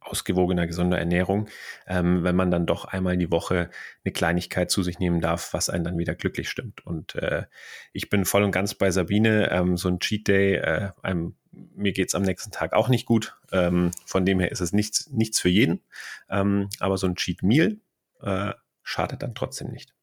ausgewogener, 0.05 0.67
gesunder 0.67 0.99
Ernährung, 0.99 1.49
ähm, 1.87 2.23
wenn 2.23 2.35
man 2.35 2.51
dann 2.51 2.65
doch 2.65 2.85
einmal 2.85 3.17
die 3.17 3.31
Woche 3.31 3.69
eine 4.03 4.11
Kleinigkeit 4.13 4.69
zu 4.69 4.83
sich 4.83 4.99
nehmen 4.99 5.19
darf, 5.19 5.53
was 5.53 5.69
einen 5.69 5.83
dann 5.83 5.97
wieder 5.97 6.15
glücklich 6.15 6.49
stimmt. 6.49 6.85
Und 6.85 7.15
äh, 7.15 7.45
ich 7.91 8.09
bin 8.09 8.25
voll 8.25 8.43
und 8.43 8.51
ganz 8.51 8.75
bei 8.75 8.91
Sabine. 8.91 9.49
Ähm, 9.51 9.77
so 9.77 9.89
ein 9.89 9.99
Cheat 9.99 10.27
Day, 10.27 10.55
äh, 10.55 10.91
einem, 11.01 11.35
mir 11.51 11.91
geht's 11.91 12.15
am 12.15 12.23
nächsten 12.23 12.51
Tag 12.51 12.73
auch 12.73 12.87
nicht 12.87 13.05
gut. 13.05 13.37
Ähm, 13.51 13.91
von 14.05 14.25
dem 14.25 14.39
her 14.39 14.51
ist 14.51 14.61
es 14.61 14.73
nichts, 14.73 15.09
nichts 15.09 15.39
für 15.39 15.49
jeden. 15.49 15.81
Ähm, 16.29 16.69
aber 16.79 16.97
so 16.97 17.07
ein 17.07 17.15
Cheat 17.15 17.41
Meal 17.43 17.77
äh, 18.21 18.53
schadet 18.83 19.23
dann 19.23 19.35
trotzdem 19.35 19.71
nicht. 19.71 19.94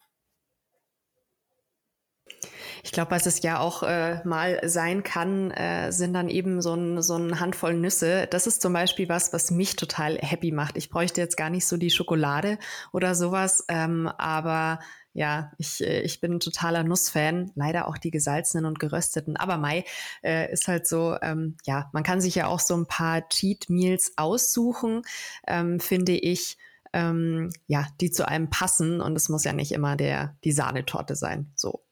Ich 2.84 2.90
glaube, 2.90 3.12
was 3.12 3.26
es 3.26 3.40
ja 3.42 3.60
auch 3.60 3.84
äh, 3.84 4.20
mal 4.24 4.60
sein 4.68 5.04
kann, 5.04 5.52
äh, 5.52 5.92
sind 5.92 6.14
dann 6.14 6.28
eben 6.28 6.60
so 6.60 6.74
ein, 6.74 7.00
so 7.00 7.16
ein 7.16 7.38
Handvoll 7.38 7.74
Nüsse. 7.74 8.26
Das 8.28 8.48
ist 8.48 8.60
zum 8.60 8.72
Beispiel 8.72 9.08
was, 9.08 9.32
was 9.32 9.52
mich 9.52 9.76
total 9.76 10.18
happy 10.18 10.50
macht. 10.50 10.76
Ich 10.76 10.90
bräuchte 10.90 11.20
jetzt 11.20 11.36
gar 11.36 11.48
nicht 11.48 11.64
so 11.64 11.76
die 11.76 11.90
Schokolade 11.90 12.58
oder 12.92 13.14
sowas, 13.14 13.64
ähm, 13.68 14.08
aber 14.18 14.80
ja, 15.12 15.52
ich, 15.58 15.80
äh, 15.80 16.00
ich 16.00 16.20
bin 16.20 16.34
ein 16.34 16.40
totaler 16.40 16.82
Nussfan, 16.82 17.52
leider 17.54 17.86
auch 17.86 17.98
die 17.98 18.10
gesalzenen 18.10 18.64
und 18.64 18.80
gerösteten. 18.80 19.36
Aber 19.36 19.58
Mai 19.58 19.84
äh, 20.24 20.52
ist 20.52 20.66
halt 20.66 20.88
so, 20.88 21.16
ähm, 21.22 21.56
ja, 21.64 21.88
man 21.92 22.02
kann 22.02 22.20
sich 22.20 22.34
ja 22.34 22.48
auch 22.48 22.60
so 22.60 22.74
ein 22.76 22.86
paar 22.86 23.28
Cheat 23.28 23.70
Meals 23.70 24.14
aussuchen, 24.16 25.02
ähm, 25.46 25.78
finde 25.78 26.12
ich. 26.12 26.58
Ähm, 26.94 27.50
ja, 27.68 27.86
die 28.02 28.10
zu 28.10 28.28
einem 28.28 28.50
passen 28.50 29.00
und 29.00 29.16
es 29.16 29.30
muss 29.30 29.44
ja 29.44 29.54
nicht 29.54 29.72
immer 29.72 29.96
der 29.96 30.36
die 30.44 30.52
Sahnetorte 30.52 31.16
sein. 31.16 31.50
So. 31.54 31.82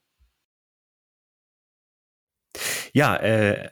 Ja, 2.92 3.16
äh, 3.16 3.70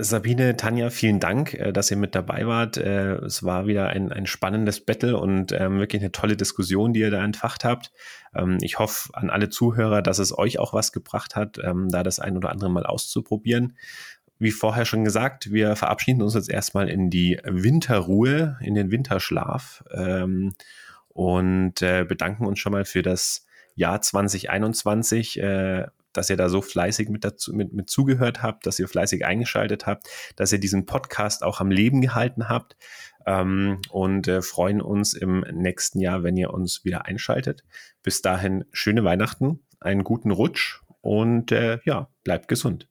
Sabine, 0.00 0.56
Tanja, 0.56 0.90
vielen 0.90 1.18
Dank, 1.18 1.54
äh, 1.54 1.72
dass 1.72 1.90
ihr 1.90 1.96
mit 1.96 2.14
dabei 2.14 2.46
wart. 2.46 2.76
Äh, 2.76 3.16
es 3.16 3.42
war 3.42 3.66
wieder 3.66 3.88
ein, 3.88 4.12
ein 4.12 4.26
spannendes 4.26 4.84
Battle 4.84 5.16
und 5.16 5.50
ähm, 5.52 5.80
wirklich 5.80 6.02
eine 6.02 6.12
tolle 6.12 6.36
Diskussion, 6.36 6.92
die 6.92 7.00
ihr 7.00 7.10
da 7.10 7.24
entfacht 7.24 7.64
habt. 7.64 7.92
Ähm, 8.34 8.58
ich 8.60 8.78
hoffe 8.78 9.10
an 9.14 9.28
alle 9.28 9.48
Zuhörer, 9.48 10.00
dass 10.00 10.20
es 10.20 10.36
euch 10.36 10.60
auch 10.60 10.72
was 10.72 10.92
gebracht 10.92 11.34
hat, 11.34 11.58
ähm, 11.62 11.88
da 11.88 12.04
das 12.04 12.20
ein 12.20 12.36
oder 12.36 12.50
andere 12.50 12.70
mal 12.70 12.86
auszuprobieren. 12.86 13.76
Wie 14.38 14.52
vorher 14.52 14.84
schon 14.84 15.02
gesagt, 15.02 15.52
wir 15.52 15.74
verabschieden 15.74 16.22
uns 16.22 16.34
jetzt 16.34 16.48
erstmal 16.48 16.88
in 16.88 17.10
die 17.10 17.40
Winterruhe, 17.44 18.56
in 18.60 18.76
den 18.76 18.92
Winterschlaf 18.92 19.82
und 21.08 21.82
äh, 21.82 22.04
bedanken 22.04 22.46
uns 22.46 22.60
schon 22.60 22.70
mal 22.70 22.84
für 22.84 23.02
das 23.02 23.46
Jahr 23.74 24.00
2021 24.00 25.40
dass 26.18 26.28
ihr 26.30 26.36
da 26.36 26.48
so 26.48 26.60
fleißig 26.60 27.08
mit, 27.10 27.24
dazu, 27.24 27.52
mit, 27.54 27.72
mit 27.72 27.88
zugehört 27.88 28.42
habt, 28.42 28.66
dass 28.66 28.80
ihr 28.80 28.88
fleißig 28.88 29.24
eingeschaltet 29.24 29.86
habt, 29.86 30.08
dass 30.34 30.52
ihr 30.52 30.58
diesen 30.58 30.84
Podcast 30.84 31.44
auch 31.44 31.60
am 31.60 31.70
Leben 31.70 32.00
gehalten 32.00 32.48
habt 32.48 32.76
ähm, 33.24 33.80
und 33.90 34.26
äh, 34.26 34.42
freuen 34.42 34.80
uns 34.82 35.14
im 35.14 35.44
nächsten 35.52 36.00
Jahr, 36.00 36.24
wenn 36.24 36.36
ihr 36.36 36.52
uns 36.52 36.84
wieder 36.84 37.06
einschaltet. 37.06 37.62
Bis 38.02 38.20
dahin 38.20 38.64
schöne 38.72 39.04
Weihnachten, 39.04 39.60
einen 39.78 40.02
guten 40.02 40.32
Rutsch 40.32 40.80
und 41.02 41.52
äh, 41.52 41.78
ja, 41.84 42.08
bleibt 42.24 42.48
gesund. 42.48 42.88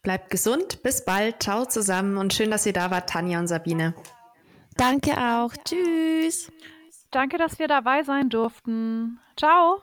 Bleibt 0.00 0.30
gesund, 0.30 0.82
bis 0.82 1.04
bald, 1.04 1.42
ciao 1.42 1.66
zusammen 1.66 2.16
und 2.16 2.32
schön, 2.32 2.50
dass 2.50 2.64
ihr 2.64 2.72
da 2.72 2.90
wart, 2.90 3.10
Tanja 3.10 3.38
und 3.38 3.46
Sabine. 3.46 3.94
Danke 4.76 5.12
auch, 5.18 5.52
tschüss. 5.66 6.50
Danke, 7.10 7.36
dass 7.36 7.58
wir 7.58 7.68
dabei 7.68 8.04
sein 8.04 8.30
durften. 8.30 9.20
Ciao. 9.36 9.82